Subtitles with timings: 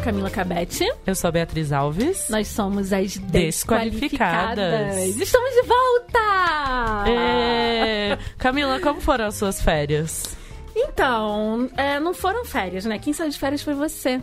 [0.00, 0.88] sou a Camila Cabete.
[1.06, 2.28] Eu sou a Beatriz Alves.
[2.30, 4.56] Nós somos as Desqualificadas.
[4.56, 5.16] Desqualificadas.
[5.16, 7.10] Estamos de volta!
[7.10, 8.18] É...
[8.38, 10.36] Camila, como foram as suas férias?
[10.74, 12.98] Então, é, não foram férias, né?
[12.98, 14.20] Quem saiu de férias foi você.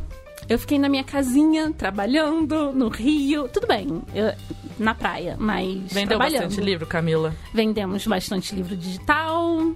[0.49, 3.47] Eu fiquei na minha casinha, trabalhando no Rio.
[3.49, 4.33] Tudo bem, eu-
[4.79, 7.33] na praia, mas Vendeu bastante livro, Camila?
[7.53, 9.73] Vendemos bastante livro digital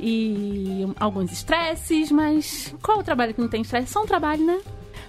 [0.00, 3.92] e alguns estresses, mas qual o trabalho que não tem estresse?
[3.92, 4.58] Só um trabalho, né?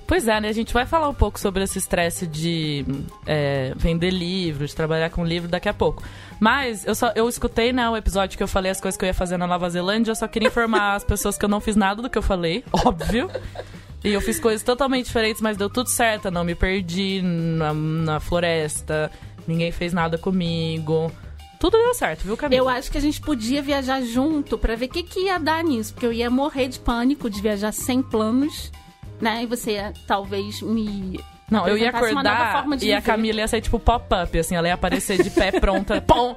[0.05, 0.49] Pois é, né?
[0.49, 2.85] A gente vai falar um pouco sobre esse estresse de
[3.25, 6.03] é, vender livro, de trabalhar com livro daqui a pouco.
[6.39, 9.07] Mas eu só eu escutei, né, o episódio que eu falei as coisas que eu
[9.07, 11.75] ia fazer na Nova Zelândia, eu só queria informar as pessoas que eu não fiz
[11.75, 13.29] nada do que eu falei, óbvio.
[14.03, 16.25] E eu fiz coisas totalmente diferentes, mas deu tudo certo.
[16.25, 19.09] Eu não me perdi na, na floresta,
[19.47, 21.09] ninguém fez nada comigo.
[21.57, 22.61] Tudo deu certo, viu, Camila?
[22.61, 25.63] Eu acho que a gente podia viajar junto pra ver o que, que ia dar
[25.63, 28.69] nisso, porque eu ia morrer de pânico de viajar sem planos,
[29.23, 29.43] né?
[29.43, 31.19] E você talvez me.
[31.49, 33.11] Não, eu ia apresentasse uma nova acordar forma de e a viver.
[33.11, 36.01] Camila ia ser tipo pop-up, assim, ela ia aparecer de pé pronta.
[36.05, 36.35] Pom!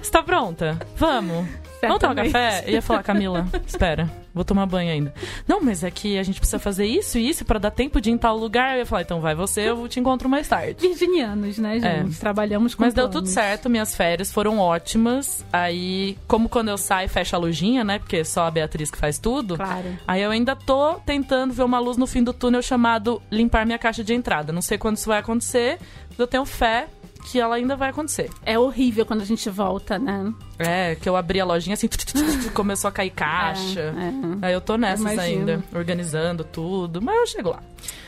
[0.00, 0.78] Você tá pronta?
[0.96, 1.46] Vamos.
[1.86, 2.64] Vamos tomar café?
[2.66, 5.14] Eu ia falar, Camila, espera, vou tomar banho ainda.
[5.46, 8.10] Não, mas é que a gente precisa fazer isso e isso pra dar tempo de
[8.10, 8.74] ir em tal lugar.
[8.74, 10.76] Eu ia falar, então vai você, eu te encontro mais tarde.
[10.80, 12.18] Virginianos, né, gente?
[12.18, 12.86] Trabalhamos com É.
[12.86, 13.30] Mas deu planos.
[13.30, 15.44] tudo certo, minhas férias foram ótimas.
[15.52, 17.98] Aí, como quando eu saio, fecha a lojinha, né?
[17.98, 19.56] Porque é só a Beatriz que faz tudo.
[19.56, 19.96] Claro.
[20.06, 23.78] Aí eu ainda tô tentando ver uma luz no fim do túnel chamado limpar minha
[23.78, 24.52] caixa de entrada.
[24.52, 25.78] Não sei quando isso vai acontecer,
[26.10, 26.86] mas eu tenho fé
[27.24, 28.30] que ela ainda vai acontecer.
[28.44, 30.32] É horrível quando a gente volta, né?
[30.58, 31.88] É, que eu abri a lojinha assim,
[32.54, 33.80] começou a cair caixa.
[33.80, 34.46] É, é.
[34.46, 35.38] Aí eu tô nessas Imagino.
[35.50, 37.62] ainda, organizando tudo, mas eu chego lá.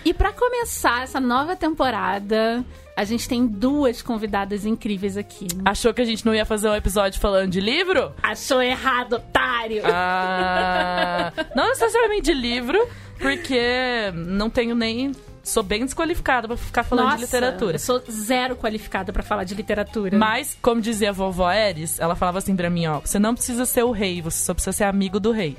[0.04, 2.64] E pra começar essa nova temporada,
[2.96, 5.48] a gente tem duas convidadas incríveis aqui.
[5.64, 8.12] Achou que a gente não ia fazer um episódio falando de livro?
[8.22, 9.82] Achou errado, otário!
[9.84, 12.86] Ah, não necessariamente de livro,
[13.18, 15.12] porque não tenho nem.
[15.46, 17.76] Sou bem desqualificada pra ficar falando Nossa, de literatura.
[17.76, 20.18] Eu sou zero qualificada pra falar de literatura.
[20.18, 23.64] Mas, como dizia a vovó Eris, ela falava assim pra mim, ó, você não precisa
[23.64, 25.56] ser o rei, você só precisa ser amigo do rei.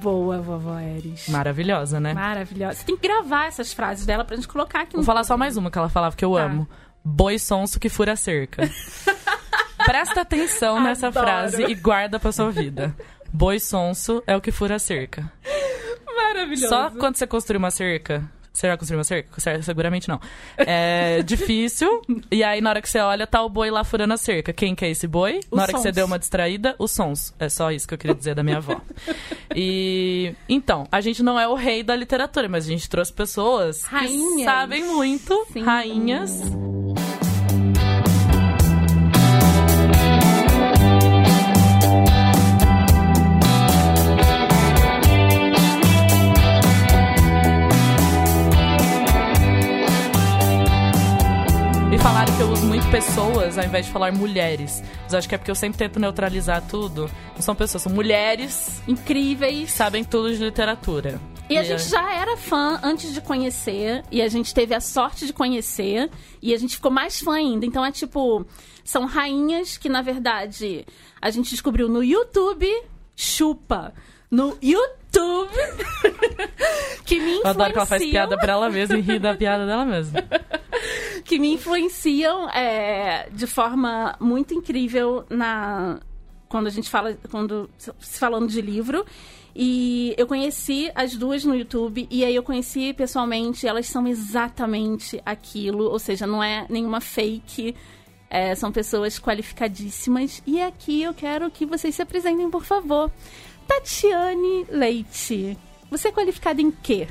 [0.00, 1.28] Boa, vovó Eris.
[1.28, 2.14] Maravilhosa, né?
[2.14, 2.74] Maravilhosa.
[2.78, 5.56] Você tem que gravar essas frases dela pra gente colocar aqui Vou falar só mais
[5.56, 6.44] uma que ela falava que eu Tá.
[6.44, 6.68] amo.
[7.04, 8.62] Boi sonso que fura a cerca.
[9.84, 11.26] Presta atenção nessa Adoro.
[11.26, 12.94] frase e guarda pra sua vida.
[13.32, 15.30] Boi sonso é o que fura cerca.
[16.14, 16.68] Maravilhoso.
[16.68, 18.24] Só quando você construir uma cerca.
[18.56, 19.38] Você já construiu uma cerca?
[19.40, 20.18] Cer- Seguramente não.
[20.56, 22.00] É difícil.
[22.30, 24.52] E aí, na hora que você olha, tá o boi lá furando a cerca.
[24.52, 25.40] Quem que é esse boi?
[25.50, 27.34] O na hora que você deu uma distraída, o sons.
[27.38, 28.80] É só isso que eu queria dizer da minha avó.
[29.54, 30.34] E.
[30.48, 33.94] Então, a gente não é o rei da literatura, mas a gente trouxe pessoas que
[33.94, 34.44] Rainhas.
[34.44, 35.62] sabem muito, Sim.
[35.62, 36.40] rainhas.
[52.56, 54.82] Uso muito pessoas ao invés de falar mulheres.
[55.02, 57.10] Mas acho que é porque eu sempre tento neutralizar tudo.
[57.34, 59.70] Não são pessoas, são mulheres Incríveis.
[59.70, 61.20] sabem tudo de literatura.
[61.50, 65.26] E a gente já era fã antes de conhecer, e a gente teve a sorte
[65.26, 66.10] de conhecer,
[66.42, 67.64] e a gente ficou mais fã ainda.
[67.64, 68.44] Então é tipo,
[68.82, 70.84] são rainhas que, na verdade,
[71.20, 72.66] a gente descobriu no YouTube,
[73.14, 73.94] chupa.
[74.28, 75.05] No YouTube,
[77.04, 79.34] que me Eu adoro que ela faz influenciam- piada pra ela mesma e ri da
[79.34, 80.20] piada dela mesma.
[81.24, 85.98] que me influenciam é, de forma muito incrível na
[86.48, 89.04] quando a gente fala quando se falando de livro.
[89.58, 95.20] E eu conheci as duas no YouTube e aí eu conheci pessoalmente elas são exatamente
[95.24, 95.84] aquilo.
[95.90, 97.74] Ou seja não é nenhuma fake
[98.28, 100.42] é, são pessoas qualificadíssimas.
[100.46, 103.10] E aqui eu quero que vocês se apresentem por favor
[103.66, 105.58] Tatiane Leite
[105.90, 107.06] você é qualificada em quê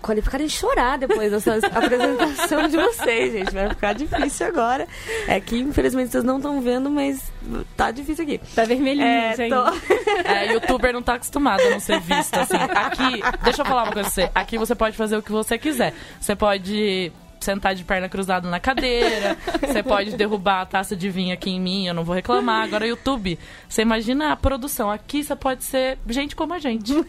[0.00, 3.52] qualificada em chorar depois dessa apresentação de vocês, gente.
[3.52, 4.86] Vai ficar difícil agora.
[5.26, 7.30] É que, infelizmente, vocês não estão vendo, mas
[7.76, 8.40] tá difícil aqui.
[8.54, 9.64] tá vermelhinho É, gente tô...
[10.24, 12.56] É, youtuber não tá acostumado a não ser visto, assim.
[12.56, 14.30] Aqui, deixa eu falar uma coisa pra você.
[14.34, 15.92] Aqui você pode fazer o que você quiser.
[16.20, 21.34] Você pode sentar de perna cruzada na cadeira, você pode derrubar a taça de vinho
[21.34, 22.64] aqui em mim, eu não vou reclamar.
[22.64, 23.38] Agora, YouTube,
[23.68, 24.90] você imagina a produção.
[24.90, 26.94] Aqui você pode ser gente como a gente.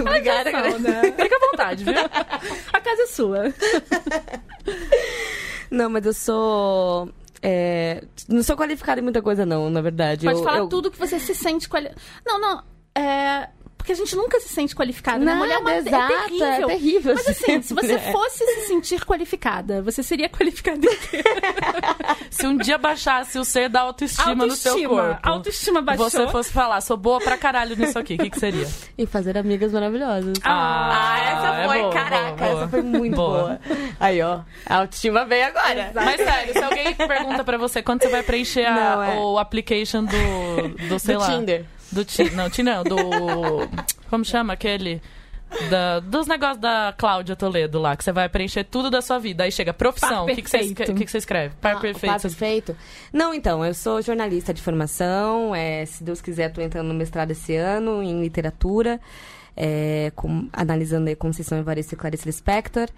[0.00, 0.50] Obrigada.
[0.50, 1.02] Não, né?
[1.12, 1.94] Fica à vontade, viu?
[2.72, 3.52] a casa é sua
[5.70, 7.10] Não, mas eu sou.
[7.42, 10.26] é, Não sou qualificada em muita coisa, não, na verdade.
[10.26, 11.90] Pode eu, falar eu- tudo que você se sente quali...
[12.26, 12.62] Não, não.
[12.94, 13.48] É...
[13.82, 15.24] porque a gente nunca se sente qualificada, né?
[15.24, 16.46] Nada, Mulher é, uma, exato, é terrível.
[16.46, 18.12] é terrível Mas assim, se você É.
[18.12, 20.80] fosse se sentir qualificada, você seria qualificada?
[22.30, 25.02] Se um dia baixasse o ser da autoestima, no seu Autoestima.
[25.04, 25.28] corpo.
[25.28, 26.08] Autoestima baixou.
[26.10, 28.66] Você fosse falar, sou boa pra caralho nisso aqui, o que, que seria?
[28.96, 30.34] E fazer amigas maravilhosas.
[30.44, 32.60] Ah, essa é foi, boa, caraca, boa, boa.
[32.62, 33.38] essa foi muito boa.
[33.42, 33.60] Boa.
[34.00, 35.92] Aí, ó, a autoestima veio agora.
[35.94, 39.14] Mas sério, se alguém pergunta pra você quando você vai preencher a- Não, é.
[39.18, 41.26] o application do, do sei Do lá.
[41.26, 41.64] Tinder.
[41.92, 42.34] Do Tinder.
[42.34, 43.68] Não, Tinder não, do.
[44.08, 45.00] Como chama aquele?
[45.68, 49.44] Da, dos negócios da Cláudia Toledo lá, que você vai preencher tudo da sua vida.
[49.44, 50.24] Aí chega profissão.
[50.24, 51.54] O que, que, você, que, que você escreve?
[51.60, 52.10] Par Ah, perfeito.
[52.12, 52.74] par perfeito.
[53.12, 55.54] Não, então, eu sou jornalista de formação.
[55.54, 58.98] é, se Deus quiser, tô entrando no mestrado esse ano em literatura,
[59.54, 62.88] é, com- analisando aí Conceição Evaristo e Clarice Lispector.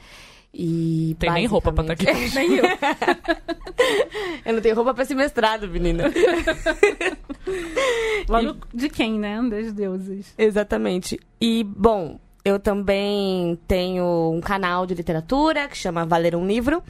[0.56, 2.04] E Tem nem roupa pra estar aqui.
[2.06, 2.64] basicamente- Nem eu.
[4.46, 6.04] eu não tenho roupa pra esse mestrado, menina.
[8.28, 9.40] Logo de quem, né?
[9.50, 10.32] Das deuses.
[10.38, 11.18] Exatamente.
[11.40, 16.82] E, bom, eu também tenho um canal de literatura que chama Valer um Livro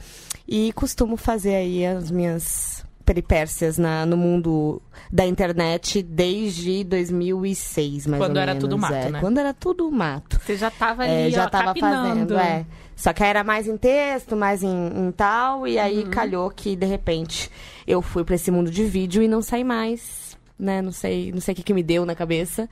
[0.47, 4.81] e costumo fazer aí as minhas peripécias na, no mundo
[5.11, 8.63] da internet desde 2006, mais Quando ou era menos.
[8.67, 9.09] tudo mato, é.
[9.11, 9.19] né?
[9.19, 10.39] Quando era tudo mato.
[10.43, 11.49] Você já tava É, ali, já ó,
[11.79, 12.65] fazendo, é.
[12.95, 15.81] Só que era mais em texto, mais em, em tal, e Uhum.
[15.83, 17.51] aí calhou que, de repente,
[17.85, 20.24] eu fui pra esse mundo de vídeo e não saí mais,
[20.57, 20.81] né?
[20.81, 22.69] Não sei, não sei o que, que me deu na cabeça.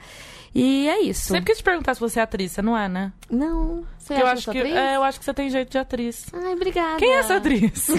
[0.55, 1.29] E é isso.
[1.29, 3.11] Sempre quis te perguntar se você é atriz, você não é, né?
[3.29, 6.27] Não, você eu acho que é, eu acho que você tem jeito de atriz.
[6.31, 6.97] Ai, obrigada.
[6.97, 7.87] Quem é essa atriz?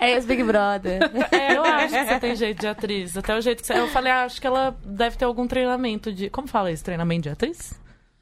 [0.00, 1.00] É esse Big Brother.
[1.32, 3.16] É, eu acho que você tem jeito de atriz.
[3.16, 3.78] Até o jeito que você.
[3.78, 6.30] Eu falei, ah, acho que ela deve ter algum treinamento de.
[6.30, 6.84] Como fala isso?
[6.84, 7.74] Treinamento de atriz?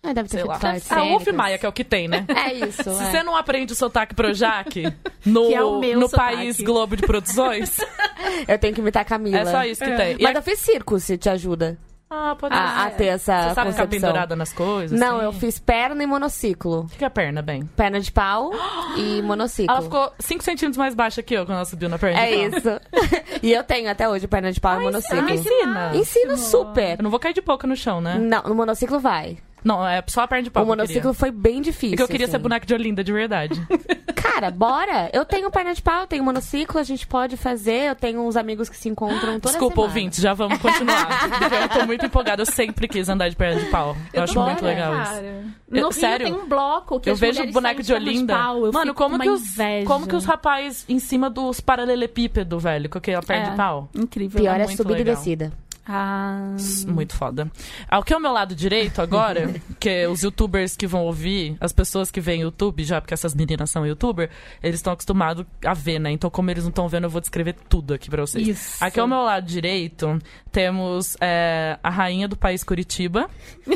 [0.02, 0.58] Ai, deve ter Sei lá.
[0.58, 1.26] partes Ah, Wolf.
[1.28, 2.24] Maia, que é o que tem, né?
[2.28, 2.92] É isso, Se é.
[3.10, 4.82] você não aprende o sotaque Projac
[5.24, 6.36] no, é o meu no sotaque.
[6.36, 7.76] país Globo de Produções,
[8.48, 9.38] Eu tenho que imitar a Camila.
[9.38, 10.16] é só isso que tem.
[10.18, 11.78] E Mas a- eu fiz circo, se te ajuda
[12.10, 12.96] Ah, pode a, a ser.
[12.96, 13.88] ter essa Você sabe ficar concepção.
[14.08, 14.98] pendurada nas coisas?
[15.00, 15.24] Não, assim?
[15.24, 16.80] eu fiz perna e monociclo.
[16.80, 17.64] O que é perna, bem?
[17.76, 18.50] Perna de pau
[18.96, 19.72] e monociclo.
[19.74, 22.20] Ela ficou 5 centímetros mais baixa que eu quando ela subiu na perna.
[22.20, 22.58] É de pau.
[22.58, 22.80] isso.
[23.42, 25.28] e eu tenho até hoje perna de pau e monociclo.
[25.30, 25.92] Ensina.
[25.96, 26.98] Ensino super.
[26.98, 28.18] Eu não vou cair de boca no chão, né?
[28.18, 29.38] Não, no monociclo vai.
[29.64, 30.62] Não, é só a perna de pau.
[30.62, 31.90] o eu monociclo foi bem difícil.
[31.90, 32.42] Porque eu queria ser assim.
[32.42, 33.60] boneca de Olinda, de verdade.
[34.14, 35.10] Cara, bora.
[35.12, 37.88] Eu tenho perna de pau, eu tenho monociclo, a gente pode fazer.
[37.90, 39.88] Eu tenho uns amigos que se encontram toda Desculpa, semana.
[39.88, 41.28] ouvintes, já vamos continuar.
[41.62, 42.42] Eu tô muito empolgada.
[42.42, 43.96] Eu sempre quis andar de perna de pau.
[44.12, 45.12] Eu, acho Bora, muito legal isso.
[45.12, 45.24] cara.
[45.26, 45.42] Eu-
[45.82, 46.26] No Rio sério?
[46.26, 48.34] tem um bloco que Eu vejo boneco de Olinda.
[48.34, 49.86] pau, eu Mano, como com que, os, inveja.
[49.86, 53.88] como que os rapazes em cima dos paralelepípedos, velho, com aquela perna É, de pau?
[53.94, 54.40] Incrível.
[54.40, 55.52] Pior é muito subida e descida.
[55.86, 56.54] Ah,
[56.86, 57.50] Muito foda.
[57.88, 61.56] Ao que é o meu lado direito agora, que é os youtubers que vão ouvir,
[61.60, 64.30] as pessoas que veem YouTube já, porque essas meninas são youtuber,
[64.62, 66.12] eles estão acostumados a ver, né?
[66.12, 68.46] Então, como eles não estão vendo, eu vou descrever tudo aqui pra vocês.
[68.46, 68.84] Isso.
[68.84, 70.18] Aqui ao meu lado direito,
[70.52, 73.28] temos é, a rainha do país Curitiba.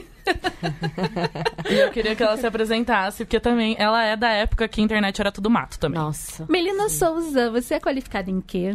[1.68, 4.84] e eu queria que ela se apresentasse, porque também ela é da época que a
[4.84, 6.00] internet era tudo mato também.
[6.00, 6.46] Nossa.
[6.48, 8.74] Melina Souza, você é qualificada em quê?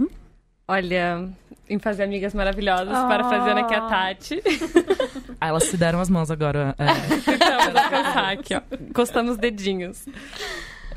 [0.67, 1.27] Olha,
[1.69, 3.07] em fazer amigas maravilhosas, Ah.
[3.07, 4.41] para fazer aqui a Tati.
[5.39, 6.75] Ah, elas se deram as mãos agora.
[6.77, 6.85] é.
[7.71, 8.61] Vou alcançar aqui, ó.
[8.89, 10.05] Encostamos os dedinhos.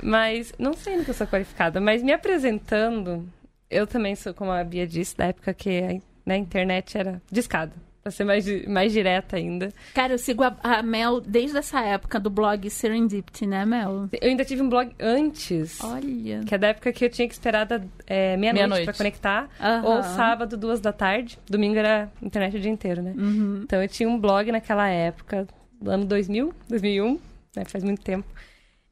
[0.02, 3.26] Mas, não sei no que eu sou qualificada, mas me apresentando,
[3.70, 5.88] eu também sou, como a Bia disse, da época que a
[6.26, 7.72] né, a internet era discada.
[8.04, 9.70] Pra ser mais, mais direta ainda.
[9.94, 14.10] Cara, eu sigo a, a Mel desde essa época do blog Serendipity, né, Mel?
[14.20, 16.40] Eu ainda tive um blog antes, Olha.
[16.44, 18.84] que é da época que eu tinha que esperar da é, meia-noite Meia-noite.
[18.84, 19.48] pra conectar.
[19.58, 19.82] Aham.
[19.88, 21.38] Ou sábado, duas da tarde.
[21.48, 23.14] Domingo era internet o dia inteiro, né?
[23.16, 23.62] Uhum.
[23.64, 25.48] Então eu tinha um blog naquela época,
[25.80, 27.18] do ano 2000, 2001,
[27.56, 27.64] né?
[27.64, 28.28] Faz muito tempo.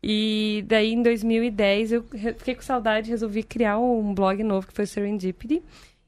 [0.02, 2.04] E daí em 2010 eu
[2.38, 5.62] fiquei com saudade e resolvi criar um blog novo que foi o Serendipity.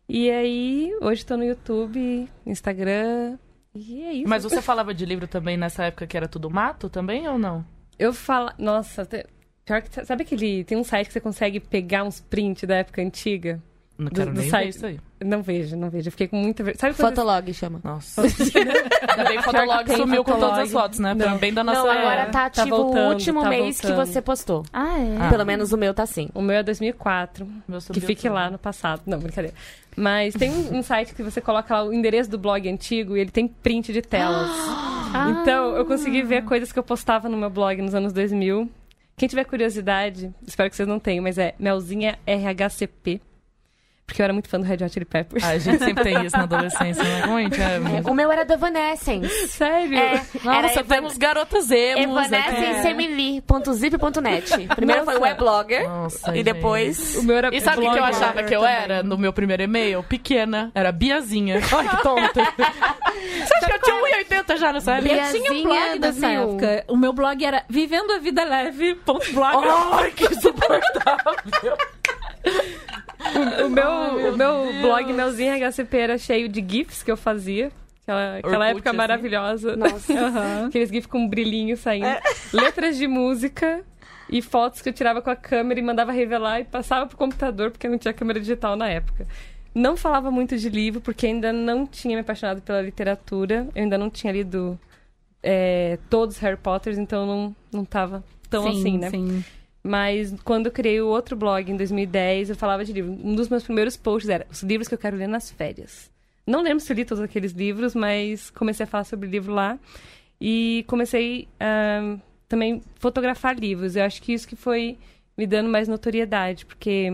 [0.08, 3.38] E aí hoje estou no YouTube, Instagram.
[3.74, 4.28] E é isso.
[4.28, 7.64] Mas você falava de livro também nessa época que era tudo mato também ou não?
[7.98, 8.50] Eu falo.
[8.58, 9.26] Nossa, te-
[9.64, 10.04] pior que.
[10.04, 10.62] Sabe aquele.
[10.64, 13.62] Tem um site que você consegue pegar uns prints da época antiga?
[13.96, 14.68] Não Do- quero do nem ver site.
[14.70, 14.98] isso aí.
[15.24, 16.08] Não vejo, não vejo.
[16.08, 16.64] Eu fiquei com muita.
[16.64, 17.80] ver- Sabe Fotolog chama.
[17.84, 18.22] Nossa.
[18.26, 21.14] Ainda bem que o Fotolog Tem sumiu com todas as fotos, né?
[21.14, 21.38] Não.
[21.38, 21.80] Bem da nossa...
[21.82, 24.06] Não, agora tá tá ativo o voltando, último tá mês que voltando.
[24.06, 24.64] você postou.
[24.72, 25.16] Ah, é?
[25.20, 25.28] Ah.
[25.30, 26.28] Pelo menos o meu tá assim.
[26.34, 27.46] O meu é 2004.
[27.68, 29.02] Meu Que fique lá no passado.
[29.06, 29.56] Não, brincadeira.
[29.96, 33.20] Mas tem um, um site que você coloca lá o endereço do blog antigo e
[33.20, 34.50] ele tem print de telas.
[34.50, 34.90] Ah.
[35.40, 38.68] Então, eu consegui ver coisas que eu postava no meu blog nos anos 2000.
[39.16, 43.20] Quem tiver curiosidade, espero que vocês não tenham, mas é Melzinha RHCP.
[44.06, 45.42] Porque eu era muito fã do Red Hot Chili Peppers.
[45.42, 47.22] Ah, a gente sempre tem isso na adolescência, né?
[47.22, 47.80] Como a gente é...
[48.10, 49.48] O meu era da Evanescence.
[49.48, 49.96] Sério?
[49.98, 52.34] É, Nossa, era Evan- temos garotas emos aqui.
[52.34, 54.66] Evanescensemily.zip.net.
[54.76, 56.44] Primeiro foi weblogger Nossa, e gente.
[56.44, 57.16] depois...
[57.16, 58.76] O meu era E sabe o que eu achava que eu também.
[58.76, 60.02] era no meu primeiro e-mail?
[60.02, 60.70] Pequena.
[60.74, 61.60] Era Biazinha.
[61.72, 62.44] Olha que tonta.
[62.44, 63.96] Você acha que eu tinha
[64.44, 65.14] 1,80 já nessa época?
[65.14, 66.42] Eu tinha um blog 2001.
[66.42, 66.84] época.
[66.88, 69.64] O meu blog era vivendo a vida leve.blog.
[69.92, 71.34] Ai, que insuportável.
[73.64, 77.70] O meu, o meu blog Melzinha HCP era cheio de GIFs que eu fazia.
[78.02, 78.96] Aquela, aquela Orkut, época assim?
[78.96, 79.76] maravilhosa.
[79.76, 80.12] Nossa.
[80.68, 82.06] Aqueles GIFs com um brilhinho saindo.
[82.52, 83.82] Letras de música
[84.28, 87.70] e fotos que eu tirava com a câmera e mandava revelar e passava pro computador,
[87.70, 89.26] porque não tinha câmera digital na época.
[89.74, 93.66] Não falava muito de livro, porque ainda não tinha me apaixonado pela literatura.
[93.74, 94.78] Eu ainda não tinha lido
[95.42, 99.10] é, todos os Harry Potters, então não, não tava tão sim, assim, né?
[99.10, 99.44] Sim.
[99.86, 103.12] Mas quando eu criei o outro blog em 2010, eu falava de livro.
[103.12, 106.10] Um dos meus primeiros posts era os livros que eu quero ler nas férias.
[106.46, 109.78] Não lembro se eu li todos aqueles livros, mas comecei a falar sobre livro lá.
[110.40, 112.16] E comecei a
[112.48, 113.94] também fotografar livros.
[113.94, 114.96] Eu acho que isso que foi
[115.36, 117.10] me dando mais notoriedade, porque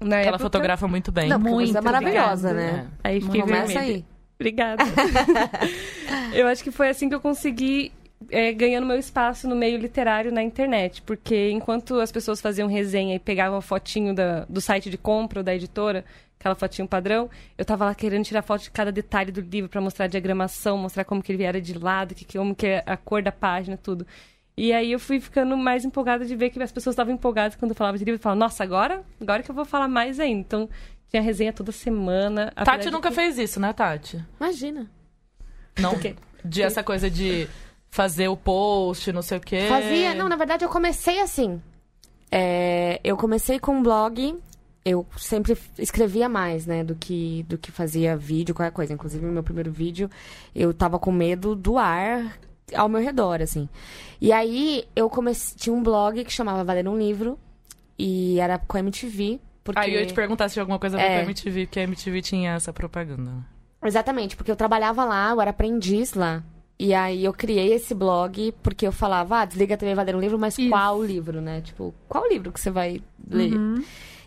[0.00, 0.38] na Ela época...
[0.44, 1.28] fotografa muito bem.
[1.28, 2.76] Não, Muito você é maravilhosa, obrigada.
[2.82, 2.88] né?
[3.02, 3.94] Aí fiquei Começa vermelha.
[3.96, 4.04] aí.
[4.38, 4.84] Obrigada.
[6.34, 7.92] eu acho que foi assim que eu consegui
[8.30, 11.02] é, ganhando meu espaço no meio literário na internet.
[11.02, 15.40] Porque enquanto as pessoas faziam resenha e pegavam a fotinho da- do site de compra
[15.40, 16.04] ou da editora,
[16.38, 19.80] aquela fotinho padrão, eu tava lá querendo tirar foto de cada detalhe do livro para
[19.80, 22.96] mostrar a diagramação, mostrar como que ele era de lado, que, como que é a
[22.96, 24.06] cor da página, tudo.
[24.56, 27.72] E aí eu fui ficando mais empolgada de ver que as pessoas estavam empolgadas quando
[27.72, 28.18] eu falava de livro.
[28.18, 29.02] Eu falava, nossa, agora?
[29.20, 30.38] Agora que eu vou falar mais ainda.
[30.40, 30.68] Então,
[31.10, 32.52] tinha resenha toda semana.
[32.64, 34.22] Tati nunca que- fez isso, né, Tati?
[34.40, 34.88] Imagina.
[35.78, 35.98] Não.
[35.98, 36.14] quê?
[36.44, 37.48] De essa coisa de
[37.94, 39.66] fazer o post, não sei o quê.
[39.68, 40.14] Fazia.
[40.16, 41.62] Não, na verdade eu comecei assim.
[42.28, 44.36] É, eu comecei com um blog.
[44.84, 48.92] Eu sempre escrevia mais, né, do que, do que fazia vídeo, qualquer coisa.
[48.92, 50.10] Inclusive, no meu primeiro vídeo,
[50.52, 52.36] eu tava com medo do ar
[52.74, 53.68] ao meu redor, assim.
[54.20, 55.56] E aí, eu comecei...
[55.56, 57.38] Tinha um blog que chamava Valer um Livro.
[57.96, 59.38] E era com a MTV.
[59.62, 59.78] Porque...
[59.78, 61.14] Aí eu ia te perguntar se tinha alguma coisa a ver É.
[61.14, 63.30] com a MTV, porque a MTV tinha essa propaganda.
[63.82, 66.42] Exatamente, porque eu trabalhava lá, eu era aprendiz lá.
[66.78, 70.16] E aí eu criei esse blog porque eu falava, ah, desliga a TV vai ler
[70.16, 70.68] um livro, mas Isso.
[70.68, 71.60] qual livro, né?
[71.60, 73.00] Tipo, qual livro que você vai
[73.30, 73.52] ler?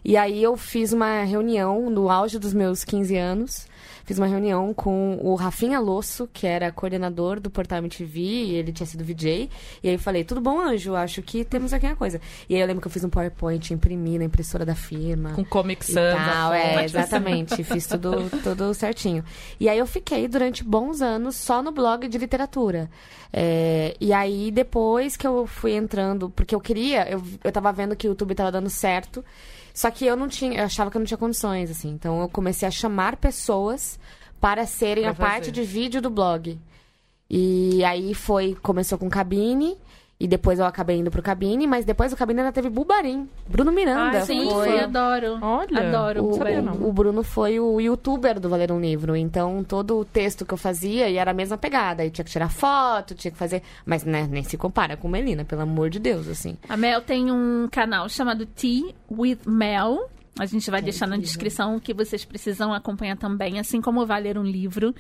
[0.04, 3.68] E aí eu fiz uma reunião no auge dos meus 15 anos.
[4.08, 8.72] Fiz uma reunião com o Rafinha Losso, que era coordenador do Portal MTV, e ele
[8.72, 9.50] tinha sido VJ.
[9.84, 10.96] E aí eu falei, tudo bom, Anjo?
[10.96, 12.22] Acho que temos aqui uma coisa.
[12.48, 15.44] E aí eu lembro que eu fiz um PowerPoint, imprimi na impressora da firma Com
[15.44, 16.16] Comic Sans.
[16.16, 17.62] tal, a é, exatamente.
[17.66, 19.26] Fiz tudo, tudo certinho.
[19.60, 22.90] E aí eu fiquei durante bons anos só no blog de literatura.
[23.34, 27.94] É, e aí depois que eu fui entrando, porque eu queria, eu, eu tava vendo
[27.94, 29.22] que o YouTube tava dando certo,
[29.78, 31.90] só que eu não tinha, eu achava que eu não tinha condições, assim.
[31.90, 34.00] Então eu comecei a chamar pessoas
[34.42, 35.52] para serem Pra a parte fazer.
[35.52, 36.60] de vídeo do blog.
[37.30, 39.78] E aí foi, começou com cabine.
[40.20, 43.30] E depois eu acabei indo pro cabine, mas depois do cabine ainda teve Bubarim.
[43.48, 44.74] Bruno Miranda Ah, Sim, foi.
[44.74, 45.38] eu adoro.
[45.40, 45.88] Olha.
[45.90, 46.26] Adoro.
[46.26, 46.74] O, sabia, não.
[46.88, 49.16] o Bruno foi o youtuber do Valer um Livro.
[49.16, 52.02] Então, todo o texto que eu fazia e era a mesma pegada.
[52.02, 53.62] Aí tinha que tirar foto, tinha que fazer.
[53.86, 56.58] Mas né, nem se compara com Melina, pelo amor de Deus, assim.
[56.68, 60.10] A Mel tem um canal chamado Tea with Mel.
[60.40, 64.22] A gente vai deixar na descrição o que vocês precisam acompanhar também, assim como vai
[64.22, 64.96] ler um livro.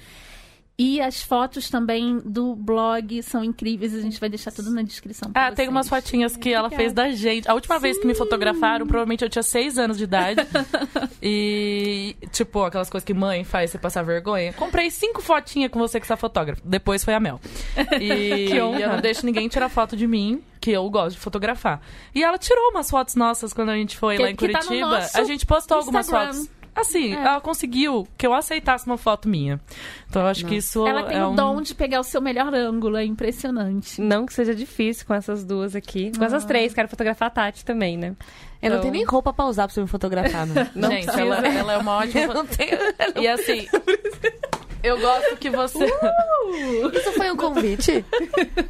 [0.80, 5.32] E as fotos também do blog são incríveis, a gente vai deixar tudo na descrição.
[5.34, 5.70] Ah, tem vocês.
[5.70, 7.50] umas fotinhas que ela fez da gente.
[7.50, 10.40] A última vez que me fotografaram, provavelmente eu tinha seis anos de idade.
[11.22, 14.54] e, tipo, aquelas coisas que mãe faz você passar vergonha.
[14.54, 16.62] Comprei cinco fotinhas com você que está fotógrafo.
[16.64, 17.40] Depois foi a Mel.
[18.00, 18.80] E Que honra.
[18.80, 21.82] eu não deixo ninguém tirar foto de mim, que eu gosto de fotografar.
[22.14, 24.60] E ela tirou umas fotos nossas quando a gente foi Que- lá em que tá
[24.60, 25.08] no Curitiba.
[25.16, 26.34] a gente postou algumas Instagram.
[26.34, 26.50] fotos.
[26.78, 27.18] Assim, É.
[27.18, 29.60] ela conseguiu que eu aceitasse uma foto minha.
[30.10, 31.36] Então eu acho que isso Ela tem é o um...
[31.36, 34.00] dom de pegar o seu melhor ângulo, é impressionante.
[34.00, 36.12] Não que seja difícil com essas duas aqui.
[36.18, 38.16] Com essas três, quero fotografar a Tati também, né?
[38.62, 40.70] Eu não Então- tenho nem roupa pra usar pra você me fotografar, né?
[40.76, 42.22] Não gente, ela, ela é uma ótima.
[42.24, 42.78] Eu não tenho.
[43.20, 43.68] E assim,
[44.84, 45.86] eu gosto que você.
[45.86, 48.06] Isso foi um convite?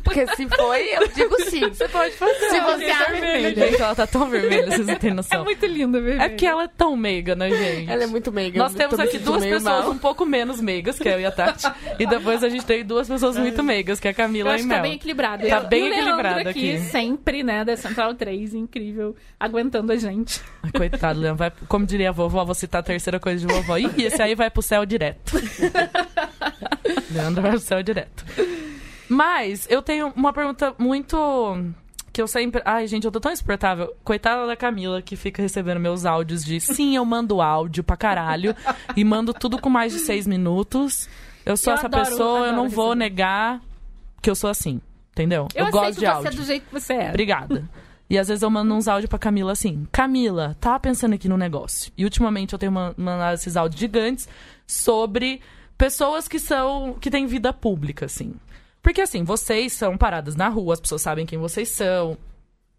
[0.04, 1.68] Porque se foi, eu digo sim.
[1.70, 2.50] Você pode fazer.
[2.50, 3.12] Se você acha.
[3.12, 3.56] vermelha.
[3.70, 5.44] Gente, ela tá tão vermelha, vocês não têm noção.
[5.44, 6.24] muito linda, bebê.
[6.24, 7.92] É porque ela é tão meiga, né, gente?
[7.92, 8.58] Ela é muito meiga.
[8.58, 9.90] Nós temos aqui duas pessoas mal.
[9.92, 11.68] um pouco menos meigas, que é eu e a Tati.
[12.00, 14.66] E depois a gente tem duas pessoas muito meigas, que é a Eu Camila acho
[14.66, 14.84] e tá Mel.
[14.84, 15.48] bem equilibrado.
[15.48, 16.80] Tá Eu- bem e Leandro equilibrado aqui.
[16.80, 20.42] sempre, né, da Central 3, incrível, aguentando a gente.
[20.64, 21.38] Ai, Coitado, Leandro.
[21.38, 23.78] Vai, como diria a vovó, vou citar a terceira coisa de vovó.
[23.78, 25.34] Ih, esse aí vai pro céu direto.
[27.12, 28.26] Leandro vai pro céu direto.
[29.10, 31.18] Mas eu tenho uma pergunta muito.
[32.12, 32.62] que eu sempre.
[32.66, 33.94] Ai, gente, eu tô tão insuportável.
[34.04, 38.56] Coitada da Camila, que fica recebendo meus áudios de sim, eu mando áudio pra caralho.
[38.96, 41.08] e mando tudo com mais de seis minutos.
[41.46, 42.96] Eu sou Eu essa adoro- pessoa, eu não vou receber.
[43.10, 43.62] negar
[44.22, 44.82] que eu sou assim.
[45.14, 45.48] Entendeu?
[45.56, 46.32] Eu, gosto aceito de você áudio.
[46.42, 47.10] do jeito que você é.
[47.10, 47.68] Obrigada.
[48.10, 51.38] E às vezes eu mando uns áudios pra Camila assim: Camila, tava pensando aqui no
[51.38, 51.92] negócio.
[51.98, 54.28] E ultimamente eu tenho man- mandado esses áudios gigantes
[54.66, 55.42] sobre
[55.78, 56.94] pessoas que são.
[57.00, 58.34] que têm vida pública, assim.
[58.82, 62.18] Porque assim, vocês são paradas na rua, as pessoas sabem quem vocês são.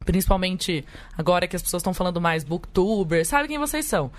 [0.05, 0.85] Principalmente
[1.17, 4.11] agora que as pessoas estão falando mais booktubers, sabem quem vocês são.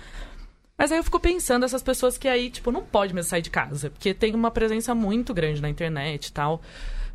[0.78, 3.50] Mas aí eu fico pensando essas pessoas que aí, tipo, não pode mesmo sair de
[3.50, 6.62] casa, porque tem uma presença muito grande na internet e tal.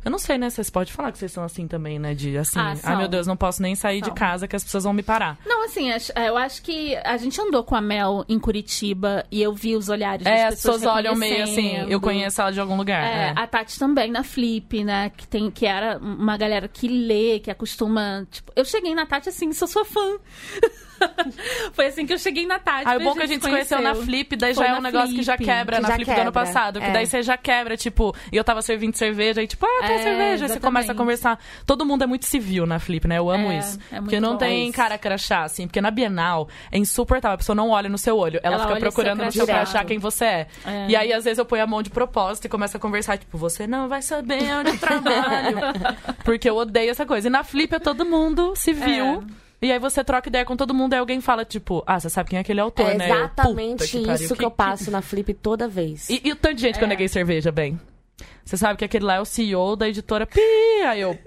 [0.06, 0.48] Eu não sei, né?
[0.48, 2.14] Vocês podem falar que vocês são assim também, né?
[2.14, 2.96] De assim, Ah, ai são.
[2.96, 4.08] meu Deus, não posso nem sair São.
[4.08, 5.36] de casa que as pessoas vão me parar.
[5.44, 5.98] Não, assim, é,
[6.28, 9.88] eu acho que a gente andou com a Mel em Curitiba e eu vi os
[9.88, 13.02] olhares das É, as pessoas pessoas olham meio assim, eu conheço ela de algum lugar.
[13.02, 15.10] É, É, a Tati também na Flip, né?
[15.10, 18.24] Que, tem, que era uma galera que lê, que acostuma.
[18.30, 20.18] Tipo, eu cheguei na Tati assim, sou sua fã.
[21.72, 22.88] Foi assim que eu cheguei na Tati.
[22.88, 24.82] Aí o bom que a gente se conheceu na Flip, daí Foi já é um
[24.82, 26.80] negócio que já Flip, quebra que na já Flip do ano quebra, passado.
[26.80, 26.92] Que é.
[26.92, 30.02] daí você já quebra, tipo, e eu tava servindo cerveja, aí tipo, ah, tem É,
[30.02, 30.44] cerveja.
[30.46, 31.38] Aí você começa a conversar.
[31.66, 33.18] Todo mundo é muito civil na Flip, né?
[33.18, 33.78] Eu amo É, isso.
[33.90, 34.76] é muito porque não tem isso.
[34.76, 35.66] cara crachá, assim.
[35.66, 37.34] Porque na Bienal é insuportável.
[37.34, 38.40] A pessoa não olha no seu olho.
[38.42, 39.62] Ela, Ela fica procurando seu no seu crachá.
[39.72, 40.46] crachá quem você é.
[40.64, 40.86] É.
[40.88, 43.36] E aí, às vezes, eu ponho a mão de propósito e começo a conversar, tipo,
[43.36, 45.58] você não vai saber onde eu trabalho.
[46.24, 47.28] porque eu odeio essa coisa.
[47.28, 49.24] E na Flip é todo mundo civil.
[49.42, 49.45] É.
[49.60, 52.30] E aí você troca ideia com todo mundo e alguém fala, tipo, ah, você sabe
[52.30, 53.10] quem é aquele autor, É né?
[53.10, 56.10] Eu, exatamente "Puta que isso que, eu passo na Flip toda vez.
[56.10, 56.90] E, e o tanto de gente que eu É.
[56.90, 57.80] neguei cerveja, bem?
[58.44, 60.40] Você sabe que aquele lá é o CEO da editora Pi,
[60.86, 61.18] aí eu...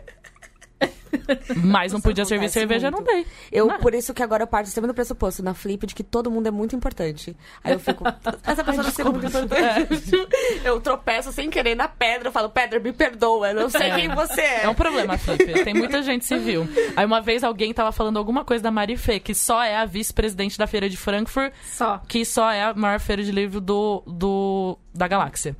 [1.63, 3.05] Mas não podia servir cerveja, muito.
[3.05, 3.25] não dei.
[3.51, 3.79] Eu, Não.
[3.79, 6.47] por isso que agora eu parto sempre do pressuposto na Flip de que todo mundo
[6.47, 7.35] é muito importante.
[7.63, 8.03] Aí eu fico,
[8.43, 10.27] essa pessoa não é muito importante.
[10.63, 13.95] Eu tropeço sem querer na pedra, eu falo, pedra, me perdoa, eu não sei É.
[13.95, 14.63] quem você é.
[14.65, 15.63] É um problema, Felipe.
[15.63, 16.67] Tem muita gente civil.
[16.95, 19.85] Aí uma vez alguém tava falando alguma coisa da Mari Fê, que só é a
[19.85, 21.99] vice-presidente da Feira de Frankfurt, Só.
[22.07, 25.55] que só é a maior feira de livro do, do da galáxia.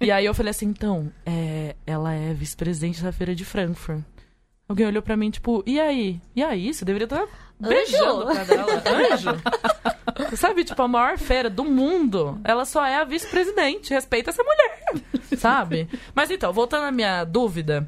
[0.00, 4.00] E aí eu falei assim, então, é, ela é vice-presidente da Feira de Frankfurt.
[4.72, 6.18] Alguém olhou pra mim, tipo, e aí?
[6.34, 6.72] E aí?
[6.72, 7.26] Você deveria estar
[7.60, 8.82] beijando pra dela.
[9.12, 9.30] Anjo?
[10.36, 13.92] Sabe, tipo, a maior feira do mundo, ela só é a vice-presidente.
[13.92, 14.82] Respeita essa mulher.
[15.36, 15.88] Sabe?
[16.14, 17.86] Mas então, voltando à minha dúvida.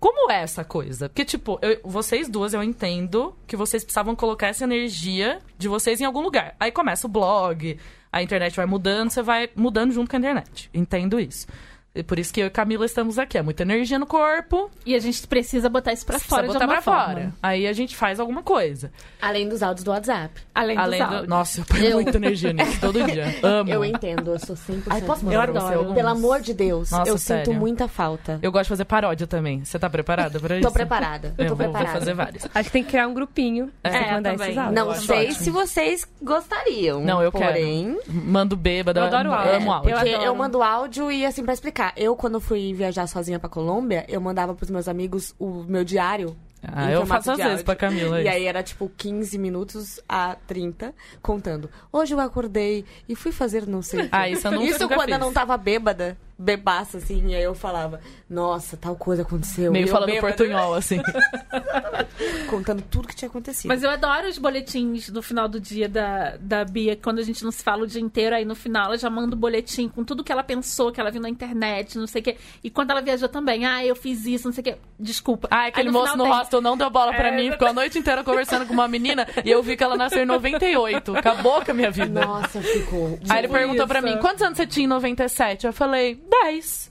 [0.00, 1.08] Como é essa coisa?
[1.08, 6.00] Porque, tipo, eu- vocês duas, eu entendo que vocês precisavam colocar essa energia de vocês
[6.00, 6.56] em algum lugar.
[6.58, 7.78] Aí começa o blog,
[8.10, 10.68] a internet vai mudando, você vai mudando junto com a internet.
[10.74, 11.46] Entendo isso.
[11.94, 13.36] E por isso que eu e Camila estamos aqui.
[13.36, 16.54] É muita energia no corpo, E a gente precisa botar isso pra precisa fora de
[16.54, 17.04] botar alguma pra forma.
[17.14, 17.32] fora.
[17.42, 18.90] Aí a gente faz alguma coisa.
[19.20, 20.40] Além dos áudios do WhatsApp.
[20.54, 21.14] Além, Além dos do...
[21.14, 21.28] áudios.
[21.28, 23.26] Nossa, eu ponho Eu- muita energia nisso todo dia.
[23.44, 23.68] Amo.
[23.70, 25.92] Eu entendo, eu sou 100% Ai, posso eu adoro.
[25.94, 27.44] Pelo amor de Deus, Nossa, eu sério.
[27.44, 28.38] sinto muita falta.
[28.42, 29.62] Eu gosto de fazer paródia também.
[29.62, 30.66] Você tá preparada pra isso?
[30.66, 31.98] Tô preparada, Eu tô vou, vou preparada.
[31.98, 32.46] fazer vários.
[32.54, 34.46] Acho que tem que criar um grupinho pra É, mandar também.
[34.48, 34.74] esses áudios.
[34.74, 35.34] Não sei ótimo.
[35.44, 37.02] se vocês gostariam.
[37.04, 39.00] Não, eu porém, Mando bêbada.
[39.00, 39.54] Eu adoro áudio.
[39.56, 39.90] Amo áudio.
[39.90, 40.24] Eu Porque adoro.
[40.26, 41.81] eu mando áudio e assim, pra explicar.
[41.96, 46.36] Eu, quando fui viajar sozinha pra Colômbia, eu mandava pros meus amigos o meu diário.
[46.64, 48.20] Ah, eu faço às vezes pra Camila.
[48.20, 48.32] E isso.
[48.36, 51.68] aí era tipo 15 minutos a 30, contando.
[51.92, 54.08] Hoje eu acordei e fui fazer não sei o quê.
[54.12, 55.24] Ah, isso eu nunca- Isso nunca quando eu fiz.
[55.26, 59.70] não tava bêbada, bebaça, assim, e aí eu falava, nossa, tal coisa aconteceu.
[59.70, 61.00] Meio E eu falando bêbada, portunhol, assim.
[62.48, 63.68] Contando tudo que tinha acontecido.
[63.68, 67.42] Mas eu adoro os boletins do final do dia da, da Bia, quando a gente
[67.44, 70.04] não se fala o dia inteiro, aí no final ela já manda o boletim com
[70.04, 72.36] tudo que ela pensou, que ela viu na internet, não sei o quê.
[72.62, 74.76] E quando ela viajou também, ah, eu fiz isso, não sei o quê.
[74.98, 75.48] Desculpa.
[75.50, 77.50] Ah, Aí aquele no moço no tem- hostel não deu bola pra É, mim.
[77.52, 80.26] Ficou a noite inteira conversando com uma menina e eu vi que ela nasceu em
[80.26, 81.16] 98.
[81.16, 82.24] Acabou com a minha vida.
[82.24, 83.18] Nossa, ficou.
[83.28, 84.08] Aí ele perguntou pra isso.
[84.08, 85.66] mim, quantos anos você tinha em 97?
[85.66, 86.14] Eu falei,
[86.44, 86.90] 10.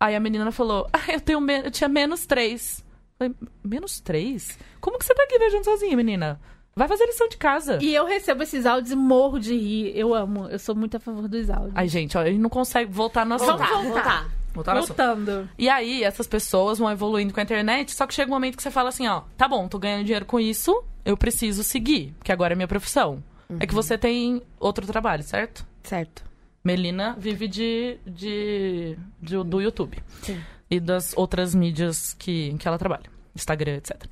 [0.00, 2.84] Aí a menina falou, ah, eu, tenho me- eu tinha menos 3.
[3.18, 4.58] Falei, menos 3?
[4.80, 6.40] Como que você tá aqui viajando sozinha, menina?
[6.74, 7.78] Vai fazer lição de casa.
[7.82, 9.92] E eu recebo esses áudios e morro de rir.
[9.96, 10.48] Eu amo.
[10.48, 11.72] Eu sou muito a favor dos áudios.
[11.74, 13.50] Ai, gente, ó, ele não consegue voltar no assunto.
[13.58, 14.02] Voltar, Vamos voltar.
[14.02, 14.30] voltar.
[14.54, 14.96] Voltar no assunto.
[14.96, 15.48] Voltando.
[15.58, 18.62] E aí, essas pessoas vão evoluindo com a internet, só que chega um momento que
[18.62, 22.32] você fala assim, ó, tá bom, tô ganhando dinheiro com isso, eu preciso seguir, que
[22.32, 23.22] agora é minha profissão.
[23.60, 25.64] É que você tem outro trabalho, certo?
[25.82, 26.24] Certo.
[26.64, 29.98] Melina vive de, de, de- do YouTube.
[30.22, 30.40] Sim.
[30.70, 33.10] E das outras mídias que, que ela trabalha.
[33.34, 34.04] Instagram, etc.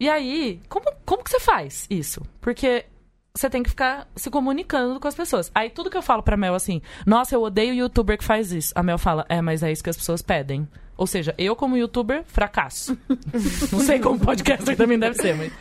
[0.00, 2.22] E aí, como, como que você faz isso?
[2.40, 2.84] Porque
[3.38, 5.50] você tem que ficar se comunicando com as pessoas.
[5.54, 8.72] Aí tudo que eu falo pra Mel assim, nossa, eu odeio youtuber que faz isso.
[8.74, 10.68] A Mel fala, é, mas é isso que as pessoas pedem.
[10.96, 12.98] Ou seja, eu como youtuber, fracasso.
[13.70, 15.52] Não sei como podcaster também deve ser, mas...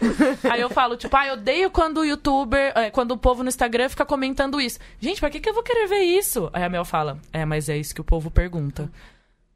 [0.44, 3.50] Aí eu falo, tipo, ah, eu odeio quando o youtuber, é, quando o povo no
[3.50, 4.80] Instagram fica comentando isso.
[5.00, 6.50] Gente, pra que, que eu vou querer ver isso?
[6.52, 8.92] Aí a Mel fala, é, mas é isso que o povo pergunta.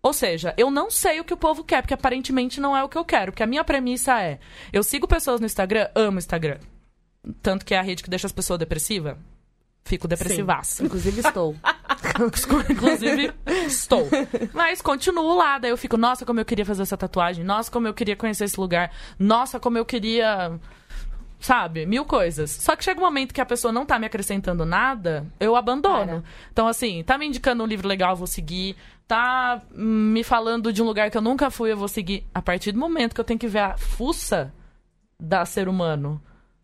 [0.03, 2.89] Ou seja, eu não sei o que o povo quer, porque aparentemente não é o
[2.89, 3.31] que eu quero.
[3.31, 4.39] Porque a minha premissa é:
[4.73, 6.57] eu sigo pessoas no Instagram, amo Instagram.
[7.41, 9.15] Tanto que é a rede que deixa as pessoas depressivas.
[9.83, 10.83] Fico depressivaça.
[10.83, 11.55] Inclusive estou.
[12.69, 13.33] Inclusive,
[13.65, 14.07] estou.
[14.53, 17.87] Mas continuo lá, daí eu fico, nossa, como eu queria fazer essa tatuagem, nossa, como
[17.87, 20.59] eu queria conhecer esse lugar, nossa, como eu queria.
[21.39, 21.87] Sabe?
[21.87, 22.51] Mil coisas.
[22.51, 26.21] Só que chega um momento que a pessoa não tá me acrescentando nada, eu abandono.
[26.21, 26.23] Para.
[26.51, 28.75] Então, assim, tá me indicando um livro legal, eu vou seguir.
[29.07, 32.27] Tá me falando de um lugar que eu nunca fui, eu vou seguir.
[32.33, 34.53] A partir do momento que eu tenho que ver a fuça
[35.19, 36.21] da ser humano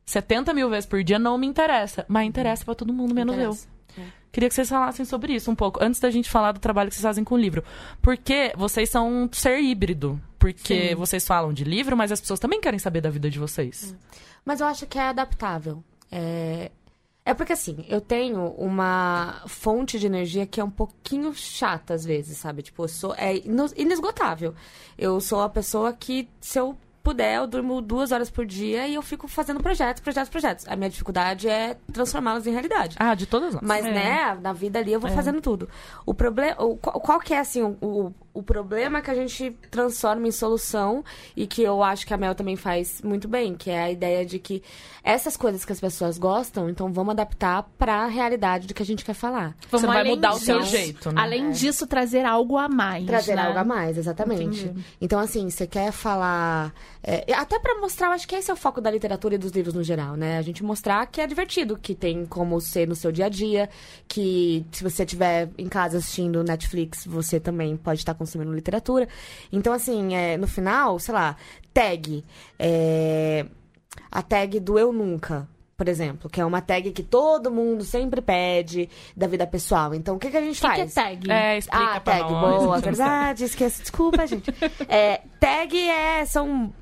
[0.08, 2.06] 70 mil vezes por dia, não me interessa.
[2.08, 3.52] Mas interessa pra todo mundo, menos eu.
[3.52, 3.78] Interessa.
[4.32, 6.96] Queria que vocês falassem sobre isso um pouco, antes da gente falar do trabalho que
[6.96, 7.64] vocês fazem com o livro.
[8.02, 10.20] Porque vocês são um ser híbrido.
[10.38, 10.96] Porque Sim.
[10.96, 13.96] vocês falam de livro, mas as pessoas também querem saber da vida de vocês.
[14.46, 15.84] Mas eu acho que é adaptável.
[16.12, 16.72] É...
[17.26, 22.06] é porque assim, eu tenho uma fonte de energia que é um pouquinho chata às
[22.06, 22.62] vezes, sabe?
[22.62, 23.16] Tipo, eu sou.
[23.16, 23.42] É
[23.76, 24.54] inesgotável.
[24.98, 28.96] Eu sou a pessoa que, se eu puder, eu durmo duas horas por dia e
[28.96, 30.68] eu fico fazendo projetos, projetos, projetos.
[30.68, 32.98] A minha dificuldade é transformá-los em realidade.
[33.00, 33.64] Ah, de todas nós.
[33.64, 33.92] Mas, É.
[33.94, 35.70] né, na vida ali eu vou fazendo tudo.
[36.06, 36.56] O problema.
[36.56, 41.04] Qual, qual que é, assim, o, o, o problema que a gente transforma em solução
[41.36, 44.26] e que eu acho que a Mel também faz muito bem, que é a ideia
[44.26, 44.62] de que
[45.04, 49.04] essas coisas que as pessoas gostam, então vamos adaptar pra realidade do que a gente
[49.06, 49.56] quer falar.
[49.72, 51.22] Vamos Você vai mudar o seu disso- jeito, né?
[51.22, 53.06] Além disso, trazer algo a mais.
[53.06, 53.42] Trazer né?
[53.48, 54.66] algo a mais, exatamente.
[54.66, 54.86] Entendi.
[55.02, 56.74] Então, assim, você quer falar.
[57.02, 59.52] é, até pra mostrar, eu acho que esse é o foco da literatura e dos
[59.52, 60.38] livros no geral, né?
[60.38, 63.70] A gente mostrar que é divertido, que tem como ser no seu dia a dia,
[64.08, 69.08] que se você estiver em casa assistindo Netflix, você também pode estar consumindo literatura.
[69.52, 71.36] Então, assim, é, no final, sei lá,
[71.74, 72.24] tag.
[72.60, 73.46] é,
[74.12, 75.48] a tag do Eu Nunca.
[75.76, 79.94] Por exemplo, que é uma tag que todo mundo sempre pede da vida pessoal.
[79.94, 80.94] Então, o que, que a gente O que, que é faz?
[80.96, 81.32] tag?
[81.32, 82.64] É, explica Ah, pra tag, nós.
[82.64, 84.52] boa, verdade, esqueço, desculpa, gente.
[84.90, 86.74] É, tag é, são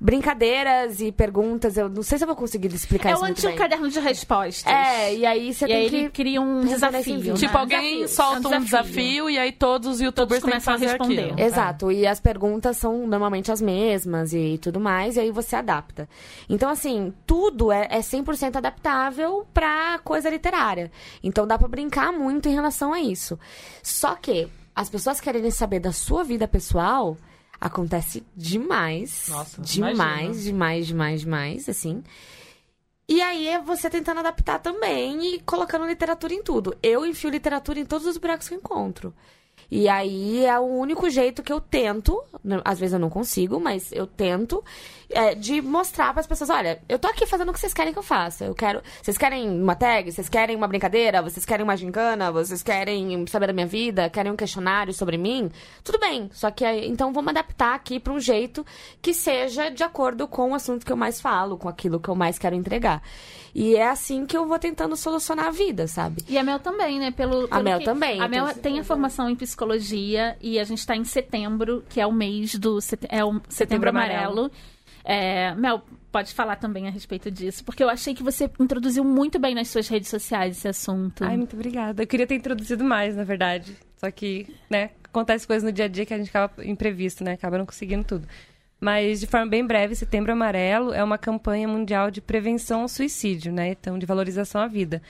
[0.00, 3.38] brincadeiras e perguntas, eu não sei se eu vou conseguir explicar É isso o muito
[3.38, 3.56] antigo bem.
[3.58, 4.72] caderno de respostas.
[4.72, 5.96] É, e aí você E tem aí que...
[5.96, 7.02] ele cria um desafio.
[7.16, 7.32] vídeo.
[7.34, 7.38] né?
[7.38, 8.08] Tipo, alguém Desafio.
[8.08, 11.20] solta É um desafio e aí todos os youtubers que começam a responder.
[11.32, 11.40] aquilo.
[11.40, 16.08] Exato, e as perguntas são normalmente as mesmas e tudo mais, e aí você adapta.
[16.48, 20.90] Então, assim, tudo é, é 100% adaptável pra coisa literária.
[21.22, 23.38] Então, dá pra brincar muito em relação a isso.
[23.82, 27.16] Só que as pessoas quererem saber da sua vida pessoal
[27.60, 29.26] acontece demais.
[29.28, 30.42] Nossa, demais, imagino.
[30.42, 32.02] demais, demais, demais, assim.
[33.08, 36.76] E aí é você tentando adaptar também e colocando literatura em tudo.
[36.82, 39.14] Eu enfio literatura em todos os buracos que eu encontro.
[39.70, 43.60] E aí é o único jeito que eu tento, né, às vezes eu não consigo,
[43.60, 44.64] mas eu tento,
[45.10, 47.92] é, de mostrar para as pessoas, olha, eu tô aqui fazendo o que vocês querem
[47.92, 48.46] que eu faça.
[48.46, 48.80] Eu quero.
[49.02, 50.10] Vocês querem uma tag?
[50.10, 51.20] Vocês querem uma brincadeira?
[51.20, 52.32] Vocês querem uma gincana?
[52.32, 54.08] Vocês querem saber da minha vida?
[54.08, 55.50] Querem um questionário sobre mim?
[55.84, 56.30] Tudo bem.
[56.32, 58.64] Só que então vamos adaptar aqui para um jeito
[59.02, 62.14] que seja de acordo com o assunto que eu mais falo, com aquilo que eu
[62.14, 63.02] mais quero entregar.
[63.54, 66.22] E é assim que eu vou tentando solucionar a vida, sabe?
[66.28, 67.10] E a Mel também, né?
[67.10, 69.57] Pelo, pelo Mel que- também, A Mel tem a formação em psicologia
[70.40, 73.52] e a gente tá em setembro, que é o mês do sete- é o setembro,
[73.52, 74.50] Setembro amarelo.
[75.04, 79.38] É, Mel, pode falar também a respeito disso, porque eu achei que você introduziu muito
[79.38, 81.24] bem nas suas redes sociais esse assunto.
[81.24, 82.02] Ai, muito obrigada.
[82.02, 83.74] Eu queria ter introduzido mais, na verdade.
[83.96, 87.32] Só que, né, acontece coisas no dia a dia que a gente acaba imprevisto, né?
[87.32, 88.28] Acaba não conseguindo tudo.
[88.80, 93.50] Mas, de forma bem breve, Setembro Amarelo é uma campanha mundial de prevenção ao suicídio,
[93.52, 93.70] né?
[93.70, 95.02] Então, de valorização à vida.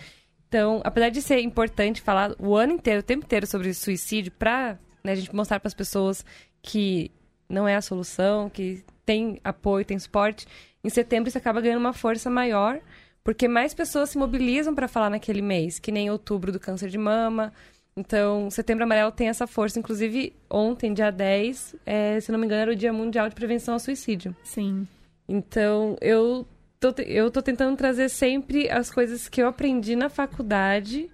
[0.48, 4.78] Então, apesar de ser importante falar o ano inteiro, o tempo inteiro sobre suicídio, pra
[5.04, 6.24] né, a gente mostrar para as pessoas
[6.62, 7.10] que
[7.48, 10.46] não é a solução, que tem apoio, tem suporte,
[10.82, 12.80] em setembro isso acaba ganhando uma força maior,
[13.22, 16.96] porque mais pessoas se mobilizam para falar naquele mês, que nem outubro do câncer de
[16.96, 17.52] mama.
[17.94, 19.78] Então, Setembro Amarelo tem essa força.
[19.78, 23.74] Inclusive, ontem, dia 10, é, se não me engano, era o Dia Mundial de Prevenção
[23.74, 24.34] ao Suicídio.
[24.44, 24.86] Sim.
[25.28, 26.46] Então, eu
[26.80, 31.10] tô, eu tô tentando trazer sempre as coisas que eu aprendi na faculdade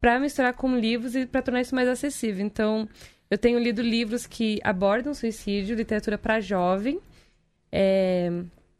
[0.00, 2.44] para misturar com livros e para tornar isso mais acessível.
[2.44, 2.88] Então,
[3.30, 7.00] eu tenho lido livros que abordam suicídio, literatura para jovem.
[7.70, 8.30] É,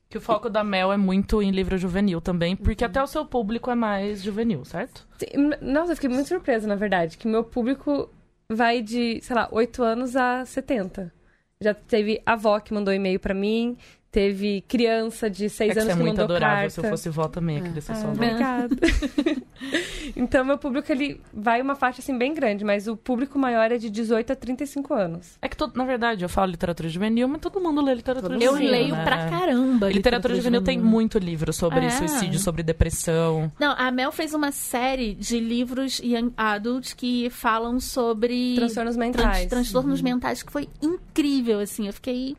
[0.09, 3.27] Que o foco da Mel é muito em livro juvenil também, porque até o seu
[3.27, 5.07] público é mais juvenil, certo?
[5.19, 8.09] Sim, Nossa, eu fiquei muito surpresa, na verdade, que meu público
[8.49, 11.13] vai de, sei lá, 8 anos a 70.
[11.61, 13.77] Já teve avó que mandou e-mail pra mim,
[14.11, 16.57] Teve criança de É seis que você anos é que muito mandou adorável.
[16.57, 16.71] carta.
[16.71, 18.13] Se eu fosse vó também, ia querer ser sua Ah, avó.
[18.25, 18.77] Obrigada.
[20.17, 22.65] então, meu público, ele vai uma faixa, assim, bem grande.
[22.65, 25.37] Mas o público maior é de 18 a 35 anos.
[25.43, 28.53] É que, todo, na verdade, eu falo literatura juvenil, mas todo mundo lê literatura Eu
[28.53, 28.71] juvenil.
[28.71, 29.05] leio né?
[29.05, 29.91] pra caramba.
[29.91, 31.91] Literatura juvenil tem muito livro sobre É.
[31.91, 33.53] suicídio, sobre depressão.
[33.59, 39.17] Não, a Mel fez uma série de livros young adults que falam sobre Transtornos trans-
[39.17, 39.47] mentais.
[39.47, 41.87] transtornos mentais que foi incrível, assim.
[41.87, 42.37] Eu fiquei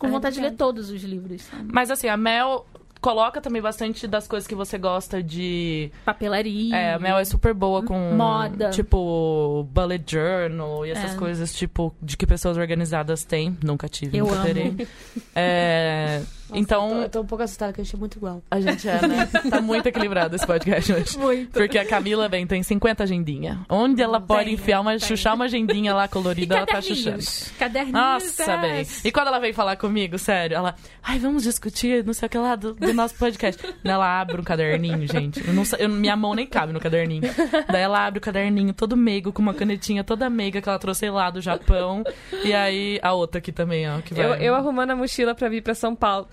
[0.00, 1.42] com Ah, vontade de ler todos os livros.
[1.42, 1.68] sabe?
[1.72, 2.66] Mas assim, a Mel
[3.00, 5.92] coloca também bastante das coisas que você gosta de.
[6.04, 6.74] Papelaria.
[6.74, 8.12] É, a Mel é super boa com.
[8.14, 8.70] Moda.
[8.70, 11.16] Tipo, bullet journal e essas É.
[11.16, 13.56] coisas, tipo, de que pessoas organizadas têm.
[13.62, 14.44] Nunca tive, Eu nunca amo.
[14.44, 14.88] terei.
[15.34, 16.22] É,
[16.54, 17.02] então.
[17.02, 18.42] Eu tô um pouco assustada que a gente é muito igual.
[18.50, 19.28] A gente é, né?
[19.50, 21.18] Tá muito equilibrado esse podcast hoje.
[21.18, 21.52] Muito.
[21.52, 23.60] Porque a Camila, bem, tem 50 agendinha.
[23.68, 25.00] Onde ela pode Tem, enfiar uma, tem.
[25.00, 27.22] chuchar uma agendinha lá colorida, ela tá chuchando.
[27.58, 27.92] caderninhos.
[28.00, 28.58] Nossa, é.
[28.58, 28.86] bem.
[29.04, 32.38] E quando ela veio falar comigo, sério, ela, ai, vamos discutir, não sei o que
[32.38, 33.60] lá, do, do nosso podcast.
[33.82, 35.46] Daí ela abre um caderninho, gente.
[35.46, 37.22] Eu não, eu- minha mão nem cabe no caderninho.
[37.70, 41.08] Daí ela abre o caderninho todo meigo, com uma canetinha toda meiga que ela trouxe
[41.10, 42.02] lá do Japão.
[42.44, 44.24] E aí a outra aqui também, ó, que vai.
[44.24, 46.28] Eu, eu arrumando a mochila pra vir pra São Paulo.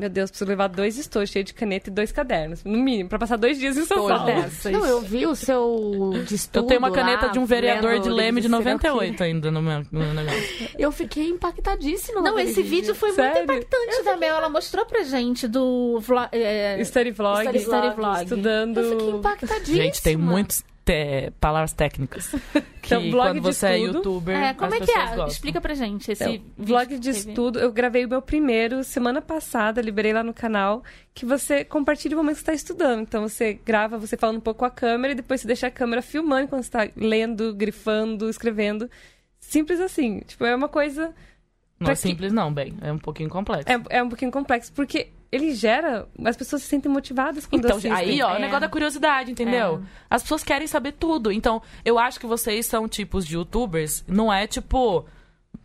[0.00, 2.64] Meu Deus, preciso levar dois estojos cheios de caneta e dois cadernos.
[2.64, 4.24] No mínimo, pra passar dois dias em São Paulo.
[4.24, 4.72] dessas.
[4.72, 7.98] Não, eu vi o seu de estudo Eu tenho uma caneta lá, de um vereador
[8.00, 10.68] de Leme de livro serial 98 ainda no meu, no meu negócio.
[10.78, 12.22] Eu fiquei impactadíssima.
[12.22, 13.46] Não, esse vídeo foi Sério?
[13.46, 14.36] muito impactante da Mel.
[14.36, 16.28] Ela mostrou pra gente do vlog.
[16.32, 18.22] É, Study vlog, Study- study vlog.
[18.22, 18.78] estudando.
[18.80, 19.76] Eu fiquei impactadíssima.
[19.76, 22.34] Gente, tem muitos é, palavras técnicas.
[22.82, 23.96] Que Então, blog quando de você é estudo.
[23.98, 25.04] youtuber, é, como as é que é?
[25.04, 25.26] gostam.
[25.28, 29.82] Explica pra gente esse Então, vlog de estudo, eu gravei o meu primeiro semana passada,
[29.82, 30.82] liberei lá no canal,
[31.14, 33.02] que você compartilha o momento que você está estudando.
[33.02, 35.70] Então você grava, você falando um pouco com a câmera e depois você deixa a
[35.70, 38.90] câmera filmando quando você está lendo, grifando, escrevendo.
[39.38, 40.20] Simples assim.
[40.26, 41.14] Tipo, é uma coisa.
[41.78, 42.74] Não é que- simples, não, bem.
[42.80, 43.68] É um pouquinho complexo.
[43.70, 46.08] É, é um pouquinho complexo, porque ele gera.
[46.24, 47.92] As pessoas se sentem motivadas quando Então, assistem.
[47.92, 48.38] aí, ó, o É.
[48.40, 49.82] negócio da curiosidade, entendeu?
[50.08, 51.30] As pessoas querem saber tudo.
[51.30, 55.06] Então, eu acho que vocês são tipos de youtubers, não é tipo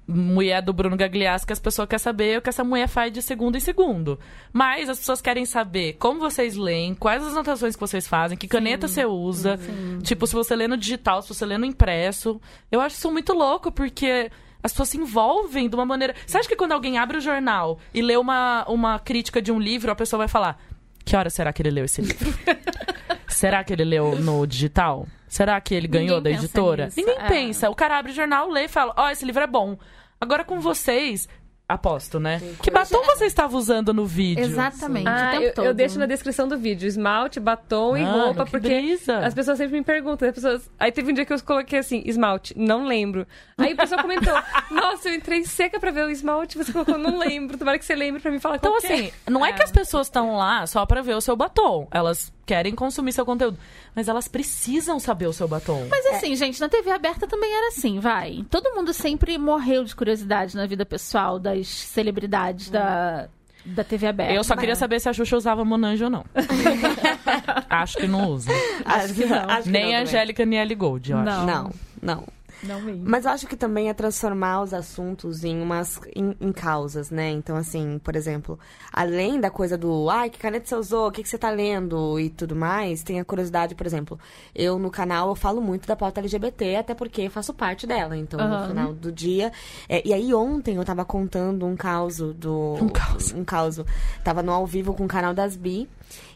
[0.07, 3.23] mulher do Bruno Gagliasso que as pessoas querem saber o que essa mulher faz de
[3.23, 4.19] segundo em segundo.
[4.53, 8.47] Mas as pessoas querem saber como vocês leem, quais as anotações que vocês fazem, que
[8.47, 9.59] caneta você usa.
[10.03, 12.39] Tipo, se você lê no digital, se você lê no impresso.
[12.71, 14.29] Eu acho isso muito louco, porque
[14.65, 16.15] as pessoas se envolvem de uma maneira.
[16.25, 19.59] Você acha que quando alguém abre o jornal e lê uma, uma crítica de um
[19.59, 20.59] livro, a pessoa vai falar:
[21.05, 22.33] Que hora será que ele leu esse livro?
[23.29, 25.07] será que ele leu no digital?
[25.27, 26.85] Será que ele ganhou Ninguém da editora?
[26.85, 27.27] nisso, Ninguém é.
[27.27, 27.69] pensa.
[27.69, 29.77] O cara abre o jornal, lê e fala: Ó, esse livro é bom.
[30.19, 31.29] Agora com vocês.
[31.67, 32.39] Aposto, né?
[32.61, 34.43] Que batom você estava usando no vídeo?
[34.45, 35.07] Exatamente.
[35.07, 35.65] o Ah, tempo eu, todo.
[35.65, 36.85] eu deixo na descrição do vídeo.
[36.87, 39.17] Esmalte, batom e Mano, roupa, que porque brisa.
[39.17, 40.27] as pessoas sempre me perguntam.
[40.29, 40.69] As pessoas...
[40.79, 43.25] Aí teve um dia que eu coloquei assim, esmalte, não lembro.
[43.57, 44.33] Aí o pessoal comentou,
[44.69, 47.57] nossa, eu entrei seca pra ver o esmalte, você colocou, não lembro.
[47.57, 48.93] Tomara que você lembre pra me falar Então, qual que é.
[48.93, 51.87] assim, não é que as pessoas estão lá só pra ver o seu batom.
[51.89, 53.57] Elas querem consumir seu conteúdo.
[53.95, 55.87] Mas elas precisam saber o seu batom.
[55.89, 58.45] Mas assim, gente, na TV aberta também era assim, vai.
[58.49, 63.27] Todo mundo sempre morreu de curiosidade na vida pessoal das celebridades da,
[63.65, 64.33] da TV aberta.
[64.33, 66.25] Eu só queria saber se a Xuxa usava Monange ou não.
[67.69, 68.51] Acho que não usa.
[68.85, 69.49] Acho que não.
[69.49, 69.95] Acho que Nem não a também.
[69.95, 71.25] Angélica, nem a Ellie Gold, eu acho.
[71.25, 71.45] Não.
[71.45, 72.34] Não, não.
[72.63, 73.03] Não mesmo.
[73.05, 77.31] Mas eu acho que também é transformar os assuntos em umas em, em causas, né?
[77.31, 78.59] Então, assim, por exemplo,
[78.91, 82.19] além da coisa do ai, que caneta você usou, o que, que você tá lendo
[82.19, 84.19] e tudo mais, tem a curiosidade, por exemplo,
[84.53, 88.17] eu no canal eu falo muito da pauta LGBT, até porque faço parte dela.
[88.17, 88.61] Então, Aham.
[88.61, 89.51] no final do dia.
[89.89, 92.77] é, e aí ontem eu tava contando um caos do.
[92.81, 93.33] Um caos.
[93.33, 93.79] Um caos.
[94.23, 95.87] Tava no ao vivo com o canal das Bi.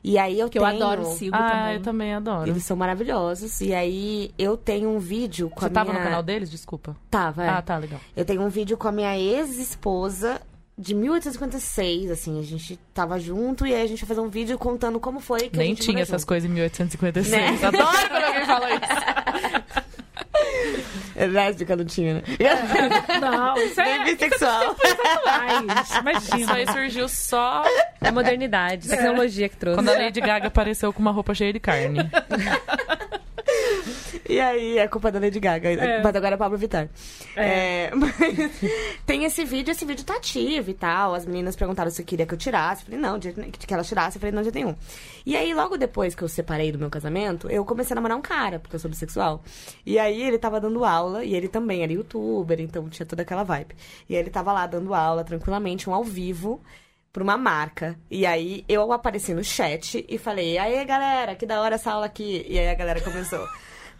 [0.03, 0.75] E aí eu Que eu tenho.
[0.75, 1.73] adoro, sigo Ah, também.
[1.75, 2.49] eu também adoro.
[2.49, 3.59] Eles são maravilhosos.
[3.61, 6.01] E aí eu tenho um vídeo com Você a tava minha...
[6.03, 6.49] no canal deles?
[6.49, 6.95] Desculpa.
[7.11, 7.49] Tava, é.
[7.49, 7.99] Ah, tá, legal.
[8.15, 10.41] Eu tenho um vídeo com a minha ex-esposa
[10.77, 14.57] de 1856, assim, a gente tava junto e aí a gente vai fazer um vídeo
[14.57, 16.27] contando como foi que a Nem gente tinha essas junto.
[16.29, 17.31] coisas em 1856.
[17.61, 17.67] Né?
[17.67, 19.88] Adoro quando alguém fala isso.
[21.15, 22.21] É lésbica, não tinha, né?
[23.19, 24.75] Não, isso Nem é bissexual.
[25.25, 25.81] mais.
[25.87, 26.53] Isso Imagina.
[26.53, 27.63] aí surgiu só
[28.01, 29.77] É modernidade, tecnologia que trouxe.
[29.77, 31.99] quando a Lady Gaga apareceu com uma roupa cheia de carne.
[34.27, 35.69] E aí é culpa da Lady Gaga.
[36.03, 36.89] Mas agora é Pablo Vittar.
[37.35, 38.15] É, mas
[39.05, 41.13] tem esse vídeo, esse vídeo tá ativo e tal.
[41.13, 42.81] As meninas perguntaram se eu queria que eu tirasse.
[42.83, 44.17] Eu falei, não, que ela tirasse.
[44.17, 44.75] Eu falei, não, de nenhum.
[45.25, 48.21] E aí, logo depois que eu separei do meu casamento, eu comecei a namorar um
[48.21, 49.43] cara, porque eu sou bissexual.
[49.85, 53.43] E aí ele tava dando aula, e ele também era youtuber, então tinha toda aquela
[53.43, 53.75] vibe.
[54.07, 56.61] E aí ele tava lá dando aula tranquilamente, um ao vivo.
[57.11, 57.99] Pra uma marca.
[58.09, 62.05] E aí eu apareci no chat e falei, aí galera, que da hora essa aula
[62.05, 62.45] aqui.
[62.47, 63.47] E aí a galera começou.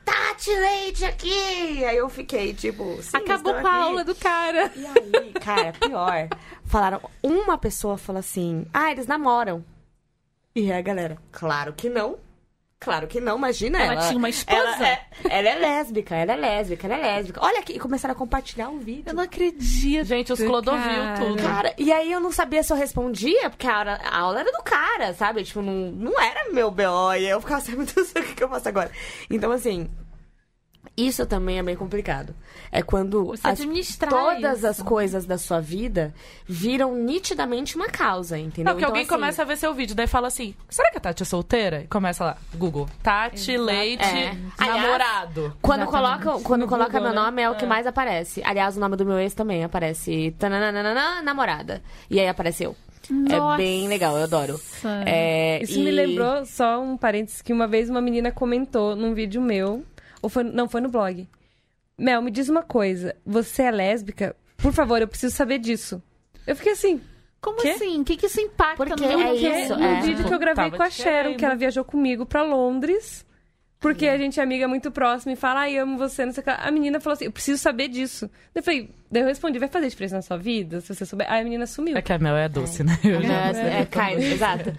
[0.06, 1.84] Tati Leite aqui!
[1.86, 4.72] Aí eu fiquei, tipo, Acabou com a aula do cara.
[4.76, 6.30] E aí, cara, pior.
[6.66, 9.64] Falaram, uma pessoa falou assim: ah, eles namoram.
[10.56, 12.18] E aí a galera, claro que não.
[12.82, 14.08] Claro que não, imagina Ela ela.
[14.08, 14.58] tinha uma esposa?
[14.58, 17.44] Ela é, ela é lésbica, ela é lésbica, ela é lésbica.
[17.44, 19.04] Olha aqui, e começaram a compartilhar o vídeo.
[19.06, 20.06] Eu não acredito.
[20.06, 21.20] Gente, os Clodovil cara.
[21.20, 21.44] tudo.
[21.44, 24.52] Cara, e aí eu não sabia se eu respondia, porque a aula, a aula era
[24.54, 25.44] do cara, sabe?
[25.44, 27.12] Tipo, não, não era meu B.O.
[27.14, 28.90] E aí eu ficava assim, meu Deus, o que, que eu faço agora?
[29.30, 29.90] Então, assim,
[30.98, 32.34] isso também é bem complicado.
[32.72, 33.60] É quando as-
[34.10, 34.68] todas isso.
[34.68, 36.14] as coisas da sua vida
[36.46, 38.66] viram nitidamente uma causa, entendeu?
[38.66, 40.98] Não, porque Então, alguém assim, começa a ver seu vídeo, daí fala assim: será que
[40.98, 41.82] a Tati é solteira?
[41.84, 42.88] E começa lá, Google.
[43.02, 44.36] Tati Leite, É.
[44.58, 45.58] Aliás, namorado.
[45.62, 46.24] Quando Exatamente.
[46.24, 47.26] coloca, quando No coloca Google, meu né?
[47.26, 48.42] nome é o que mais aparece.
[48.46, 50.36] Aliás, o nome do meu ex também aparece.
[50.38, 51.82] Tananana, namorada.
[52.10, 52.76] E aí apareceu.
[53.10, 53.58] É Nossa.
[53.58, 54.60] bem legal, eu adoro.
[55.06, 59.16] É, Isso me e- lembrou só um parênteses que uma vez uma menina comentou num
[59.16, 59.84] vídeo meu,
[60.22, 61.28] ou foi, não, foi no blog.
[61.98, 64.36] Mel, me diz uma coisa, você é lésbica?
[64.58, 66.02] Por favor, eu preciso saber disso.
[66.48, 67.02] Eu fiquei assim,
[67.42, 67.70] Como Quê?
[67.70, 68.02] assim?
[68.02, 70.02] O que, que isso impacta Porque no é meu isso, no é.
[70.02, 71.38] vídeo que eu gravei Tava com a Sharon, querendo.
[71.38, 73.26] que ela viajou comigo pra Londres,
[73.80, 76.44] porque a gente é amiga muito próxima e fala, ai, amo você, não sei o
[76.44, 76.50] que.
[76.50, 78.30] A menina falou assim, eu preciso saber disso.
[78.54, 81.32] Eu falei, daí eu respondi, vai fazer diferença na sua vida, se você souber?
[81.32, 81.96] Aí a menina sumiu.
[81.96, 83.00] É que a Mel é doce, né?
[83.04, 84.74] Eu já- É, é, cai, exato.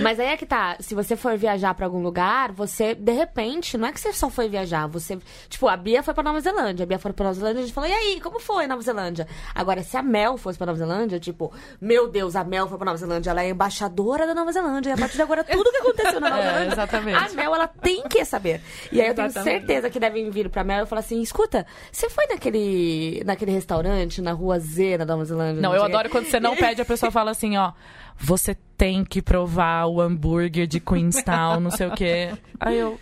[0.00, 0.76] Mas aí é que tá.
[0.78, 4.30] Se você for viajar pra algum lugar, você, de repente, não é que você só
[4.30, 4.86] foi viajar.
[4.88, 5.18] Você.
[5.48, 6.84] Tipo, a Bia foi pra Nova Zelândia.
[6.84, 8.82] A Bia foi pra Nova Zelândia e a gente falou: e aí, como foi Nova
[8.82, 9.26] Zelândia?
[9.54, 12.84] Agora, se a Mel fosse pra Nova Zelândia, tipo, meu Deus, a Mel foi pra
[12.86, 14.90] Nova Zelândia, ela é embaixadora da Nova Zelândia.
[14.90, 16.72] E a partir de agora, tudo que aconteceu na Nova É, Zelândia.
[16.72, 17.16] exatamente.
[17.24, 18.43] A Mel, ela tem que saber.
[18.92, 19.58] E aí eu tenho Exatamente.
[19.66, 24.20] certeza que devem vir pra Mel e falar assim: escuta, você foi naquele, naquele restaurante
[24.22, 25.60] na rua Z, na Nova Zelândia?
[25.62, 27.72] Não, eu sei o quê?" adoro quando você não pede, a pessoa fala assim, ó.
[28.16, 32.30] Você tem que provar o hambúrguer de Queenstown, não sei o quê.
[32.60, 32.98] Aí eu.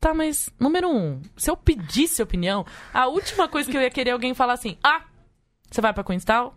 [0.00, 4.08] Tá, mas, número um, se eu pedisse opinião, a última coisa que eu ia querer
[4.10, 5.02] é alguém falar assim: ah,
[5.70, 6.52] você vai pra Queenstown?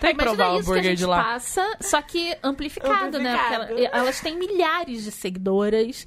[0.00, 1.22] Tem que Imagina provar o hambúrguer de lá.
[1.24, 3.36] passa, só que amplificado, né?
[3.36, 3.80] Porque Amplificado.
[3.96, 6.06] ela- elas têm milhares de seguidoras.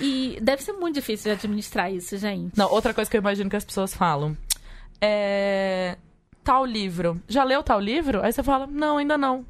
[0.00, 2.56] E deve ser muito difícil de administrar isso, gente.
[2.56, 4.36] Não, outra coisa que eu imagino que as pessoas falam
[5.00, 5.96] é.
[6.42, 7.20] Tal livro.
[7.26, 8.22] Já leu tal livro?
[8.22, 9.46] Aí você fala, não, ainda não.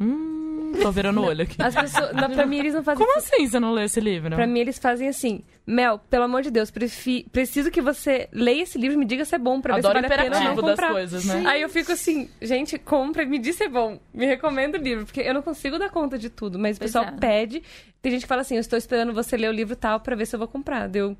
[0.00, 1.56] Hum, tô virando o olho aqui.
[1.62, 4.34] As pessoas, não, pra mim eles não fazem Como assim você não leu esse livro?
[4.34, 8.62] Pra mim, eles fazem assim: Mel, pelo amor de Deus, prefi- preciso que você leia
[8.64, 10.36] esse livro e me diga se é bom pra Adoro ver se vale a pena
[10.36, 10.92] ou não imperativo das comprar.
[10.92, 11.44] coisas, né?
[11.46, 14.00] Aí eu fico assim, gente, compra e me diz se é bom.
[14.12, 16.58] Me recomenda o livro, porque eu não consigo dar conta de tudo.
[16.58, 17.12] Mas o Pois pessoal é.
[17.12, 17.62] pede.
[18.02, 20.26] Tem gente que fala assim: eu estou esperando você ler o livro tal pra ver
[20.26, 20.88] se eu vou comprar.
[20.88, 21.16] Deu.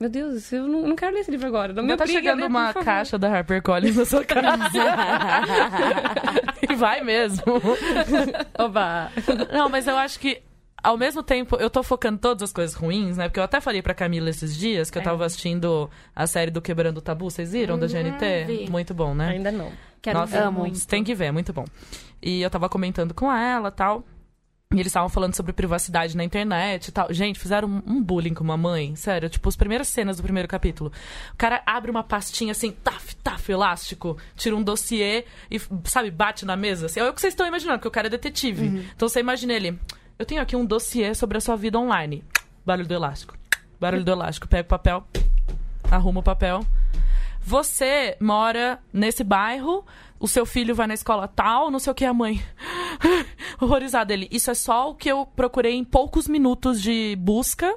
[0.00, 1.72] Meu Deus, eu não, não quero ler esse livro agora.
[1.72, 4.70] Não me Não tá obriga a chegando ler, uma caixa da HarperCollins na sua casa.
[6.68, 7.42] e vai mesmo.
[8.58, 9.10] Oba!
[9.52, 10.42] Não, mas eu acho que
[10.86, 13.28] ao mesmo tempo eu tô focando todas as coisas ruins, né?
[13.28, 16.62] Porque eu até falei pra Camila esses dias que eu tava assistindo a série do
[16.62, 18.44] Quebrando o Tabu, vocês viram da GNT?
[18.46, 18.70] vi.
[18.70, 19.30] Muito bom, né?
[19.30, 19.72] Ainda não.
[20.00, 20.86] Quero Nossa, ver muito.
[20.86, 21.64] Tem que ver, é muito bom.
[22.22, 24.04] E eu tava comentando com ela tal.
[24.72, 27.12] E eles estavam falando sobre privacidade na internet e tal.
[27.12, 28.94] Gente, fizeram um, bullying com uma mãe.
[28.94, 30.92] Sério, tipo, as primeiras cenas do primeiro capítulo.
[31.32, 36.44] O cara abre uma pastinha assim, taf, taf, elástico, tira um dossiê e, sabe, bate
[36.44, 36.86] na mesa.
[36.86, 38.84] Assim, é o que vocês estão imaginando, porque o cara é detetive.
[38.94, 39.78] Então você imagina ele.
[40.18, 42.24] Eu tenho aqui um dossiê sobre a sua vida online.
[42.64, 43.36] Barulho do elástico.
[43.78, 44.48] Barulho do elástico.
[44.48, 45.04] Pega o papel,
[45.90, 46.64] arruma o papel.
[47.42, 49.84] Você mora nesse bairro,
[50.18, 52.42] o seu filho vai na escola tal, não sei o que a mãe.
[53.60, 54.28] Horrorizada ele.
[54.30, 57.74] Isso é só o que eu procurei em poucos minutos de busca.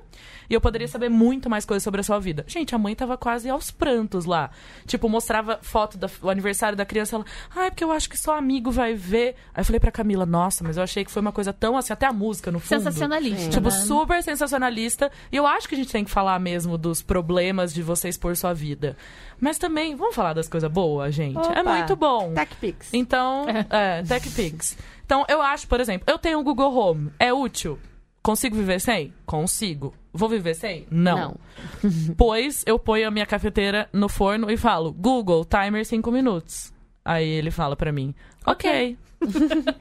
[0.49, 2.43] E eu poderia saber muito mais coisas sobre a sua vida.
[2.47, 4.49] Gente, a mãe tava quase aos prantos lá.
[4.88, 7.17] Tipo, mostrava foto do aniversário da criança.
[7.17, 7.25] Ela,
[7.56, 9.36] ai, ah, porque eu acho que só amigo vai ver.
[9.54, 11.93] Aí eu falei pra Camila, nossa, mas eu achei que foi uma coisa tão assim,
[11.93, 12.80] até a música no fundo.
[12.80, 13.49] Sensacionalista.
[13.52, 13.75] Tipo, né?
[13.75, 15.12] super sensacionalista.
[15.32, 18.36] E eu acho que a gente tem que falar mesmo dos problemas de você expor
[18.36, 18.97] sua vida.
[19.39, 21.38] Mas também, vamos falar das coisas boas, gente.
[21.38, 21.75] É Opa.
[21.78, 22.34] muito bom.
[22.45, 22.93] TechPix.
[22.93, 24.78] Então, é, TechPix.
[25.06, 27.12] Então, eu acho, por exemplo, eu tenho o Google Home.
[27.19, 27.80] É útil?
[28.21, 29.13] Consigo viver sem?
[29.25, 29.93] Consigo.
[30.13, 30.86] Vou viver sem?
[30.91, 31.36] Não.
[32.17, 36.73] pois eu ponho a minha cafeteira no forno e falo, Google, timer 5 minutos.
[37.04, 38.13] Aí ele fala pra mim,
[38.45, 38.97] ok.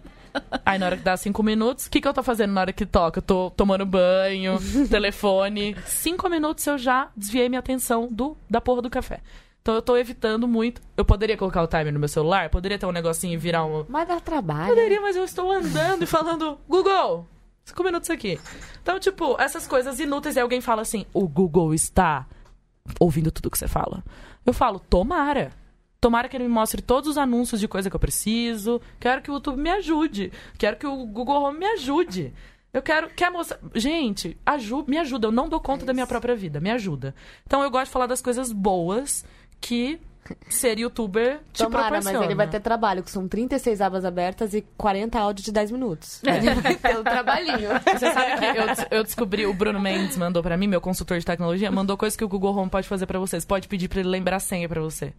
[0.64, 2.72] Aí na hora que dá 5 minutos, o que, que eu tô fazendo na hora
[2.72, 3.18] que toca?
[3.18, 5.76] Eu tô tomando banho, telefone.
[5.84, 9.20] 5 minutos eu já desviei minha atenção do, da porra do café.
[9.68, 10.80] Então eu tô evitando muito.
[10.96, 12.48] Eu poderia colocar o timer no meu celular?
[12.48, 13.84] Poderia ter um negocinho e virar um.
[13.86, 14.70] Mas dá trabalho.
[14.70, 17.26] Poderia, mas eu estou andando e falando, Google,
[17.66, 18.40] cinco minutos aqui.
[18.82, 22.26] Então, tipo, essas coisas inúteis e alguém fala assim, o Google está
[22.98, 24.02] ouvindo tudo que você fala.
[24.46, 25.52] Eu falo, tomara.
[26.00, 28.80] Tomara que ele me mostre todos os anúncios de coisa que eu preciso.
[28.98, 30.32] Quero que o YouTube me ajude.
[30.56, 32.32] Quero que o Google Home me ajude.
[32.72, 33.10] Eu quero.
[33.10, 33.58] Quer mostrar.
[33.74, 34.86] Gente, aju...
[34.88, 35.26] me ajuda.
[35.26, 36.58] Eu não dou conta da minha própria vida.
[36.58, 37.14] Me ajuda.
[37.46, 39.26] Então eu gosto de falar das coisas boas
[39.60, 40.00] que
[40.50, 42.24] ser youtuber te Tomara, mas proporciona.
[42.26, 46.20] ele vai ter trabalho, que são 36 abas abertas e 40 áudios de 10 minutos.
[46.22, 47.70] Ele vai ter o trabalhinho.
[47.82, 48.44] Você sabe que
[48.92, 52.14] eu, eu descobri, o Bruno Mendes mandou pra mim, meu consultor de tecnologia, mandou coisa
[52.16, 53.46] que o Google Home pode fazer pra vocês.
[53.46, 55.14] Pode pedir pra ele lembrar a senha pra você.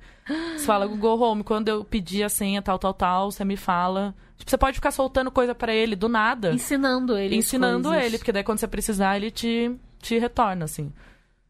[0.55, 4.13] Você fala, Google Home, quando eu pedir a senha tal, tal, tal, você me fala.
[4.37, 7.35] Tipo, você pode ficar soltando coisa pra ele do nada, Ensinando ele.
[7.35, 8.05] ensinando coisas.
[8.05, 10.93] ele, porque daí quando você precisar, ele te, te retorna, assim.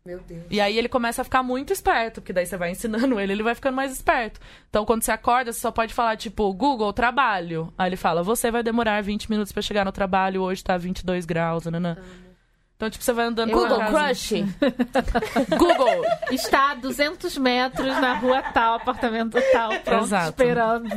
[0.09, 0.41] Meu Deus.
[0.49, 3.43] E aí ele começa a ficar muito esperto, porque daí você vai ensinando ele, ele
[3.43, 4.39] vai ficando mais esperto.
[4.67, 7.71] Então quando você acorda, você só pode falar, tipo, Google, trabalho.
[7.77, 11.27] Aí ele fala, você vai demorar 20 minutos pra chegar no trabalho, hoje tá 22
[11.27, 11.95] graus, nanã.
[12.79, 13.77] Então, tipo, você vai andando Google.
[13.87, 14.35] Crush.
[15.59, 16.05] Google!
[16.31, 20.29] Está a 200 metros na rua tal, apartamento tal, pronto, Exato.
[20.29, 20.87] esperando.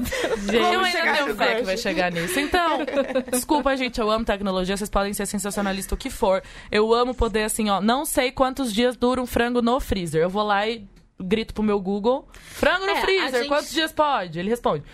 [0.53, 2.39] eu ainda tenho fé que vai chegar nisso.
[2.39, 2.78] Então,
[3.33, 6.41] desculpa, gente, eu amo tecnologia, vocês podem ser sensacionalista o que for.
[6.70, 10.22] Eu amo poder, assim, ó, não sei quantos dias dura um frango no freezer.
[10.22, 10.87] Eu vou lá e
[11.23, 14.39] grito pro meu Google, frango no É, freezer, gente- quantos dias pode?
[14.39, 14.85] Ele responde.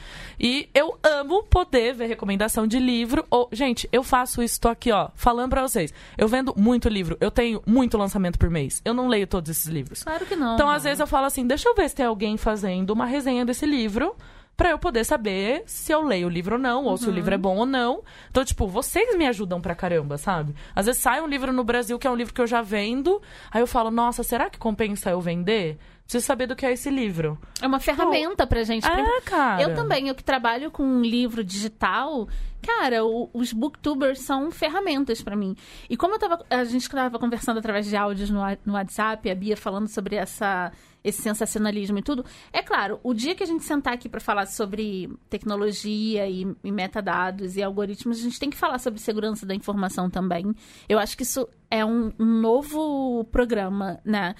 [0.41, 3.24] E eu amo poder ver recomendação de livro.
[3.31, 5.93] Ou, gente, eu faço isso, tô aqui, ó, falando pra vocês.
[6.16, 8.81] Eu vendo muito livro, eu tenho muito lançamento por mês.
[8.85, 10.05] Eu não leio todos esses livros.
[10.05, 10.55] Claro que não.
[10.55, 13.45] Então, às vezes, eu falo assim: deixa eu ver se tem alguém fazendo uma resenha
[13.45, 14.14] desse livro.
[14.57, 17.33] Pra eu poder saber se eu leio o livro ou não, ou se o livro
[17.33, 18.03] é bom ou não.
[18.29, 20.53] Então, tipo, vocês me ajudam pra caramba, sabe?
[20.74, 23.22] Às vezes sai um livro no Brasil que é um livro que eu já vendo,
[23.53, 25.79] aí eu falo, nossa, será que compensa eu vender?
[26.09, 27.38] Preciso saber do que é esse livro.
[27.61, 28.86] É uma ferramenta pra gente.
[28.86, 29.61] É, cara.
[29.62, 32.26] Eu também, eu que trabalho com um livro digital,
[32.62, 35.54] cara, o- os booktubers são ferramentas pra mim.
[35.90, 39.34] E como eu tava, a gente estava conversando através de áudios no, no WhatsApp, a
[39.34, 40.72] Bia falando sobre essa,
[41.04, 44.46] esse sensacionalismo e tudo, é claro, o dia que a gente sentar aqui pra falar
[44.46, 49.54] sobre tecnologia e, e metadados e algoritmos, a gente tem que falar sobre segurança da
[49.54, 50.54] informação também.
[50.88, 54.34] Eu acho que isso é um, um novo programa, né?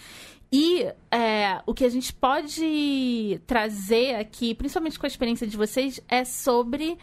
[0.51, 6.01] E é, o que a gente pode trazer aqui, principalmente com a experiência de vocês,
[6.09, 6.99] é sobre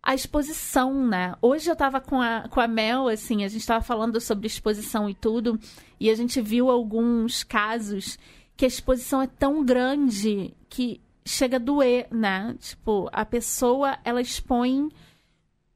[0.00, 1.34] a exposição, né?
[1.42, 5.10] Hoje eu tava com a, com a Mel, assim, a gente tava falando sobre exposição
[5.10, 5.58] e tudo,
[5.98, 8.16] e a gente viu alguns casos
[8.56, 12.56] que a exposição é tão grande que chega a doer, né?
[12.60, 14.88] Tipo, a pessoa, ela expõe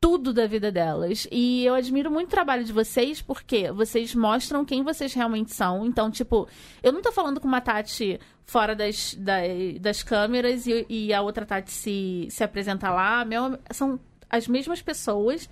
[0.00, 1.28] tudo da vida delas.
[1.30, 5.84] E eu admiro muito o trabalho de vocês, porque vocês mostram quem vocês realmente são.
[5.84, 6.48] Então, tipo,
[6.82, 11.20] eu não tô falando com uma Tati fora das, das, das câmeras e, e a
[11.20, 13.24] outra Tati se, se apresenta lá.
[13.26, 15.48] Meu, são as mesmas pessoas.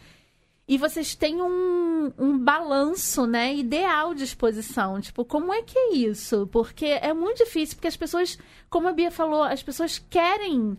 [0.67, 5.01] E vocês têm um, um balanço, né, ideal de exposição.
[5.01, 6.47] Tipo, como é que é isso?
[6.51, 8.39] Porque é muito difícil, porque as pessoas,
[8.69, 10.77] como a Bia falou, as pessoas querem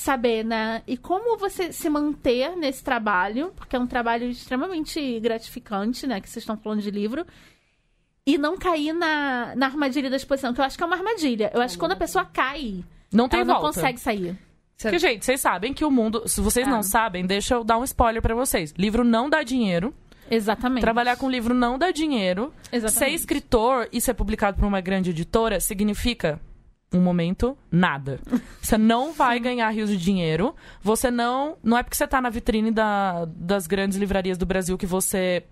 [0.00, 0.82] saber, né?
[0.86, 6.20] E como você se manter nesse trabalho, porque é um trabalho extremamente gratificante, né?
[6.20, 7.26] Que vocês estão falando de livro.
[8.26, 11.50] E não cair na, na armadilha da exposição, que eu acho que é uma armadilha.
[11.54, 13.74] Eu acho que quando a pessoa cai, Não tem ela não volta.
[13.80, 14.38] consegue sair.
[14.80, 16.22] Porque, gente, vocês sabem que o mundo.
[16.26, 16.70] Se vocês Ah.
[16.70, 18.72] não sabem, deixa eu dar um spoiler pra vocês.
[18.78, 19.92] Livro não dá dinheiro.
[20.30, 20.82] Exatamente.
[20.82, 22.52] Trabalhar com livro não dá dinheiro.
[22.70, 23.14] Ser Exatamente.
[23.16, 26.40] escritor e ser publicado por uma grande editora significa,
[26.92, 28.18] um momento, nada.
[28.60, 30.54] Você não vai ganhar rios de dinheiro.
[30.82, 31.56] Você não.
[31.62, 35.44] Não é porque você tá na vitrine da- das grandes livrarias do Brasil que você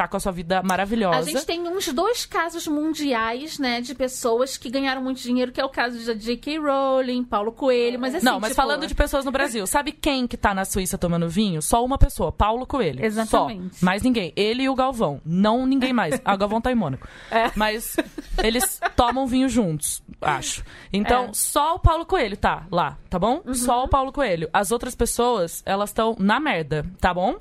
[0.00, 1.18] tá com a sua vida maravilhosa.
[1.18, 5.60] A gente tem uns dois casos mundiais, né, de pessoas que ganharam muito dinheiro, que
[5.60, 6.58] é o caso da J.K.
[6.58, 10.26] Rowling, Paulo Coelho, mas assim, Não, mas tipo, falando de pessoas no Brasil, sabe quem
[10.26, 11.60] que tá na Suíça tomando vinho?
[11.60, 13.04] Só uma pessoa, Paulo Coelho.
[13.04, 13.76] Exatamente.
[13.76, 13.84] Só.
[13.84, 14.32] Mais ninguém.
[14.36, 15.20] Ele e o Galvão.
[15.22, 16.18] Não ninguém mais.
[16.24, 17.06] Ah, o Galvão tá em Mônaco.
[17.30, 17.50] É.
[17.54, 17.96] Mas
[18.42, 20.64] eles tomam vinho juntos, acho.
[20.92, 21.32] Então, É.
[21.32, 23.40] só o Paulo Coelho tá lá, tá bom?
[23.46, 23.54] Uhum.
[23.54, 24.48] Só o Paulo Coelho.
[24.52, 27.36] As outras pessoas, elas estão na merda, tá bom?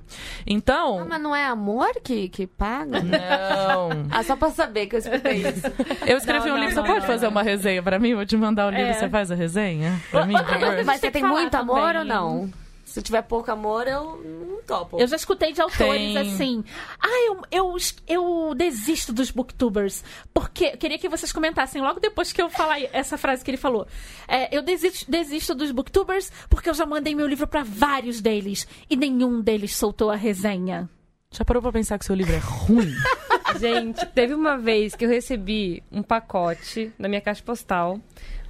[0.45, 0.99] Então.
[0.99, 3.01] Ah, mas não é amor que, que paga?
[3.01, 3.89] Não.
[4.11, 5.61] Ah, só pra saber que eu escutei isso.
[6.05, 7.31] Eu escrevi Não, um não, livro, não, você pode não, fazer não.
[7.31, 8.15] uma resenha pra mim?
[8.15, 8.93] Vou te mandar o livro, É.
[8.93, 9.99] você faz a resenha?
[10.11, 10.83] Pra mim, por favor?
[10.85, 11.99] Mas você tem muito amor também.
[11.99, 12.53] ou não?
[12.85, 14.99] Se tiver pouco amor, eu não topo.
[14.99, 16.17] Eu já escutei de autores Tem.
[16.17, 16.63] assim.
[16.99, 17.75] Ah, eu, eu,
[18.07, 20.03] eu desisto dos booktubers.
[20.33, 20.71] Porque.
[20.73, 23.85] eu Queria que vocês comentassem logo depois que eu falar essa frase que ele falou.
[24.27, 28.67] É, eu desisto, desisto dos booktubers porque eu já mandei meu livro pra vários deles.
[28.89, 30.89] E nenhum deles soltou a resenha.
[31.31, 32.91] Já parou pra pensar que seu livro é ruim?
[33.59, 37.99] Gente, teve uma vez que eu recebi um pacote na minha caixa postal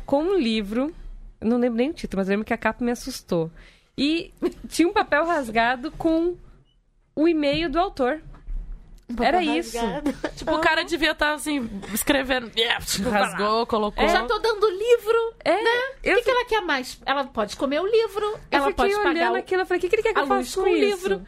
[0.06, 0.94] com um livro.
[1.42, 3.52] eu Não lembro nem o título, mas eu lembro que a capa me assustou.
[3.98, 4.34] E
[4.70, 6.38] tinha um papel rasgado com
[7.16, 8.22] o e-mail do autor.
[9.22, 9.78] Era isso.
[10.38, 12.50] Tipo, o cara devia estar assim, escrevendo.
[13.12, 14.08] Rasgou, colocou.
[14.08, 15.34] Já tô dando livro.
[15.44, 16.98] É, O eu, que, que ela quer mais?
[17.06, 19.62] Ela pode comer o livro, eu ela fiquei pode olhando pagar o- aquilo.
[19.64, 20.86] Eu falei, o que, que ele quer que eu faça com o isso?
[21.08, 21.26] livro.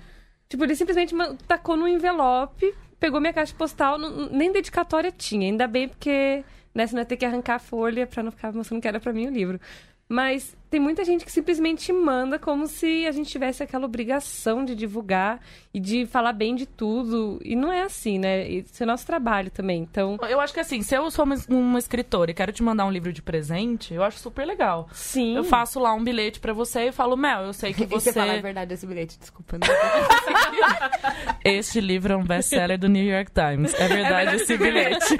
[0.51, 1.15] Tipo, ele simplesmente
[1.47, 5.47] tacou no envelope, pegou minha caixa postal, não- nem dedicatória tinha.
[5.47, 6.43] Ainda bem porque,
[6.75, 9.13] né, senão ia ter que arrancar a folha pra não ficar mostrando que era pra
[9.13, 9.61] mim o livro.
[10.09, 14.73] Mas tem muita gente que simplesmente manda como se a gente tivesse aquela obrigação de
[14.73, 15.41] divulgar
[15.73, 17.39] e de falar bem de tudo.
[17.43, 18.47] E não é assim, né?
[18.47, 19.81] Isso é nosso trabalho também.
[19.81, 22.85] Então, Eu acho que assim, se eu sou uma, uma escritora e quero te mandar
[22.85, 24.87] um livro de presente, eu acho super legal.
[24.93, 25.35] sim.
[25.35, 28.11] Eu faço lá um bilhete pra você e falo, Mel, eu sei que E você
[28.11, 28.19] você.
[28.19, 29.57] fala, é verdade esse bilhete, desculpa.
[29.57, 29.67] Não.
[31.43, 33.73] Este livro é um best-seller do New York Times.
[33.73, 35.17] É verdade esse bilhete.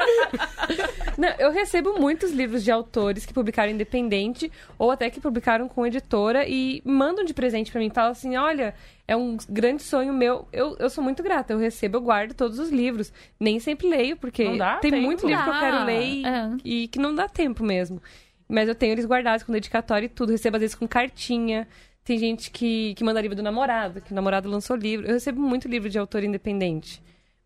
[1.18, 5.86] Não, eu recebo muitos livros de autores que publicaram independente ou até que publicaram com
[5.86, 7.90] editora e mandam de presente pra mim.
[7.90, 8.74] Falam assim: olha,
[9.08, 10.48] é um grande sonho meu.
[10.54, 11.54] Eu, eu sou muito grata.
[11.54, 13.12] Eu recebo, eu guardo todos os livros.
[13.40, 15.04] Nem sempre leio, porque dá tem tempo.
[15.04, 16.50] muito livro que eu Dá, quero ler e, é.
[16.64, 18.02] e que não dá tempo mesmo.
[18.48, 20.32] Mas eu tenho eles guardados com dedicatório e tudo.
[20.32, 21.68] Recebo às vezes com cartinha.
[22.04, 25.06] Tem gente que, que manda livro do namorado, que o namorado lançou livro.
[25.08, 27.02] Eu recebo muito livro de autor independente.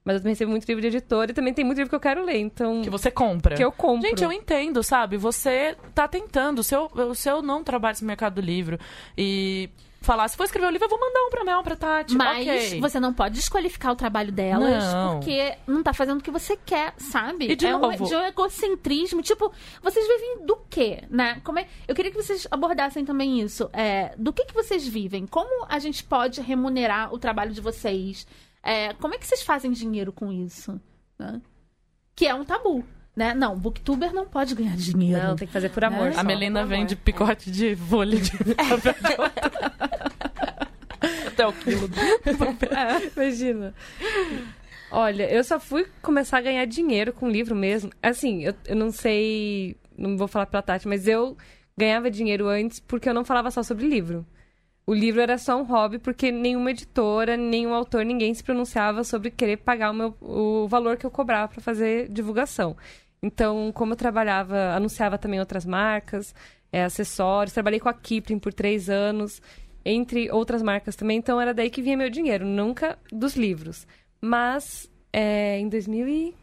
[0.05, 1.99] Mas eu também recebo muito livro de editora e também tem muito livro que eu
[1.99, 2.37] quero ler.
[2.37, 3.55] Então, Que você compra.
[3.55, 4.07] que eu compro.
[4.07, 5.17] Gente, eu entendo, sabe?
[5.17, 6.63] Você tá tentando.
[6.63, 8.77] Se eu, se eu não trabalho no mercado do livro
[9.17, 9.67] e
[10.01, 12.13] falar, se for escrever um livro, eu vou mandar um pra Mel, pra Tati.
[12.15, 12.79] Mas ok.
[12.79, 15.15] você não pode desqualificar o trabalho delas Não.
[15.19, 17.49] porque não tá fazendo o que você quer, sabe?
[17.49, 19.23] E de é novo- um, de um egocentrismo.
[19.23, 19.51] Tipo,
[19.81, 21.41] vocês vivem do quê, né?
[21.43, 21.65] Como é...
[21.87, 23.67] Eu queria que vocês abordassem também isso.
[23.73, 25.25] É, do que, que vocês vivem?
[25.25, 28.27] Como a gente pode remunerar o trabalho de vocês?
[28.65, 30.81] É, como é que vocês fazem dinheiro com isso?
[31.19, 31.41] né?
[32.15, 32.83] Que é um tabu.
[33.15, 33.33] Né?
[33.33, 35.23] Não, booktuber não pode ganhar dinheiro.
[35.23, 36.09] Não, tem que fazer por amor.
[36.09, 36.15] Né?
[36.17, 37.03] A Melina vende amor.
[37.03, 39.71] picote de folha de papel de outra.
[41.27, 41.89] Até o quilo.
[43.15, 43.73] Imagina.
[44.91, 47.89] Olha, eu só fui começar a ganhar dinheiro com livro mesmo.
[48.03, 49.77] Assim, eu, eu não sei.
[49.97, 51.37] Não vou falar pra Tati, mas eu
[51.77, 54.25] ganhava dinheiro antes porque eu não falava só sobre livro.
[54.87, 59.31] O livro era só um hobby porque nenhuma editora, nenhum autor, ninguém se pronunciava sobre
[59.31, 62.77] querer pagar o, meu, o valor que eu cobrava pra fazer divulgação.
[63.21, 66.35] Então, como eu trabalhava, anunciava também outras marcas,
[66.71, 69.41] é, acessórios, trabalhei com a Kipling por três anos,
[69.83, 73.87] entre outras marcas também, então era daí que vinha meu dinheiro, nunca dos livros.
[74.21, 76.35] Mas é, em 2000 e...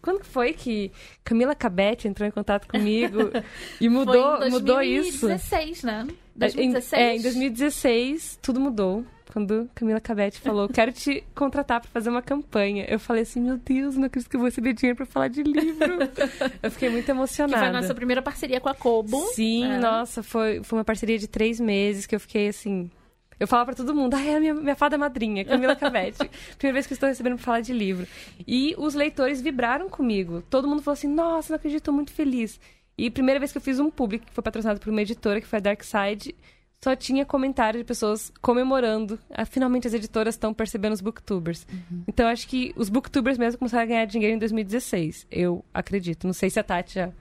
[0.00, 0.90] Quando que foi que
[1.24, 3.30] Camila Cabete entrou em contato comigo
[3.80, 5.26] e mudou, Foi em mudou isso?
[5.28, 6.06] 2016, né?
[6.08, 7.02] Em- 2016?
[7.02, 9.04] É, em 2016 tudo mudou.
[9.32, 12.86] Quando Camila Cabete falou, quero te contratar pra fazer uma campanha.
[12.88, 15.42] Eu falei assim, meu Deus, não acredito que eu vou receber dinheiro pra falar de
[15.42, 15.98] livro.
[16.62, 17.58] eu fiquei muito Que emocionada.
[17.58, 19.18] foi a nossa primeira parceria com a Kobo.
[19.34, 19.78] Sim, É.
[19.78, 22.90] nossa, foi, foi uma parceria de três meses que eu fiquei assim.
[23.38, 26.30] Eu falava pra todo mundo, ah, é a minha, minha fada madrinha, Camila Cabete.
[26.56, 28.06] Primeira vez que estou recebendo pra falar de livro.
[28.46, 30.42] E os leitores vibraram comigo.
[30.48, 32.58] Todo mundo falou assim, nossa, não acredito, tô muito feliz.
[32.96, 35.46] E primeira vez que eu fiz um público que foi patrocinado por uma editora, que
[35.46, 36.34] foi a Dark Side,
[36.82, 39.18] só tinha comentário de pessoas comemorando.
[39.30, 41.66] Ah, finalmente as editoras estão percebendo os booktubers.
[42.06, 45.26] Então acho que os booktubers mesmo começaram a ganhar dinheiro em 2016.
[45.30, 46.26] Eu acredito.
[46.26, 47.12] Não sei se a Tati já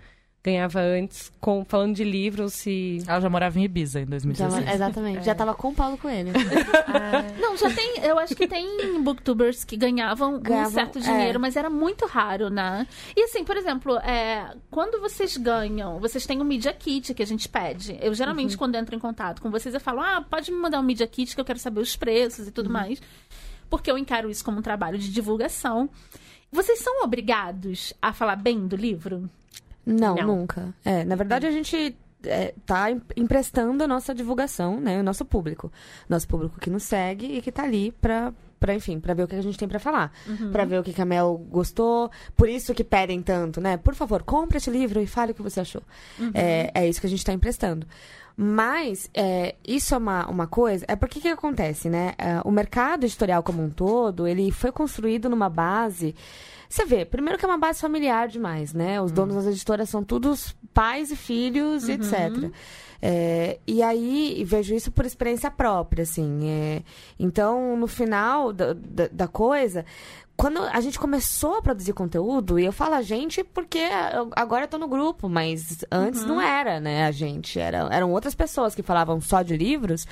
[0.46, 3.00] ganhava antes, com, falando de livro, ou se.
[3.08, 4.70] Ela já morava em Ibiza em Já- 2016.
[4.76, 5.26] exatamente.
[5.26, 6.32] Já tava com o Paulo Coelho.
[7.41, 8.00] Não, já tem.
[8.04, 11.02] Eu acho que tem booktubers que ganhavam, um Ganhavam, certo é.
[11.02, 12.88] dinheiro, mas era muito raro, né?
[13.16, 17.28] E assim, por exemplo, é, quando vocês ganham, vocês têm um Media Kit que a
[17.28, 17.98] gente pede.
[18.02, 18.58] Eu geralmente, Uhum.
[18.58, 21.34] quando entro em contato com vocês, eu falo, ah, pode me mandar um Media Kit
[21.34, 22.52] que eu quero saber os preços e Uhum.
[22.54, 23.02] tudo mais.
[23.70, 25.89] Porque eu encaro isso como um trabalho de divulgação.
[26.52, 29.30] Vocês são obrigados a falar bem do livro?
[29.86, 30.28] Não, Não.
[30.38, 30.74] nunca.
[30.84, 35.00] É, na verdade, a gente é, tá em- emprestando a nossa divulgação, né?
[35.00, 35.72] O nosso público.
[36.10, 39.28] Nosso público que nos segue e que tá ali pra, pra enfim, pra ver o
[39.28, 40.12] que a gente tem pra falar.
[40.52, 42.10] Pra ver o que que a Mel gostou.
[42.36, 43.78] Por isso que pedem tanto, né?
[43.78, 45.84] Por favor, compre esse livro e fale o que você achou.
[46.34, 47.86] É, é isso que a gente tá emprestando.
[48.38, 50.84] Mas, é, isso é uma, uma coisa...
[50.90, 52.14] É porque que acontece, né?
[52.18, 56.14] É, o mercado editorial como um todo, ele foi construído numa base...
[56.70, 59.01] Você vê, primeiro que é uma base familiar demais, né?
[59.01, 62.51] Os donos das editoras são todos pais e filhos, e etc.
[63.01, 66.49] É, e aí, vejo isso por experiência própria, assim.
[66.49, 66.84] é.
[67.20, 69.86] então, no final da, da, da coisa,
[70.38, 73.80] quando a gente começou a produzir conteúdo, e eu falo a gente porque
[74.36, 77.60] agora eu tô no grupo, mas antes não era, né, a gente.
[77.60, 80.06] Era, eram outras pessoas que falavam só de livros.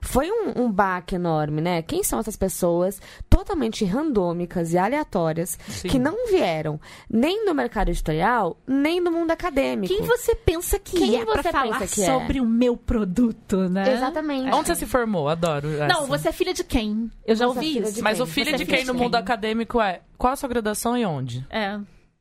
[0.00, 1.82] Foi um, um baque enorme, né?
[1.82, 5.88] Quem são essas pessoas totalmente randômicas e aleatórias Sim.
[5.88, 9.92] que não vieram nem do mercado editorial, nem do mundo acadêmico?
[9.92, 12.06] Quem você pensa que Quem é pra você falar pensa que é?
[12.06, 13.94] sobre o meu produto, né?
[13.94, 14.54] Exatamente.
[14.54, 15.28] Onde você se formou?
[15.28, 15.68] Adoro.
[15.70, 16.06] Não, essa.
[16.06, 17.10] você é filha de quem?
[17.26, 18.02] Eu já Você é ouvi isso.
[18.02, 21.04] Mas o filho é de quem no mundo acadêmico é qual a sua graduação e
[21.04, 21.46] onde?
[21.50, 21.78] É.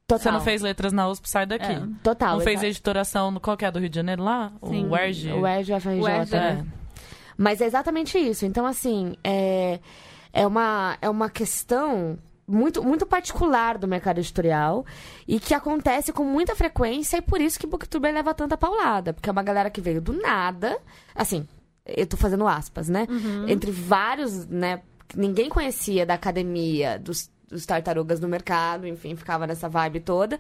[0.08, 0.20] Total.
[0.24, 1.66] Você não fez letras na USP, sai daqui.
[1.72, 1.82] É.
[2.04, 2.38] Total.
[2.38, 4.52] não fez exa- editoração no qual que é do Rio de Janeiro lá?
[4.64, 4.86] Sim.
[4.86, 5.32] O UERJ?
[5.34, 6.66] O ERJ, o FRJ, O ERJ, né?
[6.72, 6.86] É.
[7.38, 8.46] Mas é exatamente isso.
[8.46, 9.80] Então, assim, é...
[10.32, 12.18] é uma, é uma questão
[12.48, 14.86] muito, muito particular do mercado editorial
[15.28, 19.12] e que acontece com muita frequência e por isso que Booktuber leva tanta paulada.
[19.12, 20.78] Porque é uma galera que veio do nada,
[21.16, 21.48] assim,
[21.84, 23.08] eu tô fazendo aspas, né?
[23.48, 24.82] Entre vários, né?
[25.16, 30.40] Ninguém conhecia da academia, dos dos tartarugas no mercado, enfim, ficava nessa vibe toda.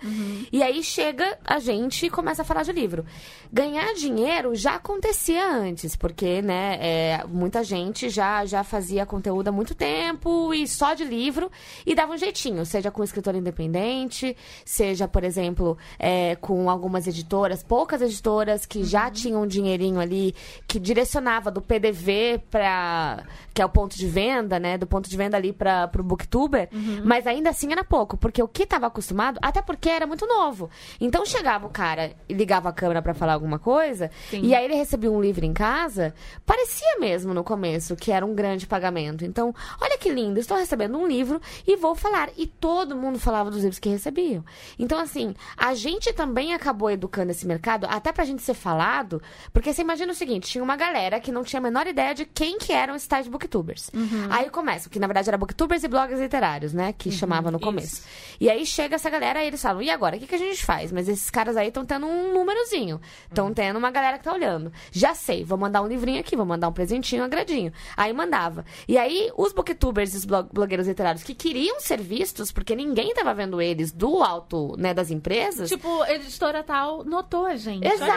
[0.51, 3.05] E aí chega a gente e começa a falar de livro.
[3.51, 9.51] Ganhar dinheiro já acontecia antes, porque, né, é, muita gente já, já fazia conteúdo há
[9.51, 11.51] muito tempo e só de livro
[11.85, 17.63] e dava um jeitinho, seja com escritor independente, seja, por exemplo, é, com algumas editoras,
[17.63, 20.35] poucas editoras que já tinham um dinheirinho ali,
[20.67, 25.15] que direcionava do PDV para que é o ponto de venda, né, do ponto de
[25.15, 26.67] venda ali para o booktuber,
[27.03, 30.69] mas ainda assim era pouco, porque o que estava acostumado, até porque era muito novo.
[30.99, 34.41] Então chegava o cara e ligava a câmera para falar alguma coisa, Sim.
[34.41, 36.13] e aí ele recebia um livro em casa,
[36.45, 39.25] parecia mesmo no começo que era um grande pagamento.
[39.25, 42.29] Então, olha que lindo, estou recebendo um livro e vou falar.
[42.37, 44.43] E todo mundo falava dos livros que recebiam.
[44.77, 49.21] Então, assim, a gente também acabou educando esse mercado, até pra gente ser falado,
[49.53, 52.25] porque você imagina o seguinte, tinha uma galera que não tinha a menor ideia de
[52.25, 53.89] quem que eram esses tais booktubers.
[54.29, 58.03] Aí começa, que na verdade era booktubers e blogs literários, né, que chamava no começo.
[58.39, 60.63] E aí chega essa galera e eles falam, e agora, o que, que a gente
[60.65, 60.91] faz?
[60.91, 64.71] Mas esses caras aí estão tendo um númerozinho, estão tendo uma galera que tá olhando.
[64.91, 67.71] Já sei, vou mandar um livrinho aqui, vou mandar um presentinho, um agradinho.
[67.95, 68.65] Aí mandava.
[68.87, 73.13] E aí os booktubers e os blog- blogueiros literários que queriam ser vistos, porque ninguém
[73.13, 77.85] tava vendo eles do alto, né, das empresas, Tipo, a editora tal notou a gente.
[77.87, 78.09] Exato.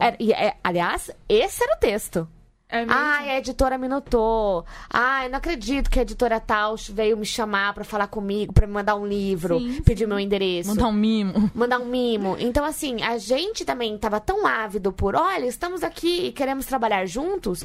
[0.00, 2.28] Era- e, é, aliás, esse era o texto.
[2.70, 2.92] É mesmo?
[2.94, 4.64] Ai, a editora me notou.
[4.90, 8.72] Ai, não acredito que a editora tal veio me chamar pra falar comigo, pra me
[8.74, 10.68] mandar um livro, Sim, pedir meu endereço.
[10.68, 11.50] Mandar um mimo.
[11.54, 12.36] Mandar um mimo.
[12.38, 17.06] Então, assim, a gente também tava tão ávido por, olha, estamos aqui e queremos trabalhar
[17.06, 17.64] juntos,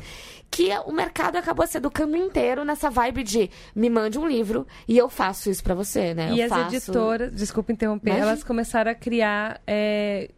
[0.49, 4.97] que o mercado acabou se educando inteiro nessa vibe de me mande um livro e
[4.97, 6.31] eu faço isso pra você, né?
[6.31, 6.75] E eu as faço...
[6.75, 8.29] editoras, desculpa interromper, Imagina.
[8.29, 10.29] elas começaram a criar é,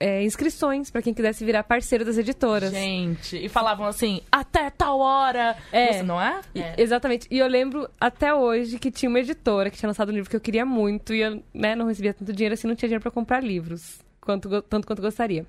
[0.00, 2.72] é, inscrições pra quem quisesse virar parceiro das editoras.
[2.72, 5.54] Gente, e falavam assim, até tal hora.
[5.70, 6.02] É.
[6.02, 6.40] Não é?
[6.54, 7.28] E- Exatamente.
[7.30, 10.34] E eu lembro até hoje que tinha uma editora que tinha lançado um livro que
[10.36, 13.10] eu queria muito e eu né, não recebia tanto dinheiro assim, não tinha dinheiro pra
[13.10, 15.44] comprar livros, quanto, tanto quanto gostaria.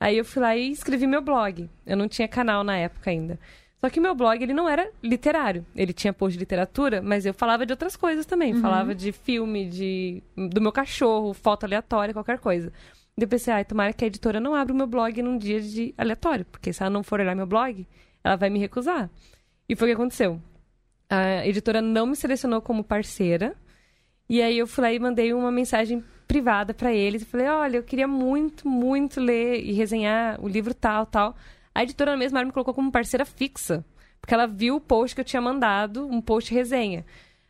[0.00, 1.70] Aí eu fui lá e escrevi meu blog.
[1.86, 3.38] Eu não tinha canal na época ainda.
[3.80, 5.64] Só que meu blog, ele não era literário.
[5.76, 8.54] Ele tinha post de literatura, mas eu falava de outras coisas também.
[8.54, 12.72] Falava de filme, de do meu cachorro, foto aleatória, qualquer coisa.
[13.16, 15.94] Eu pensei, ai, tomara que a editora não abra o meu blog num dia de
[15.96, 16.44] aleatório.
[16.44, 17.86] Porque se ela não for olhar meu blog,
[18.22, 19.08] ela vai me recusar.
[19.68, 20.40] E foi o que aconteceu.
[21.08, 23.54] A editora não me selecionou como parceira.
[24.28, 27.76] E aí eu fui lá e mandei uma mensagem privada pra eles e falei: "Olha,
[27.76, 31.36] eu queria muito, muito ler e resenhar o livro tal, tal".
[31.74, 33.84] A editora na mesma hora me colocou como parceira fixa,
[34.20, 37.04] porque ela viu o post que eu tinha mandado, um post resenha.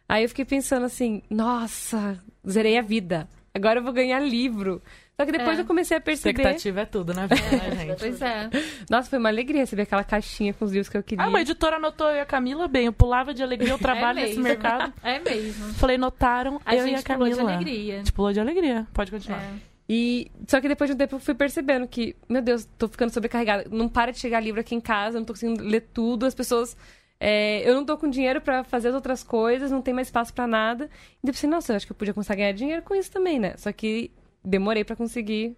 [0.08, 3.28] Aí eu fiquei pensando assim: "Nossa, zerei a vida.
[3.54, 4.82] Agora eu vou ganhar livro".
[5.16, 5.62] Só que depois É.
[5.62, 6.40] eu comecei a perceber.
[6.40, 7.42] Expectativa é tudo, né, vida,
[7.74, 7.98] né, gente?
[8.00, 8.50] Pois é.
[8.90, 11.24] Nossa, foi uma alegria receber aquela caixinha com os livros que eu queria.
[11.24, 12.86] Ah, uma editora anotou eu e a Camila bem.
[12.86, 14.92] Eu pulava de alegria, eu trabalho é nesse mercado.
[15.04, 15.72] É mesmo.
[15.74, 17.36] Falei, notaram A eu e a gente pulou Camila.
[17.36, 17.94] de alegria.
[17.94, 18.86] A gente pulou de alegria.
[18.92, 19.40] Pode continuar.
[19.40, 19.50] É.
[19.88, 23.10] E só que depois de um tempo eu fui percebendo que, meu Deus, tô ficando
[23.10, 23.66] sobrecarregada.
[23.70, 26.76] Não para de chegar livro aqui em casa, não tô conseguindo ler tudo, as pessoas.
[27.20, 30.32] é, eu não tô com dinheiro pra fazer as outras coisas, não tem mais espaço
[30.34, 30.90] pra nada.
[31.22, 33.10] E eu pensei, nossa, eu acho que eu podia começar a ganhar dinheiro com isso
[33.12, 33.54] também, né?
[33.58, 34.10] Só que
[34.44, 35.56] demorei pra conseguir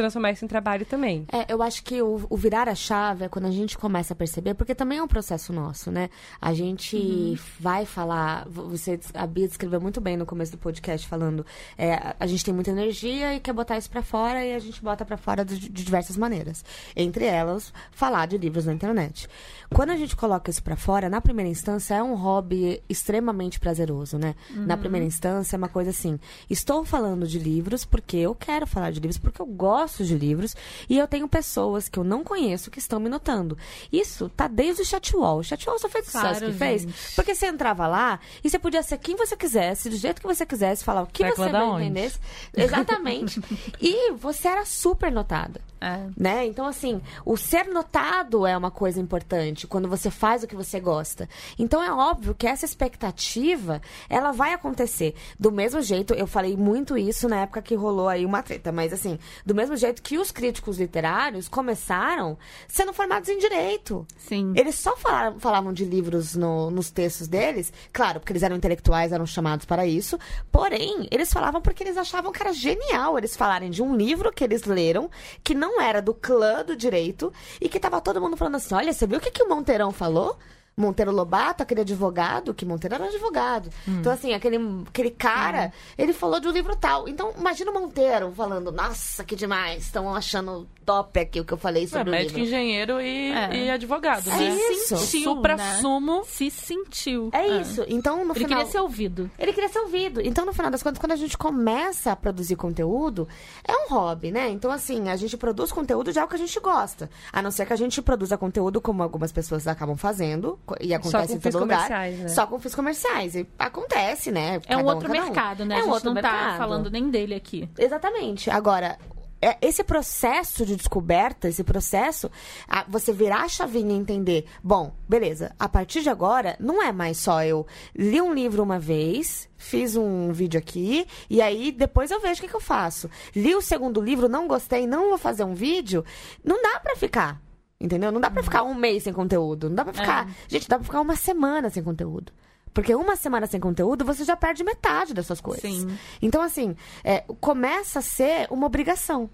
[0.00, 1.26] transformar isso em trabalho também.
[1.32, 4.16] É, eu acho que o, o virar a chave é quando a gente começa a
[4.16, 6.08] perceber, porque também é um processo nosso, né?
[6.40, 11.06] A gente vai falar, vo- você, a Bia descreveu muito bem no começo do podcast,
[11.06, 11.44] falando,
[11.76, 14.82] é, a gente tem muita energia e quer botar isso pra fora e a gente
[14.82, 16.64] bota pra fora de, de diversas maneiras.
[16.96, 19.28] Entre elas, falar de livros na internet.
[19.72, 24.18] Quando a gente coloca isso pra fora, na primeira instância é um hobby extremamente prazeroso,
[24.18, 24.34] né?
[24.66, 28.90] Na primeira instância é uma coisa assim, estou falando de livros porque eu quero falar
[28.90, 30.56] de livros, porque eu gosto de livros
[30.88, 33.56] e eu tenho pessoas que eu não conheço que estão me notando.
[33.92, 35.38] Isso tá desde o chatwall.
[35.38, 37.14] O chatwall só fez o sucesso Claro, que fez, gente.
[37.14, 40.46] porque você entrava lá e você podia ser quem você quisesse, do jeito que você
[40.46, 42.18] quisesse, falar o que Tecla você bem entendesse.
[42.56, 43.40] Exatamente.
[43.80, 46.06] e você era super notada É.
[46.16, 46.46] né?
[46.46, 50.78] Então, assim, o ser notado é uma coisa importante quando você faz o que você
[50.78, 51.28] gosta.
[51.58, 55.14] Então, é óbvio que essa expectativa, ela vai acontecer.
[55.38, 58.92] Do mesmo jeito, eu falei muito isso na época que rolou aí uma treta, mas
[58.92, 62.36] assim, do mesmo jeito que os críticos literários começaram
[62.68, 64.06] sendo formados em direito.
[64.18, 64.52] Sim.
[64.56, 69.12] Eles só falaram- falavam de livros no- nos textos deles, claro, porque eles eram intelectuais,
[69.12, 70.18] eram chamados para isso.
[70.52, 74.44] Porém, eles falavam porque eles achavam que era genial eles falarem de um livro que
[74.44, 75.10] eles leram,
[75.42, 78.94] que não era do clã do direito, e que tava todo mundo falando assim: olha,
[78.94, 80.38] você viu o que, que o Monteirão falou?
[80.80, 83.68] Monteiro Lobato, aquele advogado, que Monteiro era advogado.
[83.86, 83.98] Hum.
[84.00, 84.56] Então, assim, aquele,
[84.88, 87.06] aquele cara, ele falou de um livro tal.
[87.06, 91.58] Então, imagina o Monteiro falando, nossa, que demais, estão achando top aqui o que eu
[91.58, 92.48] falei É, sobre o médico, livro.
[92.54, 93.54] engenheiro e, É.
[93.66, 94.48] e advogado, É né?
[94.72, 94.94] isso.
[94.94, 96.16] O Sentiu, supra-sumo.
[96.18, 96.22] né?
[96.26, 97.30] Se sentiu.
[97.32, 97.84] É isso.
[97.88, 98.58] Então, no Ele final...
[98.58, 99.30] queria ser ouvido.
[99.38, 100.20] Ele queria ser ouvido.
[100.20, 103.28] Então, no final das contas, quando a gente começa a produzir conteúdo,
[103.66, 104.48] é um hobby, né?
[104.50, 107.08] Então, assim, a gente produz conteúdo de algo que a gente gosta.
[107.32, 111.28] A não ser que a gente produza conteúdo como algumas pessoas acabam fazendo, e acontece
[111.28, 111.76] com em fins todo lugar.
[111.84, 112.28] comerciais, né?
[112.28, 113.34] Só com fins comerciais.
[113.36, 114.60] E acontece, né?
[114.66, 115.24] É um outro cada um.
[115.24, 115.74] mercado, né?
[115.76, 116.58] É a um gente outro não tá mercado.
[116.58, 117.68] falando nem dele aqui.
[117.78, 118.50] Exatamente.
[118.50, 118.98] Agora,
[119.40, 122.30] é- esse processo de descoberta, esse processo,
[122.68, 126.92] a- você virar a chavinha e entender, bom, beleza, a partir de agora, não é
[126.92, 132.10] mais só eu li um livro uma vez, fiz um vídeo aqui, e aí depois
[132.10, 133.08] eu vejo o que, que eu faço.
[133.34, 136.04] Li o segundo livro, não gostei, não vou fazer um vídeo,
[136.44, 137.40] não dá pra ficar.
[137.82, 138.12] Entendeu?
[138.12, 139.70] Não dá pra ficar um mês sem conteúdo.
[139.70, 140.26] Não dá pra ficar.
[140.48, 142.30] Gente, dá pra ficar uma semana sem conteúdo.
[142.72, 145.62] Porque uma semana sem conteúdo, você já perde metade das suas coisas.
[145.62, 145.88] Sim.
[146.22, 149.28] Então, assim, é, começa a ser uma obrigação.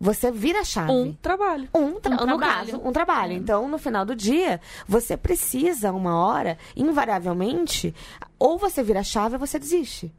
[0.00, 0.92] Você vira a chave.
[0.92, 1.68] Um trabalho.
[1.74, 2.70] Um, tra- Um no trabalho.
[2.70, 3.32] caso, um trabalho.
[3.32, 7.94] Então, no final do dia, você precisa, uma hora, invariavelmente,
[8.38, 10.12] ou você vira a chave ou você desiste.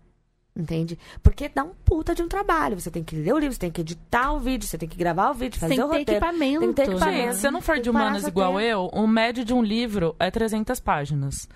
[0.56, 1.00] Entende?
[1.24, 2.78] Porque dá um puta de um trabalho.
[2.78, 4.98] Você tem que ler o livro, você tem que editar o vídeo, você tem que
[4.98, 6.12] gravar o vídeo, fazer Tem o roteiro.
[6.12, 6.60] equipamento.
[6.60, 7.18] Tem que ter equipamento.
[7.22, 10.30] Gente, se você não for de humanas igual eu, o médio de um livro é
[10.30, 11.48] 300 páginas.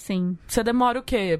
[0.00, 0.38] Sim.
[0.48, 1.38] Você demora o quê?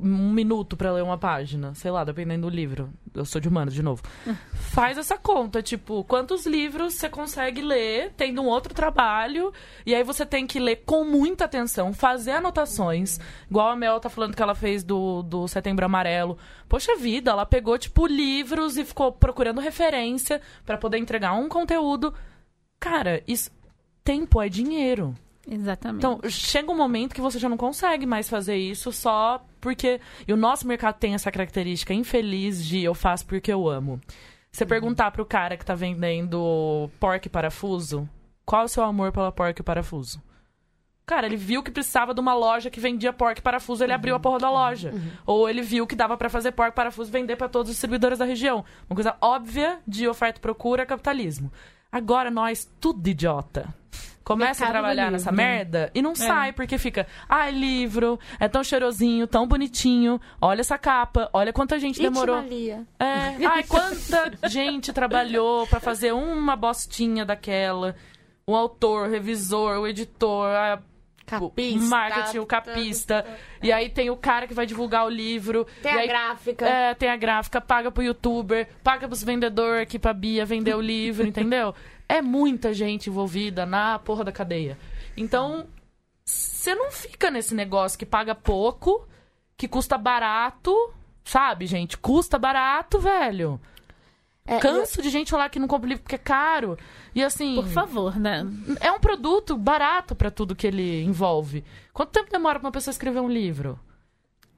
[0.00, 1.72] Um minuto pra ler uma página?
[1.76, 2.90] Sei lá, dependendo do livro.
[3.14, 4.02] Eu sou de humanas, de novo.
[4.52, 9.52] Faz essa conta, tipo, quantos livros você consegue ler tendo um outro trabalho,
[9.86, 14.10] e aí você tem que ler com muita atenção, fazer anotações, igual a Mel tá
[14.10, 16.36] falando que ela fez do, do Setembro Amarelo.
[16.68, 22.12] Poxa vida, ela pegou, tipo, livros e ficou procurando referência pra poder entregar um conteúdo.
[22.80, 23.52] Cara, isso.
[24.02, 25.14] Tempo é dinheiro.
[25.48, 25.98] Exatamente.
[25.98, 30.00] Então, chega um momento que você já não consegue mais fazer isso só porque.
[30.26, 34.00] E o nosso mercado tem essa característica infeliz de eu faço porque eu amo.
[34.50, 38.08] Você perguntar pro cara que tá vendendo porco e parafuso,
[38.44, 40.22] qual é o seu amor pela porco e parafuso?
[41.06, 44.14] Cara, ele viu que precisava de uma loja que vendia porco e parafuso, ele abriu
[44.14, 44.94] a porra da loja.
[45.26, 47.74] Ou ele viu que dava pra fazer porco e parafuso e vender pra todos os
[47.74, 48.64] distribuidores da região.
[48.88, 51.52] Uma coisa óbvia de oferta e procura, capitalismo.
[51.92, 53.74] Agora nós, tudo idiota.
[54.24, 58.48] Começa a Mercado do trabalhar nessa merda e não sai, porque fica, ai, livro, é
[58.48, 62.38] tão cheirosinho, tão bonitinho, olha essa capa, olha quanta gente demorou.
[62.38, 62.86] Itimalia.
[62.98, 67.94] É, ai, quanta gente trabalhou pra fazer uma bostinha daquela.
[68.46, 70.78] O autor, o revisor, o editor, a
[71.26, 71.78] Capista.
[71.78, 73.24] o marketing, o capista.
[73.62, 75.66] E aí tem o cara que vai divulgar o livro.
[75.82, 76.66] Tem a aí, gráfica.
[76.66, 80.80] É, tem a gráfica, paga pro youtuber, paga pros vendedores aqui pra Bia vender o
[80.80, 81.74] livro, entendeu?
[82.08, 84.78] É muita gente envolvida na porra da cadeia.
[85.16, 85.66] Então,
[86.24, 89.06] você não fica nesse negócio que paga pouco,
[89.56, 90.92] que custa barato,
[91.24, 91.96] sabe, gente?
[91.96, 93.60] Custa barato, velho.
[94.46, 96.76] É, Canso de gente falar que não compra livro porque é caro.
[97.14, 97.54] E assim.
[97.54, 98.46] Por favor, né?
[98.80, 101.64] É um produto barato pra tudo que ele envolve.
[101.94, 103.80] Quanto tempo demora pra uma pessoa escrever um livro?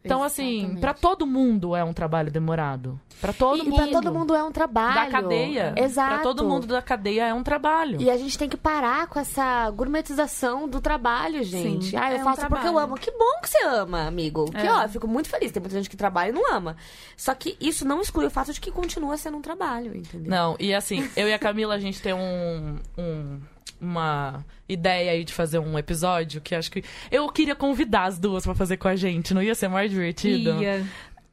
[0.06, 2.98] Então, assim, pra todo mundo é um trabalho demorado.
[3.20, 3.76] Pra todo e, mundo.
[3.76, 4.94] pra todo mundo é um trabalho.
[4.94, 5.74] da cadeia.
[5.76, 6.14] Exato.
[6.14, 8.00] Pra todo mundo da cadeia é um trabalho.
[8.00, 11.86] E a gente tem que parar com essa gourmetização do trabalho, gente.
[11.90, 12.94] Sim, ah, eu é um faço porque eu amo.
[12.96, 14.50] Que bom que você ama, amigo.
[14.50, 14.72] Que É.
[14.72, 15.50] ó, eu fico muito feliz.
[15.52, 16.76] Tem muita gente que trabalha e não ama.
[17.16, 20.30] Só que isso não exclui o fato de que continua sendo um trabalho, entendeu?
[20.30, 23.40] Não, e assim, eu e a Camila, a gente tem um, um-
[23.80, 26.82] uma ideia aí de fazer um episódio que acho que.
[27.10, 30.62] Eu queria convidar as duas pra fazer com a gente, não ia ser mais divertido?
[30.62, 30.84] Ia.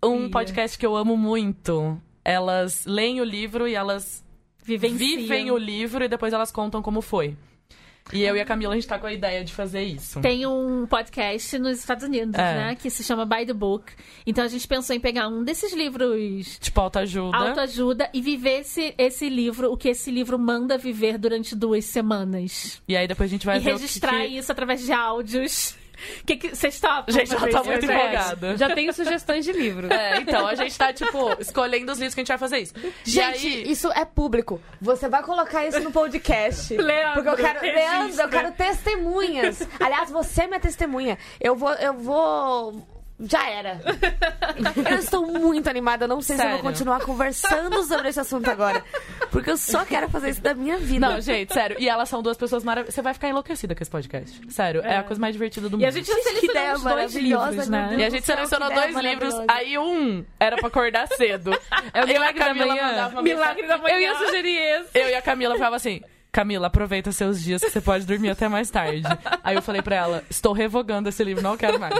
[0.03, 0.29] Um Ia.
[0.29, 1.99] podcast que eu amo muito.
[2.25, 4.23] Elas leem o livro e elas
[4.63, 4.97] Vivenciam.
[4.97, 7.35] vivem o livro e depois elas contam como foi.
[8.11, 10.19] E eu e a Camila, a gente tá com a ideia de fazer isso.
[10.19, 12.53] Tem um podcast nos Estados Unidos, É.
[12.55, 12.75] né?
[12.75, 13.93] Que se chama By the Book.
[14.27, 17.35] Então a gente pensou em pegar um desses livros Tipo, autoajuda.
[17.37, 22.81] autoajuda e viver esse, esse livro, o que esse livro manda viver durante duas semanas.
[22.87, 24.37] E aí depois a gente vai e ver registrar que...
[24.37, 25.75] isso através de áudios.
[26.25, 27.13] Que que vocês topam?
[27.13, 28.57] Gente, ela fazer tá muito empolgada.
[28.57, 29.91] Já tenho sugestões de livro.
[29.91, 32.73] É, então, a gente tá, tipo, escolhendo os livros que a gente vai fazer isso.
[33.03, 33.71] Gente, aí...
[33.71, 34.61] isso é público.
[34.81, 36.75] Você vai colocar isso no podcast.
[36.77, 37.61] Leandro, Porque eu quero.
[37.61, 39.67] Leandro, eu quero testemunhas.
[39.79, 41.17] Aliás, você é minha testemunha.
[41.39, 41.71] Eu vou.
[41.73, 42.92] Eu vou.
[43.23, 43.79] Já era.
[44.89, 46.07] Eu estou muito animada.
[46.07, 46.61] Não sei se eu Sério.
[46.61, 48.83] vou continuar conversando sobre esse assunto agora.
[49.31, 51.09] Porque eu só quero fazer isso da minha vida.
[51.09, 51.77] Não, gente, sério.
[51.79, 52.95] E elas são duas pessoas maravilhosas.
[52.95, 54.41] Você vai ficar enlouquecida com esse podcast.
[54.51, 55.83] Sério, é, a coisa mais divertida do mundo.
[55.83, 57.87] E a gente já Gente, que ideia selecionou os dois maravilhosa, livros, né?
[57.89, 58.01] Deus.
[58.01, 61.51] E a gente selecionou dois livros, aí um era pra acordar cedo.
[61.93, 62.87] É o Eu e a Milagre da Camila Manhã.
[62.87, 63.95] mandava uma Milagre da manhã.
[63.95, 64.89] Eu ia sugerir esse.
[64.93, 66.01] Eu e a Camila falava assim:
[66.31, 69.03] Camila, aproveita seus dias que você pode dormir até mais tarde.
[69.43, 71.93] Aí eu falei pra ela, estou revogando esse livro, não quero mais.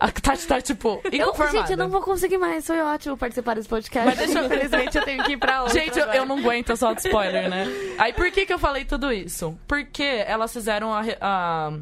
[0.00, 1.58] A Tati tá, tipo, Eu, inconformada.
[1.58, 2.66] gente, eu não vou conseguir mais.
[2.66, 4.06] Foi ótimo participar desse podcast.
[4.08, 5.78] Mas deixa eu- Infelizmente, eu tenho que ir pra outra.
[5.78, 7.66] Gente, eu, eu não aguento, eu solto spoiler, né?
[7.98, 9.58] Aí por que que eu falei tudo isso?
[9.68, 11.72] Porque elas fizeram a, a,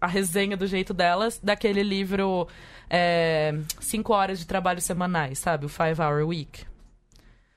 [0.00, 2.46] a resenha do jeito delas daquele livro
[2.88, 5.66] é, Cinco Horas de Trabalho Semanais, sabe?
[5.66, 6.64] O Five Hour Week.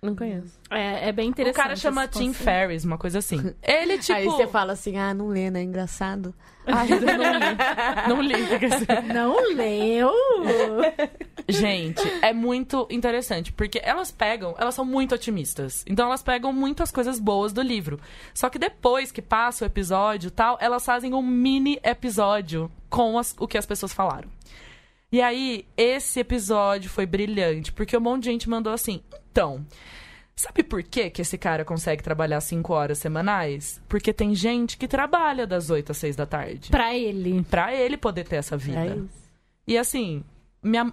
[0.04, 0.60] Não conheço.
[0.72, 1.62] É, é bem O interessante.
[1.64, 2.34] cara chama Tim.
[2.34, 3.54] Ferriss, uma coisa assim.
[3.62, 4.14] Ele, tipo...
[4.14, 5.62] Aí você fala assim, ah, não lê, né?
[5.62, 6.34] Engraçado.
[6.66, 8.08] Ai, eu não li.
[8.10, 8.34] Não li.
[9.14, 10.12] Não leu?
[11.48, 15.84] Gente, é muito interessante, porque elas pegam, elas são muito otimistas.
[15.88, 18.00] Então elas pegam muitas coisas boas do livro.
[18.34, 23.18] Só que depois que passa o episódio e tal, elas fazem um mini episódio com
[23.20, 24.30] as- o que as pessoas falaram.
[25.12, 29.66] E aí, esse episódio foi brilhante, porque um monte de gente mandou assim: então.
[30.36, 33.82] Sabe por que, que esse cara consegue trabalhar cinco horas semanais?
[33.88, 36.72] Porque tem gente que trabalha das 8 às 6 da tarde.
[36.72, 37.44] Pra ele.
[37.44, 38.80] Pra ele poder ter essa vida.
[38.80, 39.32] É isso.
[39.68, 40.24] E assim,
[40.64, 40.92] minha...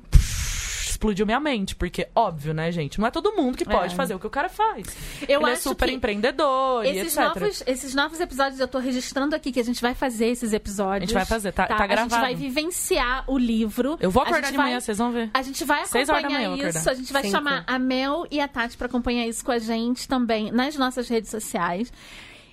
[0.99, 2.99] explodiu minha mente, porque, óbvio, né, gente?
[2.99, 3.97] Não é todo mundo que pode É.
[3.97, 4.85] fazer o que o cara faz.
[5.29, 7.25] Eu Ele é acho super que empreendedor e esses etc.
[7.37, 10.57] novos, esses novos episódios eu tô registrando aqui que a gente vai fazer esses A
[10.57, 11.09] episódios.
[11.09, 12.21] gente vai fazer, tá, tá, A gente gravado.
[12.23, 13.97] vai vivenciar o livro.
[14.01, 15.31] Eu vou A acordar de manhã, vai- vocês vão ver.
[15.33, 16.91] A gente vai acompanhar manhã isso.
[16.91, 17.37] A gente vai Cinco.
[17.37, 21.09] chamar a Mel e a Tati pra acompanhar isso com a gente também nas nossas
[21.09, 21.93] redes sociais.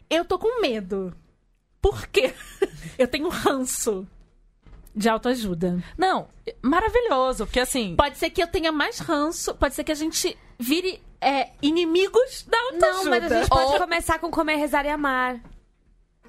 [0.08, 1.12] Eu tô com medo.
[1.82, 2.32] Por quê?
[2.98, 4.08] Eu tenho ranço
[4.96, 5.84] de autoajuda.
[5.98, 6.28] Não,
[6.62, 7.96] maravilhoso, porque assim...
[7.96, 12.46] Pode ser que eu tenha mais ranço, pode ser que a gente vire é, inimigos
[12.48, 13.04] da autoajuda.
[13.04, 15.40] Não, mas a gente pode Ou- começar com comer, rezar e amar.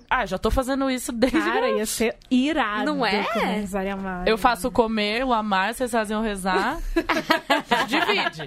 [0.09, 1.39] Ah, já tô fazendo isso desde...
[1.41, 2.85] Cara, ia ser irado.
[2.85, 3.25] Não é?
[3.25, 4.29] com Rosário Amaro.
[4.29, 6.79] Eu faço o comer, o amar, vocês fazem o rezar.
[7.89, 8.47] Divide.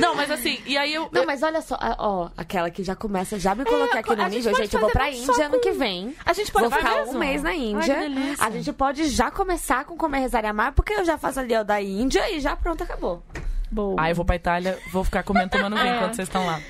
[0.00, 1.08] Não, mas assim, e aí eu...
[1.12, 4.28] Não, mas olha só, ó, aquela que já começa, já me coloquei aqui a no
[4.28, 6.14] nível, gente, eu vou pra Índia ano com- que vem.
[6.24, 7.14] A gente pode Vou ficar mesmo?
[7.14, 7.94] um mês na Ai, Índia.
[7.94, 8.44] que delícia.
[8.44, 11.56] a gente pode já começar com comer, rezar e amar, porque eu já faço ali
[11.56, 13.22] o da Índia e já pronto, acabou.
[13.70, 13.96] Boa.
[13.98, 15.96] Ah, eu vou pra Itália, vou ficar comendo tomando vinho É.
[15.96, 16.60] enquanto vocês estão lá.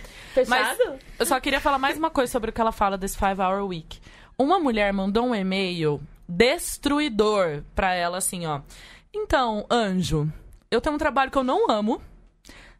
[0.44, 0.78] Fechado?
[0.88, 3.40] Mas eu só queria falar mais uma coisa sobre o que ela fala desse Five
[3.40, 3.98] Hour Week.
[4.38, 8.60] Uma mulher mandou um e-mail destruidor pra ela assim, ó.
[9.14, 10.30] Então, anjo,
[10.70, 12.00] eu tenho um trabalho que eu não amo.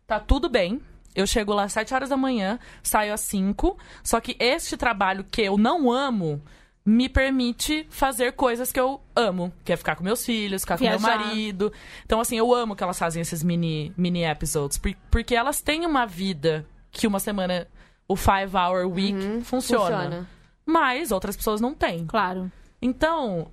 [0.07, 0.81] Tá tudo bem.
[1.15, 3.79] Eu chego lá às 7 horas da manhã, saio às 5.
[4.05, 6.43] Só que este trabalho que eu não amo
[6.85, 9.53] me permite fazer coisas que eu amo.
[9.65, 11.19] Que é ficar com meus filhos, ficar com meu Viajar.
[11.19, 11.73] marido.
[12.05, 14.77] Então, assim, eu amo que elas fazem esses mini, mini episodes.
[14.79, 16.67] por- Porque elas têm uma vida
[16.97, 17.67] que uma semana,
[18.09, 20.29] o Five Hour Week, funciona.
[20.65, 22.07] Mas outras pessoas não têm.
[22.07, 22.51] Claro.
[22.83, 23.49] Então,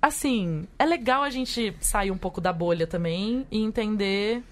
[0.00, 4.42] assim, é legal a gente sair um pouco da bolha também e entender.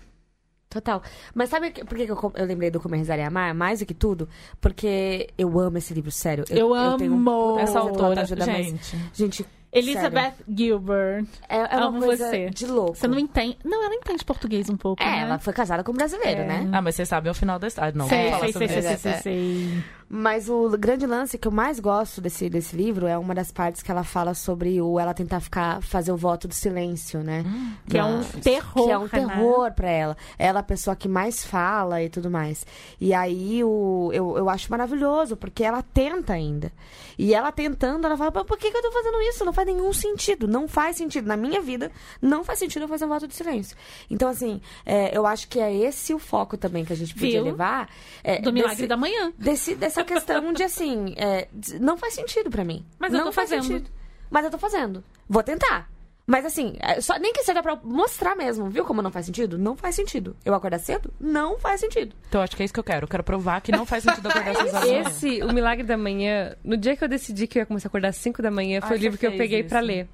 [0.68, 1.02] Total.
[1.34, 3.52] Mas sabe por que eu, eu lembrei do Comer, Rezar e Amar?
[3.52, 4.28] Mais do que tudo?
[4.60, 6.44] Porque eu amo esse livro, sério.
[6.48, 8.96] Eu tenho um amo puta Essa coisa com autora, gente.
[9.12, 11.24] Gente, Elizabeth Gilbert.
[11.48, 12.50] é, é uma Amo coisa você.
[12.50, 12.94] de louco.
[12.96, 13.56] Você não entende.
[13.64, 15.02] Não, ela entende português um pouco.
[15.02, 15.18] É, né?
[15.22, 16.46] ela foi casada com um brasileiro, É.
[16.46, 16.68] né?
[16.72, 17.92] Ah, mas vocês sabem o final da história.
[17.94, 19.84] Não, Sei, vamos falar sei, sobre sei, sei, sei, sei.
[20.12, 23.80] Mas o grande lance que eu mais gosto desse, desse livro é uma das partes
[23.80, 27.44] que ela fala sobre o ela tentar ficar fazer o voto do silêncio, né?
[27.88, 28.84] Que é um terror.
[28.86, 29.08] que é um né?
[29.08, 30.16] terror pra ela.
[30.36, 32.66] Ela é a pessoa que mais fala e tudo mais.
[33.00, 36.72] E aí o, eu, eu acho maravilhoso, porque ela tenta ainda.
[37.16, 39.44] E ela tentando, ela fala, "Mas por que, que eu tô fazendo isso?
[39.44, 40.48] Não faz nenhum sentido.
[40.48, 41.28] Não faz sentido.
[41.28, 43.76] Na minha vida, não faz sentido eu fazer um voto de silêncio.
[44.10, 47.42] Então, assim, é, eu acho que é esse o foco também que a gente podia
[47.42, 47.44] Viu?
[47.44, 47.88] levar.
[48.24, 49.32] é, Do Milagre desse- da Manhã.
[49.38, 51.48] desse, dessa questão de assim, é,
[51.80, 52.84] não faz sentido pra mim.
[52.98, 53.64] Mas eu não tô faz fazendo.
[53.66, 53.90] sentido.
[54.30, 55.02] Mas eu tô fazendo.
[55.28, 55.90] Vou tentar.
[56.26, 59.58] Mas assim, é, só, nem que seja pra mostrar mesmo, viu como não faz sentido?
[59.58, 60.36] Não faz sentido.
[60.44, 61.12] Eu acordar cedo?
[61.18, 62.14] Não faz sentido.
[62.28, 63.04] Então acho que é isso que eu quero.
[63.04, 65.00] Eu quero provar que não faz sentido acordar essas horas da manhã.
[65.08, 67.90] Esse, O Milagre da Manhã, no dia que eu decidi que eu ia começar a
[67.90, 70.08] acordar às 5 da manhã, foi Ah, o livro que eu peguei pra ler.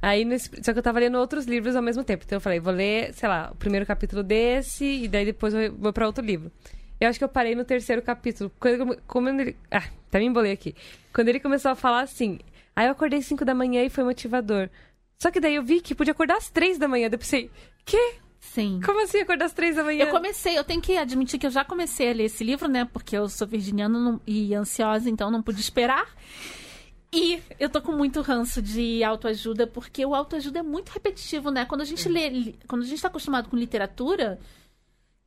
[0.00, 2.22] Aí, nesse- só que eu tava lendo outros livros ao mesmo tempo.
[2.24, 5.74] Então eu falei, vou ler, sei lá, o primeiro capítulo desse e daí depois eu
[5.74, 6.50] vou pra outro livro.
[7.00, 8.52] Eu acho que eu parei no terceiro capítulo.
[9.06, 10.74] Quando, ele, ah, até me embolei aqui.
[11.14, 12.38] Quando ele começou a falar assim,
[12.76, 14.68] aí eu acordei às 5 da manhã e foi motivador.
[15.18, 17.08] Só que daí eu vi que podia acordar às 3 da manhã.
[17.08, 17.50] Daí eu pensei,
[17.86, 18.16] quê?
[18.38, 18.80] Sim.
[18.84, 20.04] Como assim acordar às 3 da manhã?
[20.04, 22.84] Eu comecei, eu tenho que admitir que eu já comecei a ler esse livro, né?
[22.84, 26.06] Porque eu sou virginiana e ansiosa, então não pude esperar.
[27.12, 31.64] E eu tô com muito ranço de autoajuda, porque o autoajuda é muito repetitivo, né?
[31.64, 34.38] Quando a gente lê, quando a gente tá acostumado com literatura,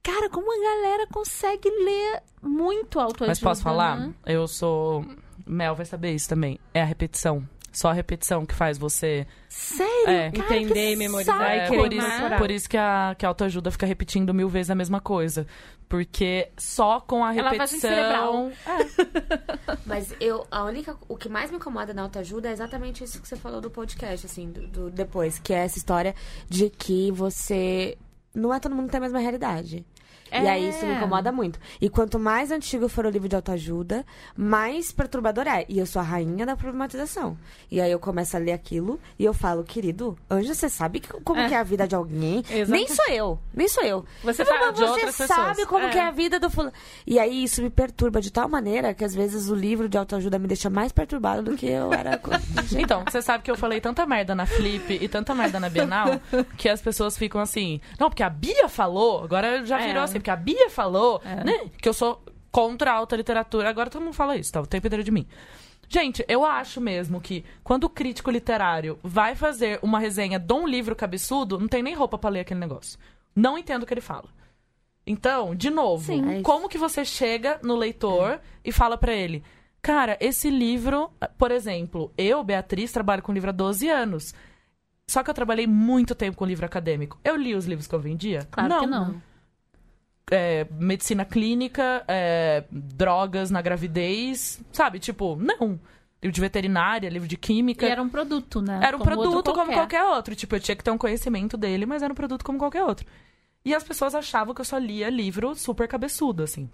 [0.04, 3.28] cara, como a galera consegue ler muito autoajuda?
[3.32, 3.98] Mas posso falar?
[4.00, 4.14] né?
[4.26, 5.06] Eu sou.
[5.48, 6.60] Mel vai saber isso também.
[6.74, 7.48] É a repetição.
[7.72, 9.26] Só a repetição que faz você.
[9.50, 10.08] Sério?
[10.08, 10.32] É.
[10.32, 13.30] Cara, Entender, que memorizar e É, querer por, isso, por isso que a, que a
[13.30, 15.48] autoajuda fica repetindo mil vezes a mesma coisa.
[15.90, 18.52] Porque só com a repetição.
[18.68, 19.78] É.
[19.88, 23.28] Mas eu, a única, o que mais me incomoda na autoajuda é exatamente isso que
[23.28, 26.14] você falou do podcast, assim, do, do- depois, que é essa história
[26.48, 27.98] de que você.
[28.36, 29.84] Não é todo mundo que tem a mesma realidade.
[30.34, 30.50] E É.
[30.50, 31.60] aí isso me incomoda muito.
[31.80, 34.06] E quanto mais antigo for o livro de autoajuda,
[34.36, 35.66] mais perturbador é.
[35.70, 37.38] E eu sou a rainha da problematização.
[37.72, 41.08] E aí eu começo a ler aquilo e eu falo, querido, Anja, você sabe que-
[41.24, 41.48] como É.
[41.48, 42.44] que é a vida de alguém?
[42.50, 42.72] Exato.
[42.72, 43.40] Nem sou eu.
[43.54, 44.06] Nem sou eu.
[44.24, 44.80] Você tá "Mas
[45.16, 45.90] você sabe pessoas." como É.
[45.90, 46.74] que é a vida do fulano.
[47.06, 50.40] E aí isso me perturba de tal maneira que às vezes o livro de autoajuda
[50.40, 52.20] me deixa mais perturbado do que eu era.
[52.78, 56.20] Então, você sabe que eu falei tanta merda na Flip e tanta merda na Bienal
[56.58, 57.80] que as pessoas ficam assim.
[58.00, 60.06] Não, porque a Bia falou, agora já virou É.
[60.06, 61.44] assim, porque a Bia falou, É.
[61.44, 61.70] né?
[61.82, 63.70] Que eu sou contra a alta literatura.
[63.70, 64.62] Agora todo mundo fala isso, tá?
[64.62, 65.28] O tempo inteiro de mim.
[65.90, 70.66] Gente, eu acho mesmo que quando o crítico literário vai fazer uma resenha de um
[70.68, 72.98] livro cabeçudo, não tem nem roupa pra ler aquele negócio.
[73.36, 74.30] Não entendo o que ele fala.
[75.06, 76.40] Então, de novo, Sim.
[76.40, 79.44] É como que você chega no leitor e fala pra ele:
[79.82, 84.34] Cara, esse livro, por exemplo, eu, Beatriz, trabalho com livro há 12 anos.
[85.06, 87.20] Só que eu trabalhei muito tempo com livro acadêmico.
[87.26, 88.48] Eu li os livros que eu vendia?
[88.50, 89.22] Claro que não.
[90.32, 95.00] É, medicina clínica, é, drogas na gravidez, sabe?
[95.00, 95.80] Tipo, não.
[96.22, 97.86] Livro de veterinária, livro de E química.
[97.86, 98.80] era um produto, né?
[98.82, 100.34] Era um Como produto como qualquer outro.
[100.36, 103.06] Tipo, eu tinha que ter um conhecimento dele, mas era um produto como qualquer outro.
[103.66, 106.70] E as pessoas achavam que eu só lia livro super cabeçudo, assim.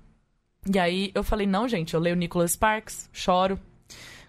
[0.72, 3.60] E aí eu falei, não, gente, eu leio Nicholas Sparks, choro.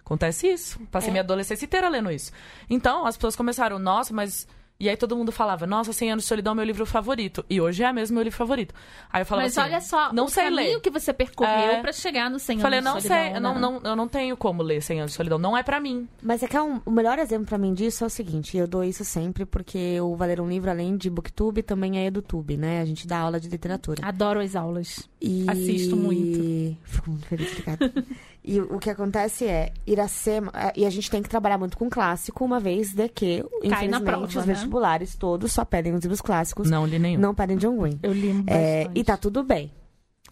[0.03, 0.79] Acontece isso.
[0.91, 1.11] Passei É.
[1.11, 2.31] minha adolescência inteira lendo isso.
[2.69, 4.47] Então, as pessoas começaram, nossa, mas.
[4.81, 7.45] E aí todo mundo falava, nossa, 100 anos de solidão é meu livro favorito.
[7.47, 8.73] E hoje é mesmo meu livro favorito.
[9.13, 10.79] Aí eu falava Mas assim, olha só, não o sei caminho ler.
[10.81, 11.81] que você percorreu É.
[11.81, 13.59] pra chegar no 100 Falei, anos não de solidão, sei, eu não, né?
[13.59, 15.37] não, eu não tenho como ler 100 anos de solidão.
[15.37, 16.07] Não é pra mim.
[16.21, 18.67] Mas é que é um- o melhor exemplo pra mim disso é o seguinte, eu
[18.67, 22.81] dou isso sempre porque o Valer um Livro, além de Booktube, também é EduTube, né?
[22.81, 24.01] A gente dá aula de literatura.
[24.03, 25.07] Adoro as aulas.
[25.21, 25.45] E...
[25.47, 26.75] Assisto muito.
[26.83, 27.93] Fico muito feliz, obrigada.
[28.43, 30.51] e o que acontece é, Iracema...
[30.75, 33.75] E a gente tem que trabalhar muito com clássico, uma vez de que, Cai na
[33.75, 34.41] infelizmente, prova, os né?
[34.41, 37.19] vestibulares todos só pedem os livros clássicos, Não li nenhum.
[37.19, 37.99] não pedem John Green.
[38.01, 38.99] Eu li É, bastante.
[38.99, 39.71] e tá tudo bem.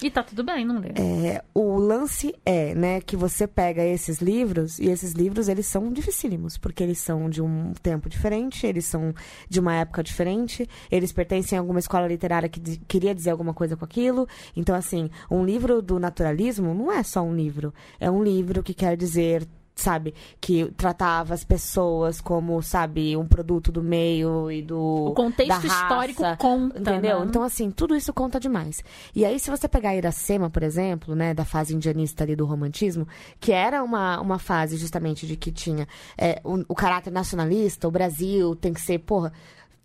[0.01, 0.89] E tá tudo bem, não lê.
[0.95, 5.91] É, o lance é, né, que você pega esses livros, e esses livros, eles são
[5.91, 9.13] dificílimos, porque eles são de um tempo diferente, eles são
[9.49, 13.75] de uma época diferente, eles pertencem a alguma escola literária que queria dizer alguma coisa
[13.75, 14.27] com aquilo.
[14.55, 18.73] Então, assim, um livro do naturalismo não é só um livro, é um livro que
[18.73, 19.45] quer dizer
[19.79, 25.51] sabe, que tratava as pessoas como, sabe, um produto do meio e do O contexto
[25.51, 27.19] raça, histórico conta, Entendeu?
[27.19, 27.25] né?
[27.27, 28.83] Então, assim, tudo isso conta demais.
[29.15, 33.07] E aí, se você pegar Iracema, por exemplo, né, da fase indianista ali do romantismo,
[33.39, 37.91] que era uma, uma fase justamente de que tinha é, o, o caráter nacionalista, o
[37.91, 39.31] Brasil tem que ser, porra.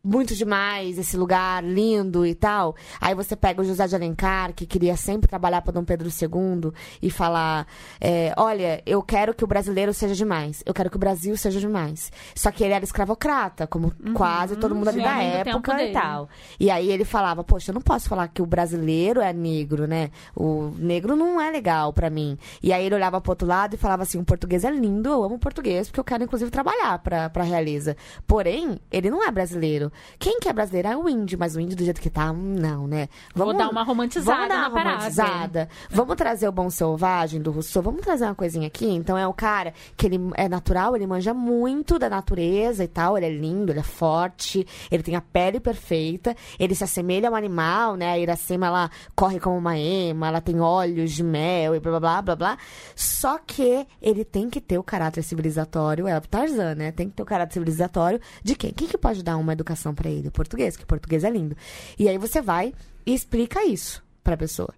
[0.07, 2.77] Muito demais, esse lugar lindo e tal.
[3.01, 6.73] Aí você pega o José de Alencar, que queria sempre trabalhar para Dom Pedro II
[7.01, 7.67] e falar:
[7.99, 11.59] é, olha, eu quero que o brasileiro seja demais, eu quero que o Brasil seja
[11.59, 12.13] demais.
[12.35, 16.29] Só que ele era escravocrata, como quase todo mundo ali da época e tal.
[16.61, 20.11] E aí ele falava, poxa, eu não posso falar que o brasileiro é negro, né?
[20.37, 22.37] O negro não é legal pra mim.
[22.63, 25.25] E aí ele olhava pro outro lado e falava assim, o português é lindo, eu
[25.25, 27.97] amo português, porque eu quero, inclusive, trabalhar pra, pra Realiza.
[28.27, 29.91] Porém, ele não é brasileiro.
[30.19, 32.57] Quem que é brasileiro é o índio, mas o índio do jeito que tá, hum,
[32.59, 33.09] não, né?
[33.35, 34.97] Vou dar uma romantizada vamos dar na uma parada.
[34.97, 35.69] romantizada.
[35.91, 38.87] Vamos trazer o Bom Selvagem do Rousseau, vamos trazer uma coisinha aqui.
[38.87, 43.17] Então é o cara que ele é natural, ele manja muito da natureza e tal,
[43.17, 47.33] ele é lindo, ele é forte, ele tem a pele perfeita, ele se assemelha a
[47.33, 48.13] um animal, né?
[48.13, 52.01] A Iracema, ela corre como uma ema, ela tem olhos de mel e blá blá
[52.01, 52.59] blá blá blá.
[52.95, 56.93] Só que ele tem que ter o caráter civilizatório, é o Tarzan, né?
[56.93, 58.73] Tem que ter o caráter civilizatório de quem?
[58.73, 60.29] Quem que pode dar uma educação pra ele?
[60.29, 61.57] O português, que o português é lindo.
[61.99, 62.73] E aí você vai
[63.05, 64.73] e explica isso pra pessoa.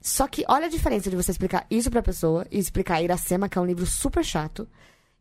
[0.00, 3.58] Só que olha a diferença de você explicar isso pra pessoa e explicar Iracema, que
[3.58, 4.66] é um livro super chato,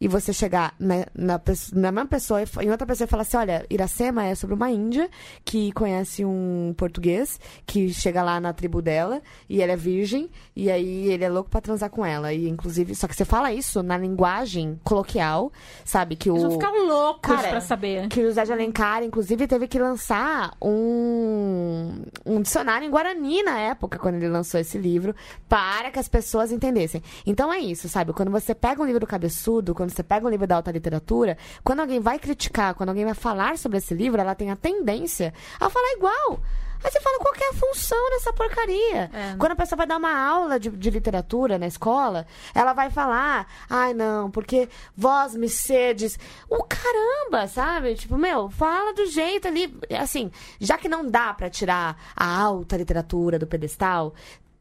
[0.02, 1.42] e você chegar na, na,
[1.74, 4.72] na mesma pessoa e em outra pessoa e falar assim: olha, Iracema é sobre uma
[4.72, 5.10] índia
[5.44, 10.72] que conhece um português que chega lá na tribo dela e ela é virgem e
[10.72, 12.34] aí ele é louco pra transar com ela.
[12.34, 15.52] E inclusive, só que você fala isso na linguagem coloquial,
[15.84, 16.16] sabe?
[16.16, 16.54] Que Eles vão o.
[16.54, 18.08] ficar loucos Cara, pra saber.
[18.08, 23.60] Que o José de Alencar, inclusive, teve que lançar um, um dicionário em Guarani na
[23.60, 25.16] época, quando ele lançou esse livro,
[25.48, 27.04] para que as pessoas entendessem.
[27.26, 28.14] Então é isso, sabe?
[28.14, 31.80] Quando você pega um livro cabeçudo, quando você pega um livro da alta literatura, quando
[31.80, 35.70] alguém vai criticar, quando alguém vai falar sobre esse livro, ela tem a tendência a
[35.70, 36.40] falar igual.
[36.82, 39.12] Aí você fala, qual é a função dessa porcaria?
[39.14, 39.36] É.
[39.38, 42.26] Quando a pessoa vai dar uma aula de, de literatura na escola,
[42.56, 46.18] ela vai falar, ai não, porque vós me sedes.
[46.50, 47.96] O caramba, sabe?
[47.96, 49.78] Tipo, meu, fala do jeito ali.
[50.00, 54.14] Assim, já que não dá pra tirar a alta literatura do pedestal,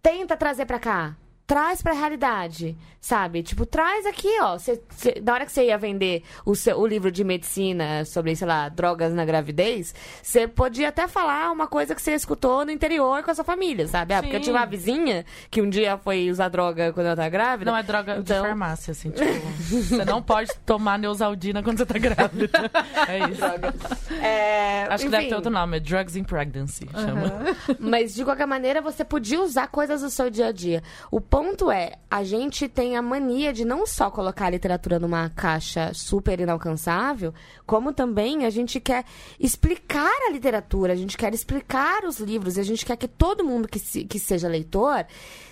[0.03, 1.15] tenta trazer pra cá.
[1.49, 3.43] Traz pra realidade, sabe?
[3.43, 4.59] Tipo, traz aqui, ó.
[4.59, 8.37] Cê, cê- na hora que você ia vender o, seu, o livro de medicina sobre,
[8.37, 12.71] sei lá, drogas na gravidez, você podia até falar uma coisa que você escutou no
[12.71, 14.13] interior com a sua família, sabe?
[14.13, 17.31] Ah, porque eu tinha uma vizinha que um dia foi usar droga quando ela tava
[17.31, 17.71] grávida.
[17.71, 19.25] Não é droga de Então- farmácia, assim, tipo.
[19.71, 22.51] você não pode tomar Neusaldina quando você tá grávida.
[23.09, 24.13] É isso.
[24.23, 25.31] É, Acho que deve enfim.
[25.31, 27.57] ter outro nome, é Drugs in Pregnancy, chama.
[27.79, 30.83] Mas de qualquer maneira, você podia usar coisas do seu dia a dia.
[31.11, 35.31] O ponto é, a gente tem a mania de não só colocar a literatura numa
[35.31, 37.33] caixa super inalcançável,
[37.65, 39.05] como também a gente quer
[39.39, 43.69] explicar a literatura, a gente quer explicar os livros, a gente quer que todo mundo
[43.69, 45.07] que, se- que seja leitor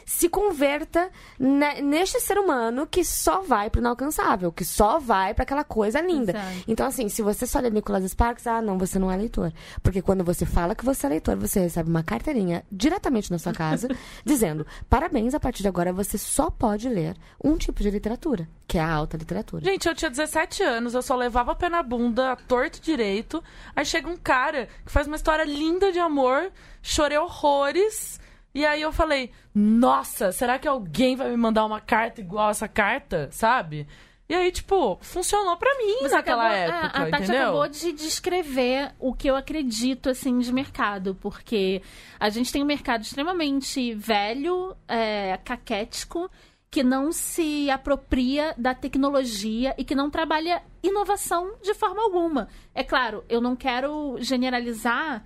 [0.06, 5.42] se converta ne- neste ser humano que só vai pro inalcançável, que só vai para
[5.42, 6.30] aquela coisa linda.
[6.30, 6.64] Exato.
[6.68, 9.52] Então, assim, se você só lê Nicholas Sparks, ah, não, você não é leitor.
[9.82, 13.52] Porque quando você fala que você é leitor, você recebe uma carteirinha diretamente na sua
[13.52, 13.88] casa,
[14.24, 18.78] dizendo: parabéns, a partir de agora você só pode ler um tipo de literatura, que
[18.78, 19.64] é a alta literatura.
[19.64, 23.42] Gente, eu tinha 17 anos, eu só levava pé na bunda, torto direito.
[23.74, 28.20] Aí chega um cara que faz uma história linda de amor, chorei horrores.
[28.56, 32.66] E aí eu falei, nossa, será que alguém vai me mandar uma carta igual essa
[32.66, 33.86] carta, sabe?
[34.26, 37.42] E aí, tipo, funcionou pra mim Você naquela acabou- época, a, a Tati entendeu?
[37.42, 41.14] acabou de descrever o que eu acredito, assim, de mercado.
[41.20, 41.82] Porque
[42.18, 46.30] a gente tem um mercado extremamente velho, é, caquético,
[46.70, 52.48] que não se apropria da tecnologia e que não trabalha inovação de forma alguma.
[52.74, 55.22] É claro, eu não quero generalizar...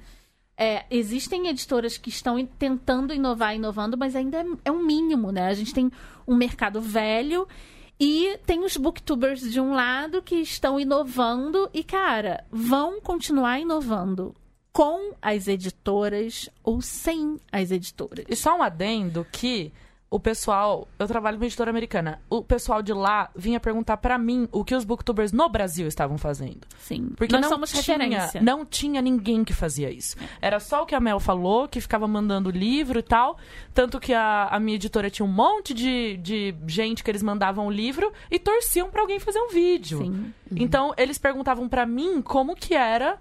[0.63, 5.47] É, existem editoras que estão tentando inovar, inovando, mas ainda é, é um mínimo, né?
[5.47, 5.91] A gente tem
[6.29, 7.49] um mercado velho
[7.99, 14.35] e tem os booktubers de um lado que estão inovando e, cara, vão continuar inovando
[14.71, 18.27] com as editoras ou sem as editoras.
[18.29, 19.73] E só um adendo que
[20.13, 24.49] o pessoal, eu trabalho numa editora americana, o pessoal de lá vinha perguntar pra mim
[24.51, 26.67] o que os booktubers no Brasil estavam fazendo.
[26.81, 28.43] Sim, Porque nós não somos tinha, referência.
[28.43, 30.17] não tinha ninguém que fazia isso.
[30.43, 33.39] Era só o que a Mel falou, que ficava mandando livro e tal.
[33.73, 37.67] Tanto que a, a minha editora tinha um monte de, de gente que eles mandavam
[37.69, 39.99] o livro e torciam pra alguém fazer um vídeo.
[39.99, 43.17] Sim, Então, eles perguntavam pra mim como que era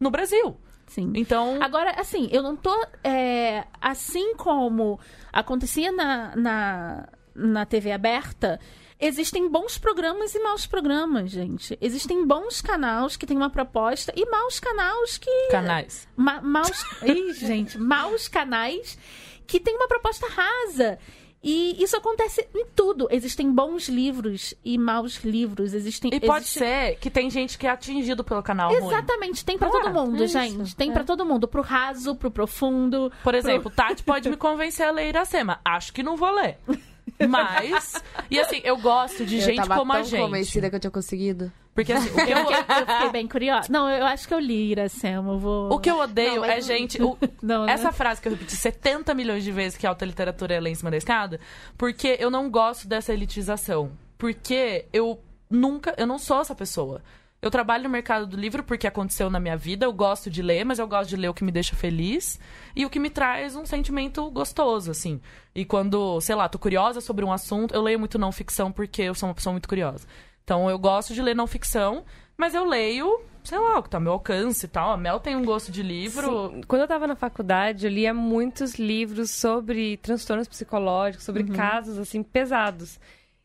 [0.00, 0.56] no Brasil.
[0.90, 1.12] Sim.
[1.14, 2.74] Então, Agora, assim, eu não tô.
[3.02, 4.98] é, assim como
[5.32, 8.60] acontecia na, na, na TV aberta,
[8.98, 11.78] existem bons programas e maus programas, gente.
[11.80, 15.48] Existem bons canais que têm uma proposta e maus canais que.
[15.50, 16.06] canais.
[16.16, 16.84] Ma maus.
[17.02, 18.98] Ih, gente, maus canais
[19.46, 20.98] que têm uma proposta rasa.
[21.42, 23.08] E isso acontece em tudo.
[23.10, 25.72] Existem bons livros e maus livros.
[25.72, 26.10] Existem.
[26.12, 28.86] E pode ser que tem gente que é atingido pelo canal ruim.
[28.86, 30.62] Exatamente, tem pra É, todo mundo, é gente.
[30.62, 30.92] isso, Tem é.
[30.92, 33.10] pra todo mundo, pro raso, pro profundo.
[33.24, 35.60] Por exemplo, Tati pode me convencer a ler Iracema.
[35.64, 36.58] Acho que não vou ler.
[37.28, 38.02] Mas.
[38.30, 40.20] E assim, eu gosto de eu gente tava como tão a gente.
[40.20, 41.52] convencida que eu tinha conseguido.
[41.74, 43.68] Porque assim, o que Eu, eu, fiquei, eu fiquei bem curiosa.
[43.70, 45.32] Não, eu acho que eu li Iracema.
[45.32, 45.72] Eu vou.
[45.72, 47.02] o que eu odeio Não, mas- é gente.
[47.02, 47.72] o- Não, né?
[47.72, 50.70] essa frase que eu repeti 70 milhões de vezes que a alta literatura é ler
[50.70, 51.38] em cima da escada,
[51.78, 53.92] porque eu não gosto dessa elitização.
[54.18, 55.94] Porque eu nunca.
[55.96, 57.02] Eu não sou essa pessoa.
[57.42, 59.86] Eu trabalho no mercado do livro porque aconteceu na minha vida.
[59.86, 62.38] Eu gosto de ler, mas eu gosto de ler o que me deixa feliz
[62.76, 65.20] e o que me traz um sentimento gostoso, assim.
[65.54, 69.02] E quando, sei lá, tô curiosa sobre um assunto, eu leio muito não ficção porque
[69.02, 70.06] eu sou uma pessoa muito curiosa.
[70.44, 72.04] Então eu gosto de ler não ficção,
[72.36, 74.92] mas eu leio, sei lá, o que tá ao meu alcance e tal.
[74.92, 76.50] A Mel tem um gosto de livro.
[76.50, 76.60] Sim.
[76.68, 82.22] Quando eu tava na faculdade, eu lia muitos livros sobre transtornos psicológicos, sobre casos, assim,
[82.22, 83.00] pesados.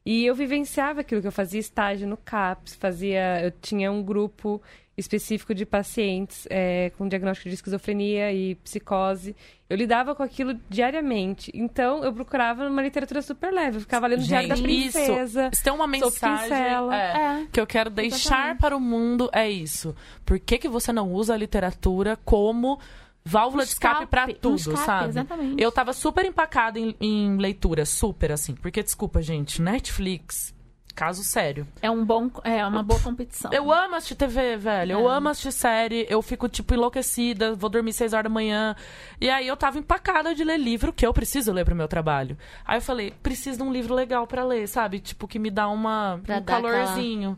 [0.05, 3.41] E eu vivenciava aquilo que eu fazia estágio no CAPS, fazia...
[3.43, 4.61] Eu tinha um grupo
[4.97, 9.35] específico de pacientes é, com diagnóstico de esquizofrenia e psicose.
[9.69, 11.51] Eu lidava com aquilo diariamente.
[11.53, 13.77] Então, eu procurava uma literatura super leve.
[13.77, 15.49] Eu ficava lendo o Diário da Gente, isso, Princesa.
[15.51, 17.47] isso tem uma mensagem é, É.
[17.51, 18.59] que eu quero deixar Exatamente.
[18.61, 19.93] para o mundo é isso.
[20.25, 22.79] Por que, que você não usa a literatura como
[23.25, 25.09] válvula de escape para um tudo, escape, sabe?
[25.09, 25.61] Exatamente.
[25.61, 28.53] Eu tava super empacada em, em leitura, super assim.
[28.55, 30.53] Porque, desculpa, gente, Netflix,
[30.93, 31.67] caso sério.
[31.81, 33.51] É, um bom, é uma boa competição.
[33.51, 34.91] Eu amo assistir TV, velho.
[34.93, 35.15] Eu É.
[35.17, 36.05] amo assistir série.
[36.09, 37.53] Eu fico, tipo, enlouquecida.
[37.55, 38.75] Vou dormir seis horas da manhã.
[39.19, 42.37] E aí eu tava empacada de ler livro que eu preciso ler pro meu trabalho.
[42.63, 44.99] Aí eu falei, preciso de um livro legal pra ler, sabe?
[44.99, 47.37] Tipo, que me dá uma, Pra um dar aquela- calorzinho.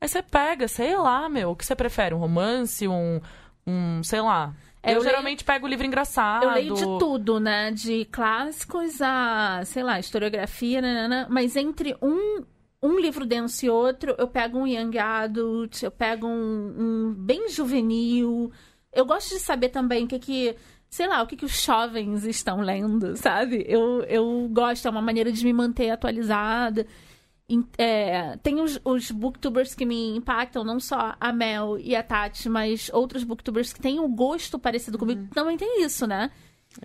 [0.00, 1.50] Aí você pega, sei lá, meu.
[1.52, 2.14] O que você prefere?
[2.14, 2.86] Um romance?
[2.86, 3.20] Um.
[3.66, 4.52] um sei lá.
[4.82, 6.44] É, eu eu leio- geralmente pego o livro engraçado.
[6.44, 7.70] Eu leio de tudo, né?
[7.72, 11.26] De clássicos a, sei lá, historiografia, nanana.
[11.30, 12.42] mas entre um,
[12.82, 16.74] um livro denso e outro, eu pego um young adult, eu pego um,
[17.10, 18.52] um bem juvenil.
[18.92, 20.56] Eu gosto de saber também o que que
[20.90, 23.62] sei lá, o que, que os jovens estão lendo, sabe?
[23.68, 26.86] Eu, eu gosto, é uma maneira de me manter atualizada.
[27.78, 32.48] É, tem os, os booktubers que me impactam, não só a Mel e a Tati,
[32.48, 35.28] mas outros booktubers que têm um gosto parecido comigo.
[35.32, 36.30] Também tem isso, né?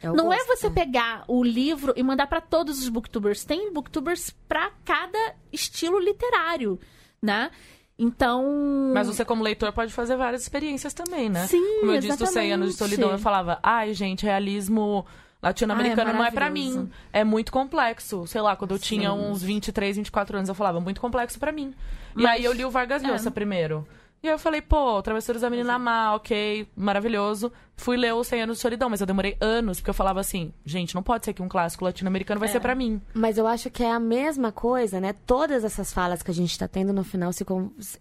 [0.02, 0.56] Eu não é gosto.
[0.58, 3.44] você pegar o livro e mandar pra todos os booktubers.
[3.44, 6.80] Tem booktubers pra cada estilo literário,
[7.22, 7.52] né?
[8.00, 8.92] Então.
[8.94, 11.46] Mas você, como leitor, pode fazer várias experiências também, né?
[11.48, 12.96] Sim, Como eu disse do 100 anos de exatamente.
[12.96, 15.06] solidão, eu falava, ai, gente, realismo
[15.44, 16.80] latino-americano Ai, é não é pra maravilhoso.
[16.84, 16.92] mim.
[17.12, 18.26] É muito complexo.
[18.26, 19.16] Sei lá, quando eu tinha Sim.
[19.16, 21.76] uns 23, 24 anos, eu falava, muito complexo pra mim.
[22.18, 23.08] E Mas- aí eu li o Vargas é.
[23.08, 23.86] Llosa primeiro.
[24.24, 27.52] E aí eu falei, pô, Travessuras da Menina Má, ok, maravilhoso.
[27.76, 30.54] Fui ler o 100 anos de solidão, mas eu demorei anos, porque eu falava assim,
[30.64, 32.52] gente, não pode ser que um clássico latino-americano vai É.
[32.52, 33.02] ser pra mim.
[33.14, 35.14] Mas eu acho que é a mesma coisa, né?
[35.26, 37.44] Todas essas falas que a gente tá tendo no final, se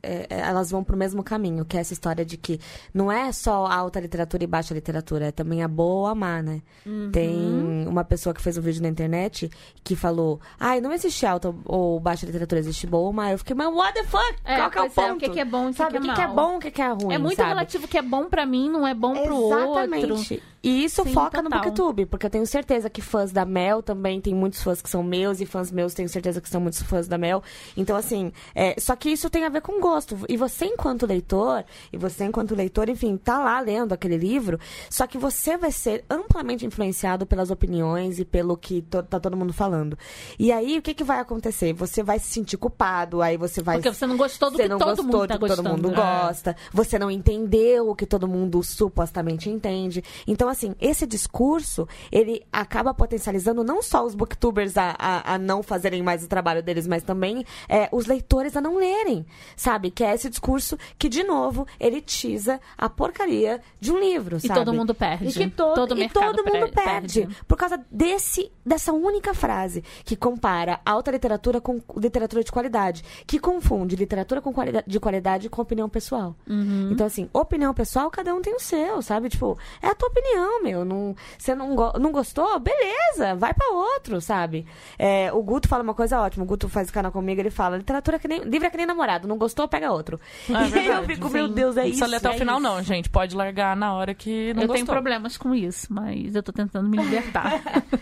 [0.02, 2.60] é, é, elas vão pro mesmo caminho, que é essa história de que
[2.92, 6.42] não é só alta literatura e baixa literatura, é também a boa ou a má,
[6.42, 6.60] né?
[6.86, 7.10] Uhum.
[7.10, 9.50] Tem uma pessoa que fez um vídeo na internet
[9.82, 13.32] que falou, ai, não existe alta ou baixa literatura, existe boa ou má.
[13.32, 14.34] Eu fiquei, mas what the fuck?
[14.44, 15.26] É, Qual que é o é, ponto?
[15.26, 16.56] o que é bom e o que Sabe, que é o que, que é bom,
[16.56, 17.48] o que, é ruim, é muito sabe?
[17.48, 19.61] relativo que é bom pra mim, não é bom pro outro.
[19.64, 20.42] Exatamente.
[20.62, 21.64] E isso Sim, foca no total.
[21.64, 25.02] Booktube, porque eu tenho certeza que fãs da Mel também tem muitos fãs que são
[25.02, 27.42] meus e fãs meus tenho certeza que são muitos fãs da Mel.
[27.76, 30.16] Então, assim, é, só que isso tem a ver com gosto.
[30.28, 34.58] E você, enquanto leitor, e você, enquanto leitor, enfim, tá lá lendo aquele livro,
[34.88, 39.36] só que você vai ser amplamente influenciado pelas opiniões e pelo que to- tá todo
[39.36, 39.98] mundo falando.
[40.38, 41.72] E aí, o que, que vai acontecer?
[41.72, 44.78] Você vai se sentir culpado, aí você vai Porque você não gostou do que não
[44.78, 45.94] todo gostou mundo do tá que todo mundo É.
[45.94, 50.04] gosta, você não entendeu o que todo mundo supostamente entende.
[50.26, 55.62] Então, assim, esse discurso, ele acaba potencializando não só os booktubers a, a, a não
[55.62, 59.26] fazerem mais o trabalho deles, mas também é, os leitores a não lerem,
[59.56, 59.90] sabe?
[59.90, 64.60] Que é esse discurso que, de novo, elitiza a porcaria de um livro, E sabe?
[64.60, 65.28] todo mundo perde.
[65.28, 67.22] E que todo, Todo e todo mundo perde.
[67.22, 67.36] perde.
[67.46, 73.02] Por causa desse, dessa única frase que compara alta literatura com literatura de qualidade.
[73.26, 76.36] Que confunde literatura com qualidade, de qualidade com opinião pessoal.
[76.48, 76.90] Uhum.
[76.92, 79.28] Então, assim, opinião pessoal, cada um tem o seu, sabe?
[79.28, 80.84] Tipo, é a tua opinião, meu.
[80.84, 82.58] Não, você não, go- não gostou?
[82.60, 84.66] Beleza, vai pra outro, sabe?
[84.98, 86.44] É, o Guto fala uma coisa ótima.
[86.44, 88.40] O Guto faz canal comigo, ele fala: literatura é que nem.
[88.40, 89.26] Livro é que nem namorado.
[89.28, 90.20] Não gostou, pega outro.
[90.48, 91.34] É e aí eu verdade, fico, sim.
[91.34, 91.98] meu Deus, é Não isso.
[91.98, 92.62] precisa ler até é o final, isso.
[92.68, 93.08] não, gente.
[93.10, 94.74] Pode largar na hora que não eu gostou.
[94.74, 97.60] tenho problemas com isso, mas eu tô tentando me libertar.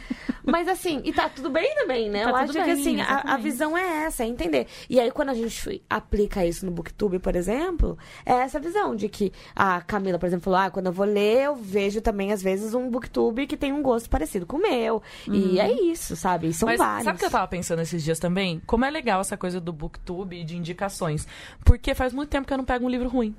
[0.44, 2.24] Mas assim, e tá tudo bem também, né?
[2.24, 3.42] Tá eu acho que bem, assim, a, a exatamente.
[3.42, 4.66] visão é essa, é entender.
[4.88, 9.08] E aí, quando a gente aplica isso no Booktube, por exemplo, é essa visão de
[9.08, 12.42] que a Camila, por exemplo, falou: ah, quando eu vou ler, eu vejo também, às
[12.42, 15.02] vezes, um Booktube que tem um gosto parecido com o meu.
[15.30, 16.48] E é isso, sabe?
[16.48, 17.04] E são Mas vários.
[17.04, 18.60] sabe o que eu tava pensando esses dias também?
[18.66, 21.26] Como é legal essa coisa do booktube e de indicações.
[21.64, 23.34] Porque faz muito tempo que eu não pego um livro ruim.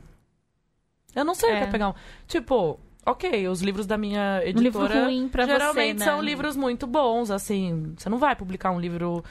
[1.15, 1.63] Eu não sei o que É.
[1.63, 1.93] é pegar um.
[2.27, 6.05] Tipo, ok, os livros da minha Um editora ruim pra geralmente você, né?
[6.05, 7.93] são livros muito bons, assim.
[7.97, 9.23] Você não vai publicar um livro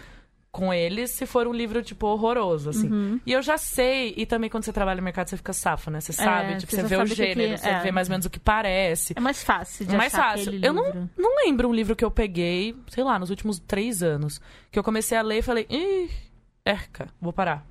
[0.53, 2.91] com eles se for um livro, tipo, horroroso, assim.
[2.91, 3.21] Uhum.
[3.25, 6.01] E eu já sei, e também quando você trabalha no mercado, você fica safo, né?
[6.01, 7.81] Você sabe, tipo, você você vê o sabe o que gênero, você é.
[7.81, 9.15] vê mais ou menos o que parece.
[9.17, 10.59] É mais fácil de mais achar fácil.
[10.61, 14.41] Eu não, não lembro um livro que eu peguei, sei lá, nos últimos três anos.
[14.73, 16.11] Que eu comecei a ler e falei, ih,
[16.65, 17.70] erca, vou parar.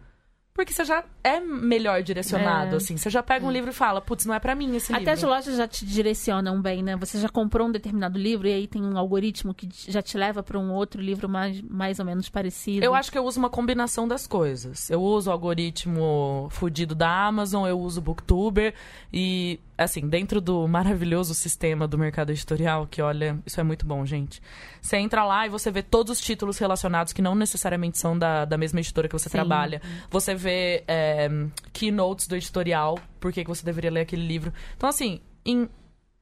[0.59, 2.77] Porque você já é melhor direcionado, É.
[2.77, 2.97] assim.
[2.97, 5.19] Você já pega um livro e fala, putz, não é pra mim esse Até as
[5.19, 5.33] livro.
[5.33, 6.97] lojas já te direcionam bem, né?
[6.97, 10.43] Você já comprou um determinado livro e aí tem um algoritmo que já te leva
[10.43, 12.85] para um outro livro mais, mais ou menos parecido.
[12.85, 14.89] Eu acho que eu uso uma combinação das coisas.
[14.89, 18.73] Eu uso o algoritmo fudido da Amazon, eu uso o Booktuber
[19.13, 24.05] e, assim, dentro do maravilhoso sistema do mercado editorial, que olha, isso é muito bom,
[24.05, 24.41] gente.
[24.81, 28.43] Você entra lá e você vê todos os títulos relacionados que não necessariamente são da,
[28.43, 29.37] da mesma editora que você Sim.
[29.37, 29.81] trabalha.
[30.11, 31.29] Você vê é,
[31.71, 34.53] keynotes do editorial, por que que você deveria ler aquele livro.
[34.75, 35.69] Então, assim, em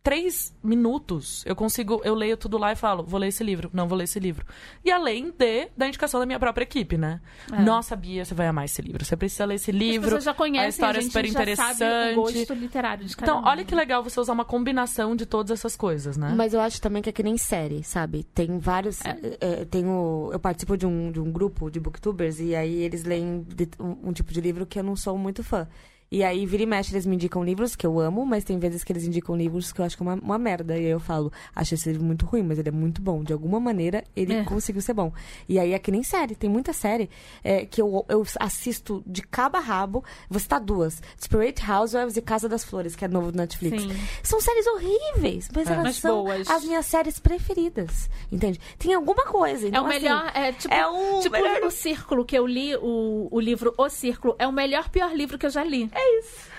[0.08, 3.90] três minutos eu consigo, eu leio tudo lá e falo, vou ler esse livro, não
[3.90, 4.46] vou ler esse livro.
[4.86, 7.20] E além de, da indicação da minha própria equipe, né?
[7.52, 7.62] É.
[7.62, 9.04] Nossa, Bia, você vai amar esse livro.
[9.04, 10.06] Você precisa ler esse livro.
[10.06, 12.14] pessoas já conhecem, a história é gente super já sabe interessante.
[12.18, 13.48] o gosto literário de cada Então, um.
[13.48, 16.34] olha que legal você usar uma combinação de todas essas coisas, né?
[16.38, 18.24] Mas eu acho também que é que nem série, sabe?
[18.24, 19.00] Tem vários.
[19.04, 23.04] é, tem o- eu participo de um, de um grupo de booktubers e aí eles
[23.04, 25.68] leem de- um, um tipo de livro que eu não sou muito fã.
[26.10, 28.82] E aí, vira e mexe, eles me indicam livros que eu amo, mas tem vezes
[28.84, 30.74] que eles indicam livros que eu acho que é uma, uma merda.
[30.78, 33.24] E aí eu falo, acho esse livro muito ruim, mas ele é muito bom.
[33.24, 34.44] De alguma maneira, ele É.
[34.46, 35.12] conseguiu ser bom.
[35.50, 36.34] E aí é que nem série.
[36.34, 37.10] Tem muita série
[37.44, 40.04] é, que eu, eu assisto de cabo a rabo.
[40.30, 41.02] Vou citar duas.
[41.18, 43.82] Desperate Housewives e Casa das Flores, que é novo do Netflix.
[43.84, 43.90] Sim.
[44.24, 45.74] São séries horríveis, mas É.
[45.74, 46.50] elas Mas são boas.
[46.50, 48.10] as minhas séries preferidas.
[48.32, 48.60] Entende?
[48.80, 49.66] Tem alguma coisa.
[49.66, 52.48] É Então, o assim, melhor, é tipo, é o tipo melhor- o Círculo, que eu
[52.48, 55.90] li o, o livro O Círculo, é o melhor, pior livro que eu já li.
[55.98, 56.48] É isso.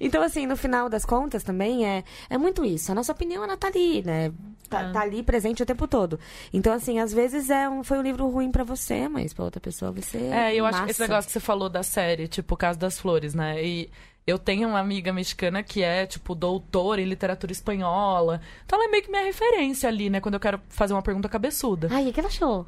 [0.00, 2.90] Então, assim, no final das contas também é, é muito isso.
[2.90, 4.32] A nossa opinião, ela tá ali, né?
[4.70, 4.90] Tá, É.
[4.92, 6.18] tá ali presente o tempo todo.
[6.50, 9.60] Então, assim, às vezes é um, foi um livro ruim pra você, mas pra outra
[9.60, 10.32] pessoa ser.
[10.32, 10.90] É, eu acho que massa.
[10.92, 13.62] esse negócio que você falou da série, tipo, o caso das flores, né?
[13.62, 13.90] E
[14.26, 18.40] eu tenho uma amiga mexicana que é, tipo, doutora em literatura espanhola.
[18.64, 20.20] Então ela é meio que minha referência ali, né?
[20.22, 21.88] Quando eu quero fazer uma pergunta cabeçuda.
[21.90, 22.66] Ai, o que ela achou?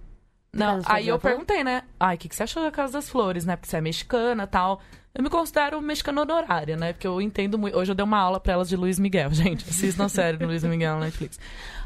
[0.53, 1.85] Não, aí eu perguntei, né?
[1.99, 3.57] Ai, o que, que você achou da Casa das Flores, né?
[3.57, 4.83] Porque você é mexicana e tal.
[5.15, 6.93] Eu me considero mexicana honorária, né?
[6.95, 7.77] Porque eu entendo muito.
[7.77, 9.69] Hoje eu dei uma aula pra elas de Luiz Miguel, gente.
[9.69, 11.39] Assistam a série do Luiz Miguel na Netflix.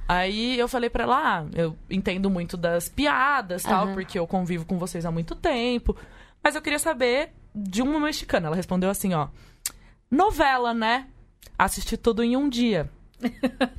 [0.08, 3.94] Aí eu falei pra ela, ah, eu entendo muito das piadas tal, Aham.
[3.94, 5.96] porque eu convivo com vocês há muito tempo.
[6.42, 8.46] Mas eu queria saber de uma mexicana.
[8.46, 9.26] Ela respondeu assim, ó.
[10.08, 11.08] Novela, né?
[11.58, 12.88] Assisti tudo em um dia.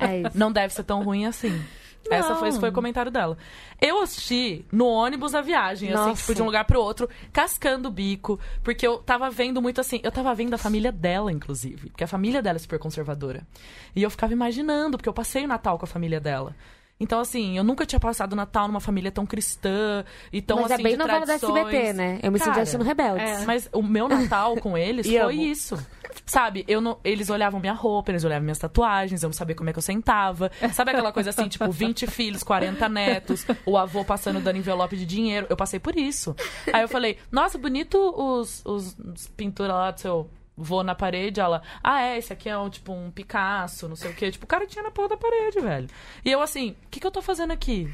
[0.00, 0.36] É isso.
[0.38, 1.62] Não deve ser tão ruim assim.
[2.10, 3.36] Essa foi, esse foi o comentário dela.
[3.80, 6.20] Eu assisti no ônibus a viagem, assim, Nossa.
[6.22, 10.00] tipo, de um lugar pro outro, cascando o bico, porque eu tava vendo muito assim,
[10.02, 13.46] eu tava vendo a família dela, inclusive, porque a família dela é super conservadora.
[13.94, 16.54] E eu ficava imaginando, porque eu passei o Natal com a família dela.
[17.00, 20.72] Então, assim, eu nunca tinha passado o Natal numa família tão cristã e tão Mas
[20.72, 20.82] assim.
[20.82, 21.34] é bem novela da.
[21.34, 22.18] SBT, né?
[22.22, 23.22] Eu me senti assistindo Rebeldes.
[23.42, 23.44] é.
[23.44, 25.30] Mas o meu Natal com eles foi amo.
[25.30, 25.78] isso.
[26.28, 29.70] Sabe, eu não, eles olhavam minha roupa, eles olhavam minhas tatuagens, eu não sabia como
[29.70, 30.52] é que eu sentava.
[30.74, 35.06] Sabe aquela coisa assim, tipo, 20 filhos, 40 netos, o avô passando dando envelope de
[35.06, 35.46] dinheiro.
[35.48, 36.36] Eu passei por isso.
[36.70, 41.40] Aí eu falei, nossa, bonito os, os, os pinturas lá do seu vô na parede.
[41.40, 44.30] Ela, ah, é, esse aqui é um, tipo um Picasso, não sei o quê.
[44.30, 45.88] Tipo, o cara tinha na porra da parede, velho.
[46.22, 47.90] E eu assim, o que, que eu tô fazendo aqui?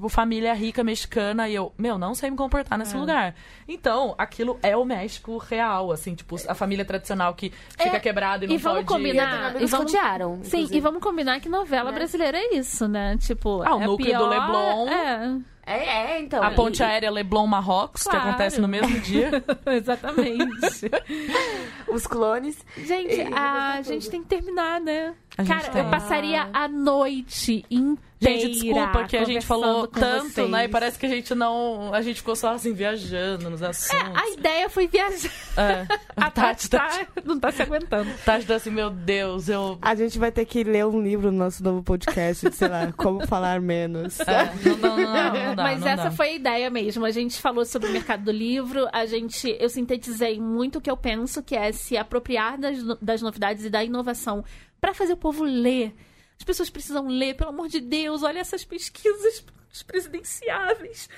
[0.00, 3.34] Tipo, família rica mexicana e eu, meu, não sei me comportar nesse lugar.
[3.68, 8.46] Então, aquilo é o México real, assim, tipo, a família tradicional que fica É, quebrada
[8.46, 8.88] e não e vamos pode...
[8.88, 10.78] combinar- e vamos- contearam, Sim, inclusive.
[10.78, 11.98] e vamos combinar que novela Né?
[11.98, 13.18] brasileira é isso, né?
[13.18, 14.88] Tipo, Ah, o é núcleo do pior, Leblon.
[14.88, 16.42] É, É, é, então.
[16.42, 18.30] A ponte E- aérea Leblon-Marrocos, que Claro.
[18.30, 19.30] acontece no mesmo dia.
[19.66, 20.90] exatamente.
[21.92, 22.64] Os clones.
[22.78, 25.14] gente, E- a gente tem que terminar, né?
[25.38, 30.50] A Cara, eu passaria a noite inteira Gente, desculpa que a gente falou tanto, vocês.
[30.50, 30.66] né?
[30.66, 31.94] E parece que a gente não...
[31.94, 34.14] A gente ficou só, assim, viajando nos assuntos.
[34.14, 35.30] A ideia foi viajar.
[35.56, 35.86] É.
[36.14, 38.10] A Tati, Tati tá, não tá se aguentando.
[38.22, 39.78] Tati tá assim, meu Deus, eu...
[39.80, 42.92] A gente vai ter que ler um livro no nosso novo podcast, de, sei lá,
[42.94, 44.20] como falar menos.
[44.20, 46.10] É, não, não, não, não dá, Mas não essa dá.
[46.10, 47.06] foi a ideia mesmo.
[47.06, 50.90] A gente falou sobre o mercado do livro, a gente, eu sintetizei muito o que
[50.90, 54.44] eu penso, que é se apropriar das, das novidades e da inovação
[54.80, 55.94] para fazer o povo ler.
[56.38, 59.44] As pessoas precisam ler, pelo amor de Deus, olha essas pesquisas
[59.86, 61.08] presidenciáveis.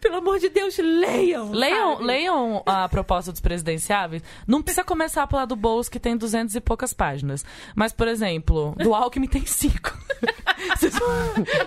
[0.00, 1.50] Pelo amor de Deus, leiam.
[1.50, 2.04] Leiam, sabe?
[2.04, 4.22] leiam a proposta dos presidenciáveis.
[4.46, 7.44] Não precisa começar pela do Boulos, que tem 200 e poucas páginas.
[7.74, 9.96] Mas, por exemplo, do Alckmin tem cinco.
[10.76, 10.92] Vocês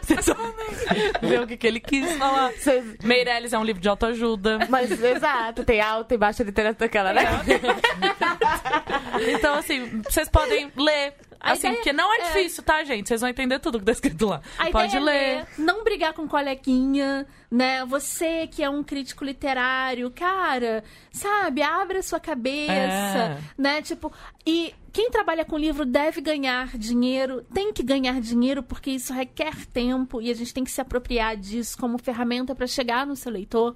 [0.01, 0.53] vocês vão
[1.21, 2.51] ver o que, que ele quis falar.
[2.51, 4.67] Vocês- Meirelles é um livro de autoajuda.
[4.69, 7.21] Mas, exato, tem alta e baixa literatura aquela, né?
[9.33, 11.13] Então, assim, vocês podem ler.
[11.43, 13.07] A Assim, ideia porque não é, é- difícil, tá, gente?
[13.07, 14.41] Vocês vão entender tudo que tá escrito lá.
[14.59, 15.13] A Pode ideia ler.
[15.15, 17.83] é ler, não brigar com coleguinha, né?
[17.85, 23.37] Você que é um crítico literário, cara, sabe, abre a sua cabeça, É.
[23.57, 23.81] né?
[23.81, 24.13] Tipo,
[24.45, 29.65] e quem trabalha com livro deve ganhar dinheiro, tem que ganhar dinheiro porque isso requer
[29.65, 33.31] tempo e a gente tem que se apropriar disso como ferramenta para chegar no seu
[33.31, 33.75] leitor.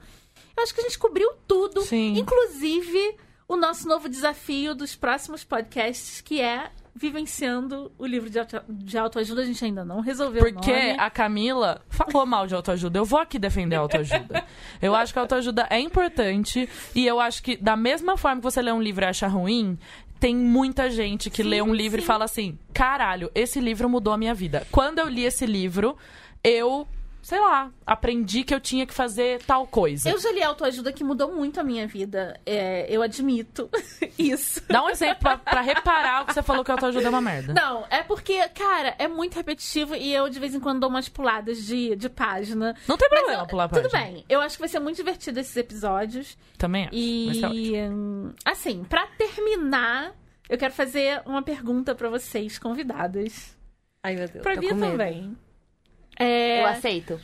[0.55, 2.17] Eu acho que a gente cobriu tudo, Sim.
[2.17, 3.15] inclusive
[3.47, 8.97] o nosso novo desafio dos próximos podcasts, que é vivenciando o livro de, auto, de
[8.97, 9.41] autoajuda.
[9.41, 12.97] A gente ainda não resolveu o Porque a Camila falou mal de autoajuda.
[12.97, 14.45] Eu vou aqui defender a autoajuda.
[14.81, 16.69] Eu acho que a autoajuda é importante.
[16.95, 19.77] E eu acho que, da mesma forma que você lê um livro e acha ruim,
[20.19, 24.17] tem muita gente que lê um livro e fala assim: caralho, esse livro mudou a
[24.17, 24.65] minha vida.
[24.71, 25.97] Quando eu li esse livro,
[26.43, 26.87] eu,
[27.25, 30.07] sei lá, aprendi que eu tinha que fazer tal coisa.
[30.07, 32.39] Eu já li autoajuda que mudou muito a minha vida.
[32.45, 33.67] É, eu admito
[34.15, 34.61] isso.
[34.69, 37.21] Dá um exemplo pra, pra reparar o que você falou que a autoajuda é uma
[37.21, 37.51] merda.
[37.51, 41.09] Não, é porque, cara, é muito repetitivo e eu de vez em quando dou umas
[41.09, 42.75] puladas de, de página.
[42.87, 44.11] Não tem problema eu- pular a Tudo página.
[44.11, 44.25] bem.
[44.29, 46.37] Eu acho que vai ser muito divertido esses episódios.
[46.59, 46.95] Também acho.
[46.95, 47.73] E,
[48.45, 50.13] assim, pra terminar,
[50.47, 53.57] eu quero fazer uma pergunta pra vocês, convidadas.
[54.03, 54.43] Ai, meu Deus.
[54.43, 55.35] Pra tô mim também.
[56.19, 57.19] É, Eu aceito.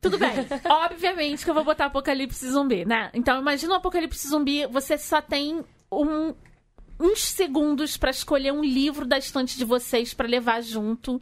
[0.00, 0.30] Tudo bem.
[0.68, 3.10] Obviamente que eu vou botar Apocalipse Zumbi, né?
[3.14, 6.34] Então, imagina o Apocalipse Zumbi, você só tem um-
[7.00, 11.20] uns segundos pra escolher um livro da estante de vocês pra levar junto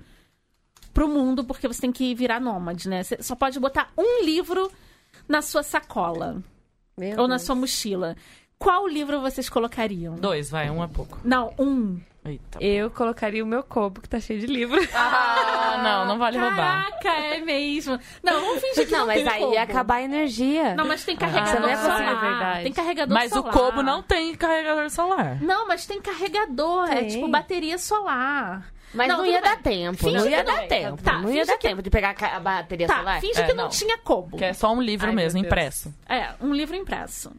[0.93, 3.03] pro mundo, porque você tem que virar nômade, né?
[3.03, 4.71] Você só pode botar um livro
[5.27, 6.43] na sua sacola
[6.97, 7.43] Meu ou na Deus.
[7.47, 8.17] sua mochila.
[8.59, 10.15] Qual livro vocês colocariam?
[10.15, 11.19] Dois, vai, um é pouco.
[11.25, 12.01] Não, um.
[12.25, 12.59] Eita.
[12.59, 14.81] Eu colocaria o meu cobo, que tá cheio de livro.
[14.95, 16.89] Ah, Ah, não, não vale roubar.
[17.03, 17.99] Caraca, é mesmo.
[18.23, 20.75] Não, vamos fingir que não, Não, mas tem aí ia acabar a energia.
[20.75, 21.97] Não, mas tem Ah, carregador não é solar.
[21.99, 22.63] possível, é verdade.
[22.63, 23.49] Tem carregador Mas solar.
[23.55, 25.43] o Kobo não tem carregador solar.
[25.43, 26.87] Não, mas tem carregador.
[26.91, 27.09] É Tem.
[27.09, 28.73] tipo bateria solar.
[28.95, 29.51] Mas não, tudo ia bem.
[29.51, 29.99] dar tempo.
[29.99, 30.69] Finge não ia dar não.
[30.69, 31.03] tempo.
[31.03, 33.21] Tá, não ia dar que- tempo de pegar a bateria Tá, solar.
[33.21, 33.71] finge É, que não, não.
[33.71, 34.37] tinha Kobo.
[34.39, 35.93] Que é só um livro Ai, mesmo, impresso.
[36.09, 37.33] É, um livro impresso.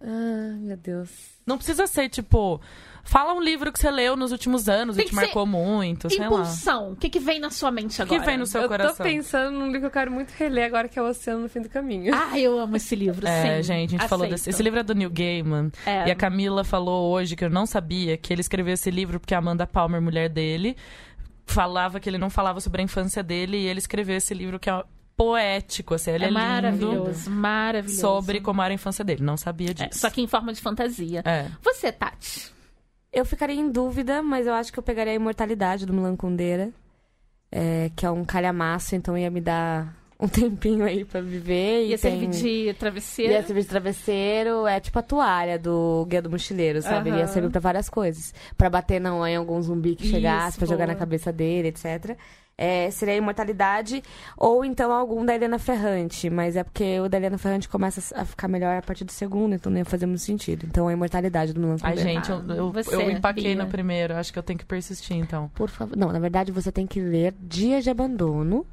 [0.00, 1.08] Ah, meu Deus.
[1.46, 2.60] Não precisa ser, tipo...
[3.06, 6.18] Fala um livro que você leu nos últimos anos Tem e te marcou muito, sei
[6.18, 6.26] lá.
[6.26, 6.90] Impulsão.
[6.92, 8.30] O que, que vem na sua mente O que agora?
[8.30, 8.96] vem no seu eu coração?
[8.96, 11.48] tô pensando num livro que eu quero muito reler agora, que é O Oceano no
[11.48, 12.12] Fim do Caminho.
[12.14, 13.62] Ah, eu amo esse livro, É, sim.
[13.62, 14.50] gente, a gente falou desse.
[14.50, 15.70] Esse livro é do Neil Gaiman.
[15.86, 16.08] É.
[16.08, 19.34] E a Camila falou hoje que eu não sabia que ele escreveu esse livro porque
[19.34, 20.76] a Amanda Palmer, mulher dele,
[21.46, 24.68] falava que ele não falava sobre a infância dele e ele escreveu esse livro que
[24.68, 24.82] é
[25.16, 26.40] poético, assim, ele é, é lindo.
[26.40, 28.00] maravilhoso, maravilhoso.
[28.00, 29.22] Sobre como era a infância dele.
[29.22, 30.00] Não sabia É, disso.
[30.00, 31.22] só que em forma de fantasia.
[31.24, 31.46] É.
[31.62, 32.54] Você, Tati.
[33.16, 36.70] Eu ficaria em dúvida, mas eu acho que eu pegaria a imortalidade do Milan Kundera,
[37.50, 41.84] é, que é um calhamaço, então ia me dar um tempinho aí pra viver.
[41.84, 42.32] e Ia tem...
[42.32, 43.32] servir de travesseiro.
[43.32, 47.10] Ia servir de travesseiro, é tipo a toalha do Guia do Mochileiro, sabe?
[47.10, 48.32] Ele ia servir pra várias coisas.
[48.56, 50.94] Pra bater não, em algum zumbi que Isso, chegasse, pra jogar boa.
[50.94, 52.16] na cabeça dele, etc.
[52.58, 54.02] É, seria a imortalidade,
[54.34, 56.30] ou então algum da Helena Ferrante.
[56.30, 59.54] Mas é porque o da Helena Ferrante começa a ficar melhor a partir do segundo,
[59.54, 60.64] então não ia fazer muito sentido.
[60.66, 62.08] Então a imortalidade do Milan Ai, Kundera.
[62.14, 63.62] gente, eu, eu, Você, eu empaquei Bia.
[63.62, 64.14] no primeiro.
[64.14, 65.50] Acho que eu tenho que persistir, então.
[65.54, 65.94] Por favor.
[65.98, 68.66] Não, na verdade você tem que ler Dias de Abandono.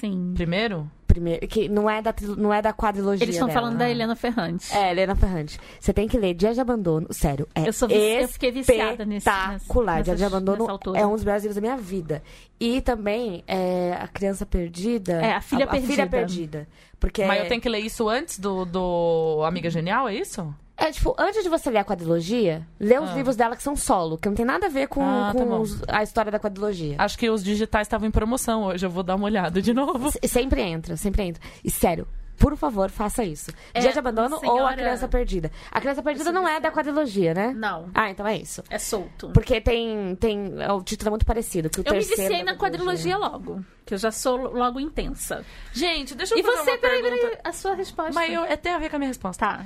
[0.00, 0.32] Sim.
[0.34, 0.90] Primeiro?
[1.06, 3.24] Primeiro, que não é da, não é da quadrilogia.
[3.24, 3.60] Eles estão dela.
[3.60, 4.72] falando da Helena Ferrante.
[4.72, 5.58] É, Helena Ferrante.
[5.80, 7.08] Você tem que ler Dias de Abandono.
[7.10, 9.28] Sério, é Eu, sou vici- eu fiquei viciada nesse.
[9.28, 9.94] espetacular.
[9.96, 12.22] nessa- Dias de Abandono é um dos melhores livros da minha vida.
[12.60, 15.14] E também é, A Criança Perdida.
[15.14, 16.08] É, A Filha a, Filha Perdida.
[16.08, 16.68] Perdida.
[17.00, 20.54] Porque Mas eu tenho que ler isso antes do, do Amiga Genial, é isso?
[20.80, 23.14] É tipo, antes de você ler a quadrilogia, lê os Ah.
[23.14, 25.46] livros dela que são solo, que não tem nada a ver com, Ah, tá com
[25.46, 25.60] bom.
[25.60, 26.96] os- a história da quadrilogia.
[26.98, 28.84] Acho que os digitais estavam em promoção hoje.
[28.84, 30.08] Eu vou dar uma olhada de novo.
[30.08, 31.42] S- Sempre entra, sempre entra.
[31.62, 32.08] E sério,
[32.38, 33.50] por favor, faça isso.
[33.74, 35.50] É, Dia de Abandono ou senhora- A Criança Perdida.
[35.70, 37.52] A Criança Perdida não é da quadrilogia, né?
[37.54, 38.62] Não, Ah, então é isso.
[38.70, 39.28] é solto.
[39.34, 40.16] Porque tem.
[40.16, 41.68] tem o título é muito parecido.
[41.68, 43.62] Que o Eu me viciei na quadrilogia logo.
[43.84, 45.44] Que eu já sou logo intensa.
[45.72, 47.22] Gente, deixa eu E fazer você, uma peraí, pergunta.
[47.22, 48.12] peraí, a sua resposta.
[48.14, 49.44] Mas eu, é, tem a ver com a minha resposta.
[49.44, 49.64] Tá.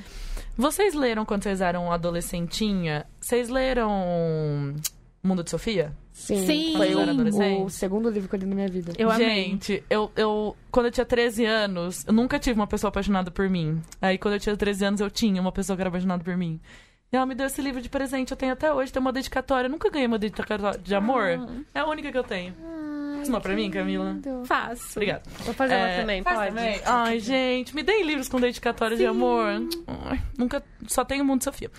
[0.56, 3.06] Vocês leram quando vocês eram adolescentinha?
[3.20, 4.74] Vocês leram
[5.22, 5.92] Mundo de Sofia?
[6.12, 6.76] Sim, Sim.
[6.76, 8.92] foi o, segundo livro que eu li na minha vida.
[8.96, 9.44] Eu amei.
[9.46, 10.56] Gente, eu, eu.
[10.70, 13.82] Quando eu tinha 13 anos, eu nunca tive uma pessoa apaixonada por mim.
[14.00, 16.60] Aí, quando eu tinha 13 anos, eu tinha uma pessoa que era apaixonada por mim.
[17.12, 19.66] E ela me deu esse livro de presente, eu tenho até hoje, tem uma dedicatória.
[19.66, 21.24] Eu nunca ganhei uma dedicatória de amor.
[21.74, 22.54] É a única que eu tenho.
[23.24, 24.16] Faz uma pra mim, Camila?
[24.44, 24.92] Faço.
[24.98, 25.22] Obrigada.
[25.44, 26.48] Vou fazer uma É, também, faz pode?
[26.50, 26.80] também?
[26.84, 29.46] Ai, gente, me deem livros com dedicatória de amor.
[29.86, 30.62] Ai, nunca.
[30.86, 31.70] Só tenho o Mundo Sofia.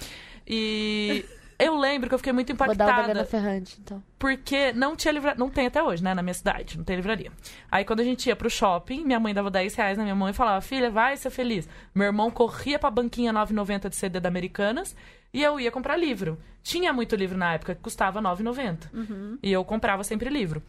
[0.47, 1.23] E.
[1.57, 4.03] Eu lembro que eu fiquei muito Vou dar o da impactada Ferrante, então.
[4.19, 5.39] porque não tinha livraria.
[5.39, 6.13] Não tem até hoje, né?
[6.13, 7.31] Na minha cidade, não tem livraria.
[7.71, 10.27] Aí quando a gente ia pro shopping, minha mãe dava 10 reais na minha mão
[10.27, 11.65] e falava: Filha, vai ser feliz.
[11.93, 14.93] Meu irmão corria pra banquinha 9,90 de CD da Americanas
[15.33, 16.37] e eu ia comprar livro.
[16.61, 19.37] Tinha muito livro na época que custava 9,90.
[19.41, 20.61] E eu comprava sempre livro.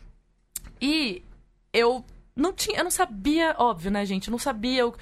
[0.80, 1.22] E
[1.72, 2.04] eu
[2.34, 4.28] não tinha, eu não sabia, óbvio, né, gente?
[4.28, 4.80] Eu não sabia.
[4.80, 4.94] Eu,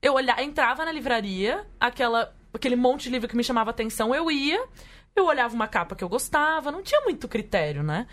[0.00, 4.30] eu olhava, entrava na livraria, aquela, aquele monte de livro que me chamava atenção, eu
[4.30, 4.64] ia,
[5.14, 8.06] eu olhava uma capa que eu gostava, não tinha muito critério, né?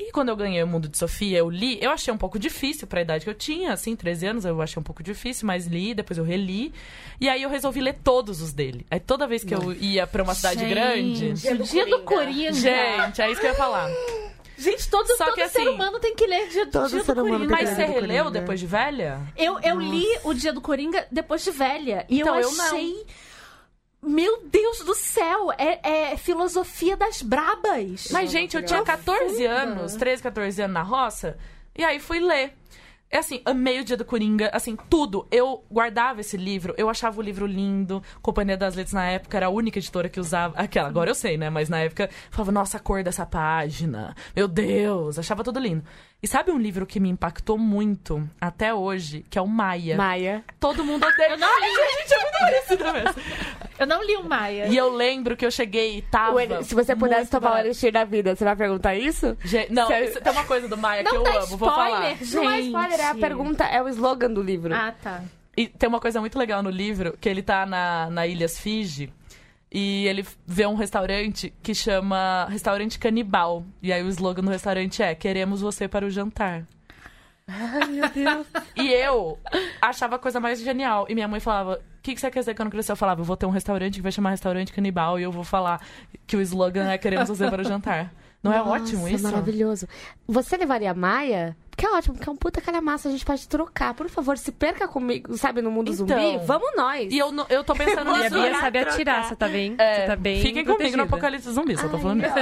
[0.00, 2.86] E quando eu ganhei o Mundo de Sofia, eu li, eu achei um pouco difícil
[2.86, 5.92] pra idade que eu tinha, assim, 13 anos, eu achei um pouco difícil, mas li,
[5.92, 6.72] depois eu reli.
[7.20, 8.86] E aí eu resolvi ler todos os dele.
[8.88, 11.34] Aí toda vez que eu ia pra uma cidade grande.
[11.34, 12.52] Gente, o dia do Coringa.
[12.52, 13.90] Gente, é isso que eu ia falar.
[14.58, 17.04] Gente, todo, Só todo que ser assim, humano tem que ler dia, todo dia do
[17.04, 17.56] ser humano Coringa.
[17.56, 18.30] tem Mas que você releu Coringa.
[18.40, 19.20] depois de velha?
[19.36, 22.04] Eu, eu li o Dia do Coringa depois de velha.
[22.08, 22.64] E Então, eu eu não.
[22.66, 23.06] achei.
[24.02, 25.52] Meu Deus do céu!
[25.58, 28.08] É, é filosofia das brabas.
[28.10, 31.36] Mas, gente, eu tinha 14 anos, 13, 14 anos na roça,
[31.76, 32.52] e aí fui ler.
[33.10, 35.26] É assim, amei o Dia do Coringa, assim, tudo.
[35.30, 38.02] Eu guardava esse livro, eu achava o livro lindo.
[38.20, 40.54] Companhia das Letras na época era a única editora que usava.
[40.58, 41.48] Aquela, agora eu sei, né?
[41.48, 44.14] Mas na época eu falava, nossa, a cor dessa página.
[44.36, 45.82] Meu Deus, achava tudo lindo.
[46.20, 49.96] E sabe um livro que me impactou muito até hoje, que é o Maia.
[49.96, 50.44] Maia.
[50.58, 51.30] Todo mundo odeia.
[51.30, 51.66] Eu não li.
[51.68, 53.14] Gente, é muito parecido mesmo.
[53.78, 54.66] Eu não li o Maia.
[54.66, 56.34] E eu lembro que eu cheguei e tava.
[56.58, 57.66] O se você pudesse tomar o barato.
[57.68, 59.36] elixir da vida, você vai perguntar isso?
[59.44, 60.08] Gente, não, Sério?
[60.08, 62.10] isso- tem uma coisa do Maia Não que eu amo, vou falar.
[62.10, 62.34] spoiler, gente.
[62.34, 64.74] Não é spoiler, é a pergunta, é o slogan do livro.
[64.74, 65.22] Ah, tá.
[65.56, 69.12] E tem uma coisa muito legal no livro, que ele tá na, na Ilhas Fiji.
[69.70, 73.64] E ele vê um restaurante que chama Restaurante Canibal.
[73.82, 76.64] E aí o slogan do restaurante é: Queremos você para o jantar.
[77.46, 78.46] Ai, meu Deus.
[78.76, 79.38] E eu
[79.80, 81.06] achava a coisa mais genial.
[81.08, 82.92] E minha mãe falava: O que, que você quer dizer quando crescer?
[82.92, 85.18] Eu falava: Eu vou ter um restaurante que vai chamar Restaurante Canibal.
[85.18, 85.80] E eu vou falar
[86.26, 88.12] que o slogan é: Queremos você para o jantar.
[88.42, 89.24] Não é Nossa, ótimo isso?
[89.24, 89.88] maravilhoso.
[90.26, 91.56] Você levaria a Maia?
[91.78, 93.94] Que é ótimo, porque é um puta calhamaço, a gente pode trocar.
[93.94, 96.06] Por favor, se perca comigo, sabe, no mundo Então.
[96.06, 97.10] zumbi, vamos nós.
[97.12, 98.34] E eu, eu tô pensando E a nisso.
[98.34, 99.74] Bia sabe atirar, você tá bem?
[99.78, 100.96] É, você tá bem fiquem comigo protegida.
[100.98, 102.34] no Apocalipse Zumbi, só tô falando isso.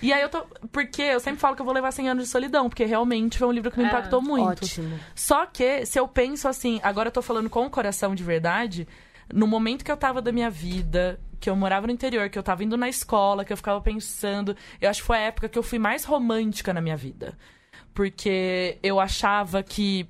[0.00, 0.44] E aí eu tô.
[0.72, 3.48] Porque eu sempre falo que eu vou levar 100 anos de solidão, porque realmente foi
[3.48, 4.62] um livro que me É, impactou muito.
[4.64, 4.98] Ótimo.
[5.14, 8.86] Só que, se eu penso assim, agora eu tô falando com o coração de verdade,
[9.34, 12.42] no momento que eu tava da minha vida, que eu morava no interior, que eu
[12.42, 14.56] tava indo na escola, que eu ficava pensando.
[14.80, 17.36] Eu acho que foi a época que eu fui mais romântica na minha vida.
[17.94, 20.06] Porque eu achava que.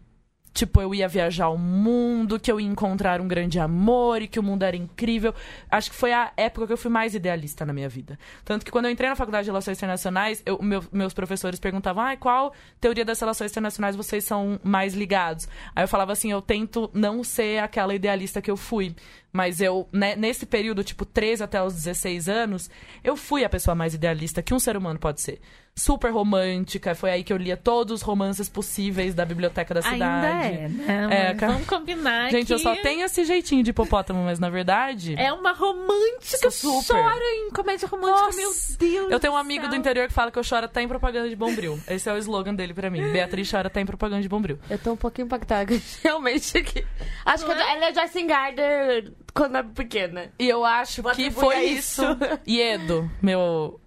[0.52, 4.39] Tipo, eu ia viajar o mundo, que eu ia encontrar um grande amor e que
[4.39, 5.32] o mundo era incrível.
[5.70, 8.19] Acho que foi a época que eu fui mais idealista na minha vida.
[8.44, 12.02] Tanto que quando eu entrei na faculdade de Relações Internacionais, eu- meu- meus professores perguntavam,
[12.02, 15.48] ah, qual teoria das relações internacionais vocês são mais ligados?
[15.74, 18.94] Aí eu falava assim, eu tento não ser aquela idealista que eu fui.
[19.32, 22.69] Mas eu, né, nesse período, tipo, 13 até os 16 anos,
[23.05, 25.40] eu fui a pessoa mais idealista que um ser humano pode ser.
[25.73, 30.02] Super romântica, foi aí que eu lia todos os romances possíveis da biblioteca da cidade.
[30.02, 31.31] Ainda é, né?
[31.31, 31.35] É.
[31.47, 35.15] Vamos combinar Gente, que eu só tenho esse jeitinho de hipopótamo, mas na verdade.
[35.16, 36.93] É uma romântica, super.
[36.97, 38.36] chora em comédia romântica, Nossa.
[38.36, 39.70] meu Deus Eu tenho um amigo céu.
[39.70, 41.78] do interior que fala que eu choro até em propaganda de Bombril.
[41.89, 43.11] Esse é o slogan dele pra mim.
[43.12, 44.59] Beatriz chora até em propaganda de Bombril.
[44.69, 46.59] Eu tô um pouquinho impactada, realmente.
[46.59, 46.85] aqui.
[47.24, 47.73] Acho Não que é?
[47.77, 50.31] ela é Joyce Gardner quando é pequena.
[50.39, 52.02] E eu acho Vou que foi isso.
[52.02, 52.19] isso.
[52.47, 53.81] Iedo, meu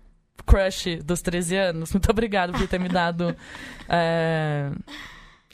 [0.45, 3.36] crush dos 13 anos, muito obrigado por ter me dado
[3.88, 4.70] é,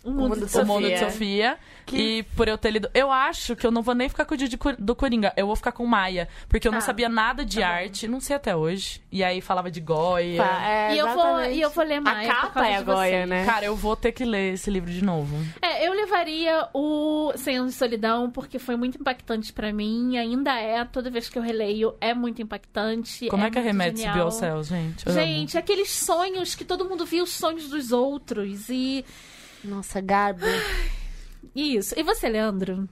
[0.04, 1.58] O mundo, mundo de de o mundo de Sofia.
[1.96, 2.90] E por eu ter lido.
[2.94, 4.48] Eu acho que eu não vou nem ficar com o dia
[4.78, 5.34] do Coringa.
[5.36, 6.28] Eu vou ficar com Maia.
[6.48, 8.08] Porque eu não Ah, sabia nada de arte.
[8.08, 9.02] Não sei até hoje.
[9.12, 10.44] E aí falava de Goya.
[10.44, 12.30] Pá, é, E eu, vou, e eu vou ler mais.
[12.30, 13.46] A por capa causa é a de Goya, né?
[13.46, 15.36] Cara, eu vou ter que ler esse livro de novo.
[15.62, 20.84] É, eu levaria o Anos de Solidão, porque foi muito impactante pra mim, ainda é,
[20.86, 23.28] toda vez que eu releio, é muito impactante.
[23.28, 24.16] Como é, que muito arremete esse genial.
[24.30, 25.06] Biocel, gente?
[25.08, 25.22] Eu amo.
[25.22, 28.70] Gente, aqueles sonhos que todo mundo via os sonhos dos outros.
[28.70, 29.04] E
[29.64, 30.46] Nossa, Garbo.
[31.56, 31.94] Isso.
[31.98, 32.88] E você, Leandro?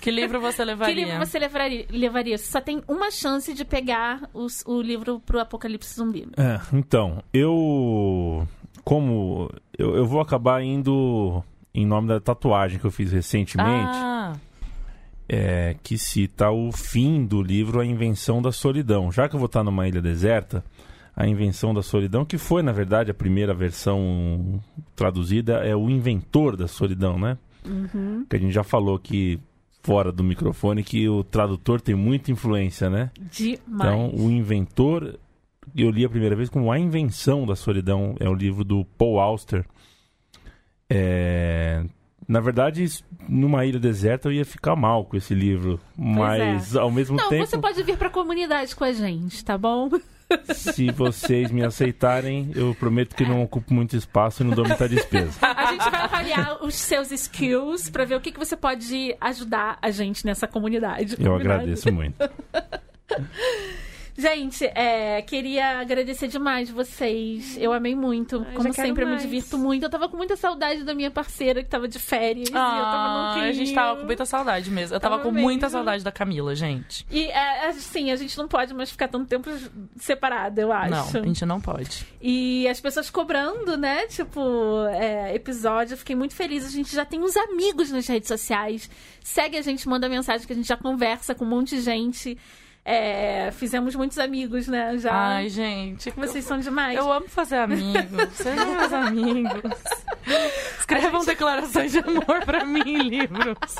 [0.00, 0.94] Que livro você levaria?
[0.94, 1.86] Que livro você levaria?
[1.90, 2.36] levaria?
[2.38, 6.28] Você só tem uma chance de pegar os- o livro pro Apocalipse Zumbi.
[6.36, 8.46] É, então, eu.
[8.84, 9.50] Como.
[9.76, 11.42] Eu, eu vou acabar indo
[11.74, 14.34] em nome da tatuagem que eu fiz recentemente, Ah,
[15.28, 19.10] é, que cita o fim do livro A Invenção da Solidão.
[19.10, 20.64] Já que eu vou estar numa ilha deserta,
[21.16, 24.62] A Invenção da Solidão, que foi, na verdade, a primeira versão
[24.94, 27.38] traduzida, é O Inventor da Solidão, né?
[28.28, 29.40] Que a gente já falou que.
[29.82, 33.08] Fora do microfone, que o tradutor tem muita influência, né?
[33.30, 33.60] Demais.
[33.70, 35.16] Então, o inventor,
[35.76, 39.20] eu li a primeira vez como A Invenção da Solidão, é o livro do Paul
[39.20, 39.64] Auster.
[40.90, 41.84] É,
[42.26, 42.84] Na verdade,
[43.28, 47.46] numa ilha deserta eu ia ficar mal com esse livro, mas ao mesmo Não, tempo,
[47.46, 49.88] você pode vir pra comunidade com a gente, tá bom?
[50.54, 54.88] Se vocês me aceitarem, eu prometo que não ocupo muito espaço e não dou muita
[54.88, 55.38] despesa.
[55.40, 59.78] A gente vai avaliar os seus skills pra ver o que, que você pode ajudar
[59.80, 61.12] a gente nessa comunidade.
[61.12, 61.62] Eu Combinado?
[61.62, 62.16] agradeço muito.
[64.18, 67.56] Gente, é, queria agradecer demais vocês.
[67.58, 68.44] Eu amei muito.
[68.48, 69.22] Ai, Como sempre, eu me mais.
[69.22, 69.82] divirto muito.
[69.82, 72.48] Eu tava com muita saudade da minha parceira que tava de férias.
[72.48, 74.96] e eu tava ah, a gente tava com muita saudade mesmo.
[74.96, 75.70] Eu tava Tava com muita mesmo.
[75.78, 77.06] saudade da Camila, gente.
[77.10, 79.50] E é, assim, a gente não pode mais ficar tanto tempo
[79.96, 80.90] separado, eu acho.
[81.14, 82.06] Não, a gente não pode.
[82.20, 84.06] E as pessoas cobrando, né?
[84.06, 85.92] Tipo, é, episódio.
[85.94, 86.64] Eu fiquei muito feliz.
[86.64, 88.88] A gente já tem uns amigos nas redes sociais.
[89.22, 92.38] Segue a gente, manda mensagem que a gente já conversa com um monte de gente.
[92.88, 94.96] É, fizemos muitos amigos, né?
[94.96, 95.12] Já.
[95.12, 96.08] Ai, gente.
[96.10, 96.96] Vocês são demais.
[96.96, 98.30] Eu amo fazer amigos.
[98.34, 99.72] Sejam meus amigos.
[100.78, 103.74] Escrevam declarações de amor pra mim em livros.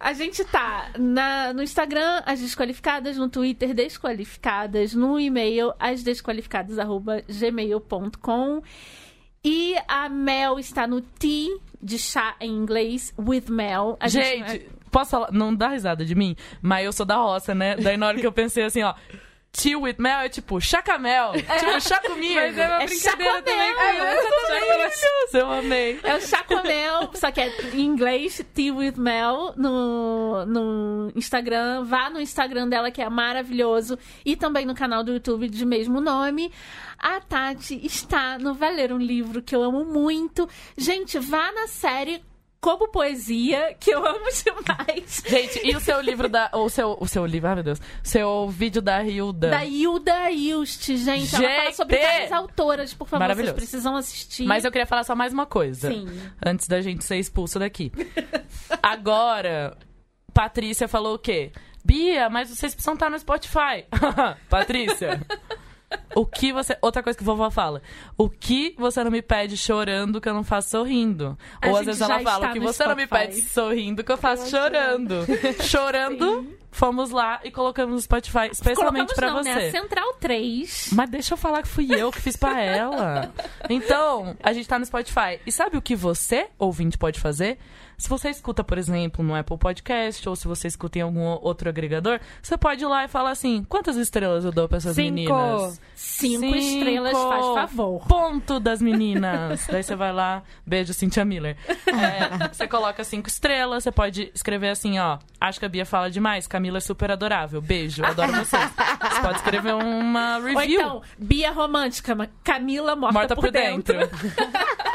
[0.00, 8.62] A gente tá na, no Instagram, as desqualificadas, no Twitter, desqualificadas, no e-mail, asdesqualificadas.gmail.com.
[9.44, 13.98] E a Mel está no T de chá em inglês, with Mel.
[14.00, 15.32] A Gente, posso falar?
[15.32, 17.74] Não dá risada de mim, mas eu sou da roça, né?
[17.76, 18.94] Daí na hora que eu pensei assim, ó.
[19.56, 21.30] Tea with mel é tipo, chacamel.
[21.34, 22.34] Tipo, chá comigo.
[22.34, 23.42] Mas é uma É brincadeira chacomel.
[23.44, 23.70] também.
[23.70, 24.68] É, com eu essa também.
[24.68, 26.00] Maravilhoso, eu amei.
[26.02, 31.12] É o chá com mel, só que é em inglês, Tea with Mel, no, no
[31.14, 31.84] Instagram.
[31.84, 33.96] Vá no Instagram dela, que é maravilhoso.
[34.24, 36.50] E também no canal do YouTube de mesmo nome.
[36.98, 40.48] A Tati está no Valer um Livro, que eu amo muito.
[40.76, 42.20] Gente, vá na série
[42.64, 45.22] Como Poesia, que eu amo demais.
[45.26, 46.48] Gente, e o seu livro da.
[46.54, 47.78] O seu, o seu livro, ai meu Deus.
[48.02, 49.50] Seu vídeo da Hilda.
[49.50, 51.36] Da Hilda Ilst, gente.
[51.36, 51.76] Ela fala Gente!
[51.76, 54.46] sobre várias autoras, por favor, vocês precisam assistir.
[54.46, 55.90] Mas eu queria falar só mais uma coisa.
[55.90, 56.06] Sim.
[56.42, 57.92] Antes da gente ser expulso daqui.
[58.82, 59.76] Agora,
[60.32, 61.52] Patrícia falou o quê?
[61.84, 63.84] Bia, mas vocês precisam estar no Spotify.
[64.48, 65.20] Patrícia.
[66.14, 66.76] O que você.
[66.80, 67.82] Outra coisa que a vovó fala.
[68.16, 71.36] O que você não me pede chorando que eu não faço sorrindo?
[71.60, 72.50] A Ou às vezes ela fala.
[72.50, 73.28] O que você não me Spotify.
[73.28, 75.26] pede sorrindo que eu faço chorando.
[75.62, 79.54] chorando, fomos lá e colocamos no Spotify especialmente pra não, você.
[79.54, 79.70] né?
[79.70, 80.90] Central 3.
[80.92, 83.32] Mas deixa eu falar que fui eu que fiz pra ela.
[83.70, 85.40] Então, a gente tá no Spotify.
[85.46, 87.58] E sabe o que você, ouvinte, pode fazer?
[87.96, 91.68] Se você escuta, por exemplo, no Apple Podcast, ou se você escuta em algum outro
[91.68, 95.12] agregador, você pode ir lá e falar assim: quantas estrelas eu dou pra essas Cinco.
[95.14, 95.80] meninas?
[95.94, 98.06] Cinco, estrelas, faz favor.
[98.06, 99.66] Ponto das meninas.
[99.70, 101.56] Daí você vai lá, beijo, Cynthia Miller.
[101.86, 105.18] É, você coloca cinco estrelas, você pode escrever assim, ó.
[105.40, 107.60] Acho que a Bia fala demais, Camila é super adorável.
[107.60, 108.70] Beijo, adoro vocês.
[108.72, 110.80] Você pode escrever uma Ou review.
[110.80, 113.96] então, Bia Romântica, Camila morta, Morta por dentro.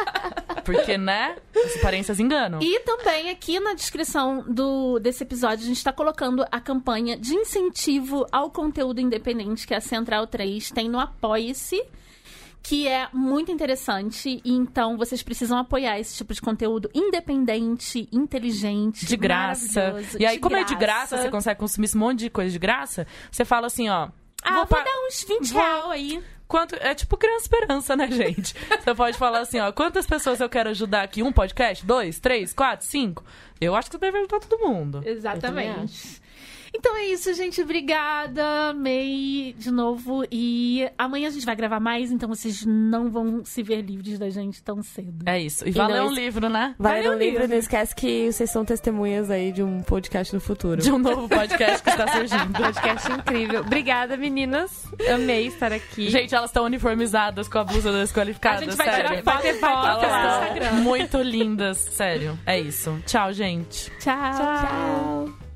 [0.78, 1.36] Porque, né?
[1.56, 2.60] As aparências enganam.
[2.62, 7.34] E também aqui na descrição do, desse episódio a gente está colocando a campanha de
[7.36, 11.82] incentivo ao conteúdo independente que a Central 3 tem no Apoie-se.
[12.62, 19.16] Que é muito interessante, então vocês precisam apoiar esse tipo de conteúdo independente, inteligente, De
[19.16, 19.96] graça.
[20.20, 21.58] E aí, como é de graça, você consegue.
[21.58, 24.10] consumir esse monte de coisa de graça, você fala assim, ó.
[24.44, 26.22] Ah, vou, pa- dar uns 20 vou- real aí.
[26.50, 28.56] Quanto, é tipo criança esperança, né, gente?
[28.84, 31.22] Você pode falar assim, ó, quantas pessoas eu quero ajudar aqui?
[31.22, 31.86] Um podcast?
[31.86, 33.24] Dois, três, quatro, cinco?
[33.62, 35.04] Eu acho que você deve ajudar todo mundo.
[35.06, 36.19] Exatamente.
[36.80, 37.62] Então é isso, gente.
[37.62, 40.24] Obrigada, May, de novo.
[40.32, 44.30] E amanhã a gente vai gravar mais, então vocês não vão se ver livres da
[44.30, 45.24] gente tão cedo.
[45.26, 45.66] É isso.
[45.66, 46.74] E E valeu não um livro, né?
[46.80, 47.48] Vai Valeu, ler o livro, livro.
[47.54, 50.82] não esquece que vocês são testemunhas aí de um podcast no futuro.
[50.82, 52.50] De um novo podcast que está surgindo.
[52.60, 53.62] Podcast incrível.
[53.62, 54.86] Obrigada, meninas.
[55.14, 56.10] Amei estar aqui.
[56.10, 59.10] Gente, elas estão uniformizadas com a blusa desqualificada, A gente vai sério.
[59.10, 60.66] tirar foto, ter vai foto postar no Elas Instagram.
[60.66, 62.40] estão muito lindas, sério.
[62.46, 62.98] É isso.
[63.06, 63.92] Tchau, gente.
[64.00, 64.16] Tchau.
[64.34, 65.49] Tchau.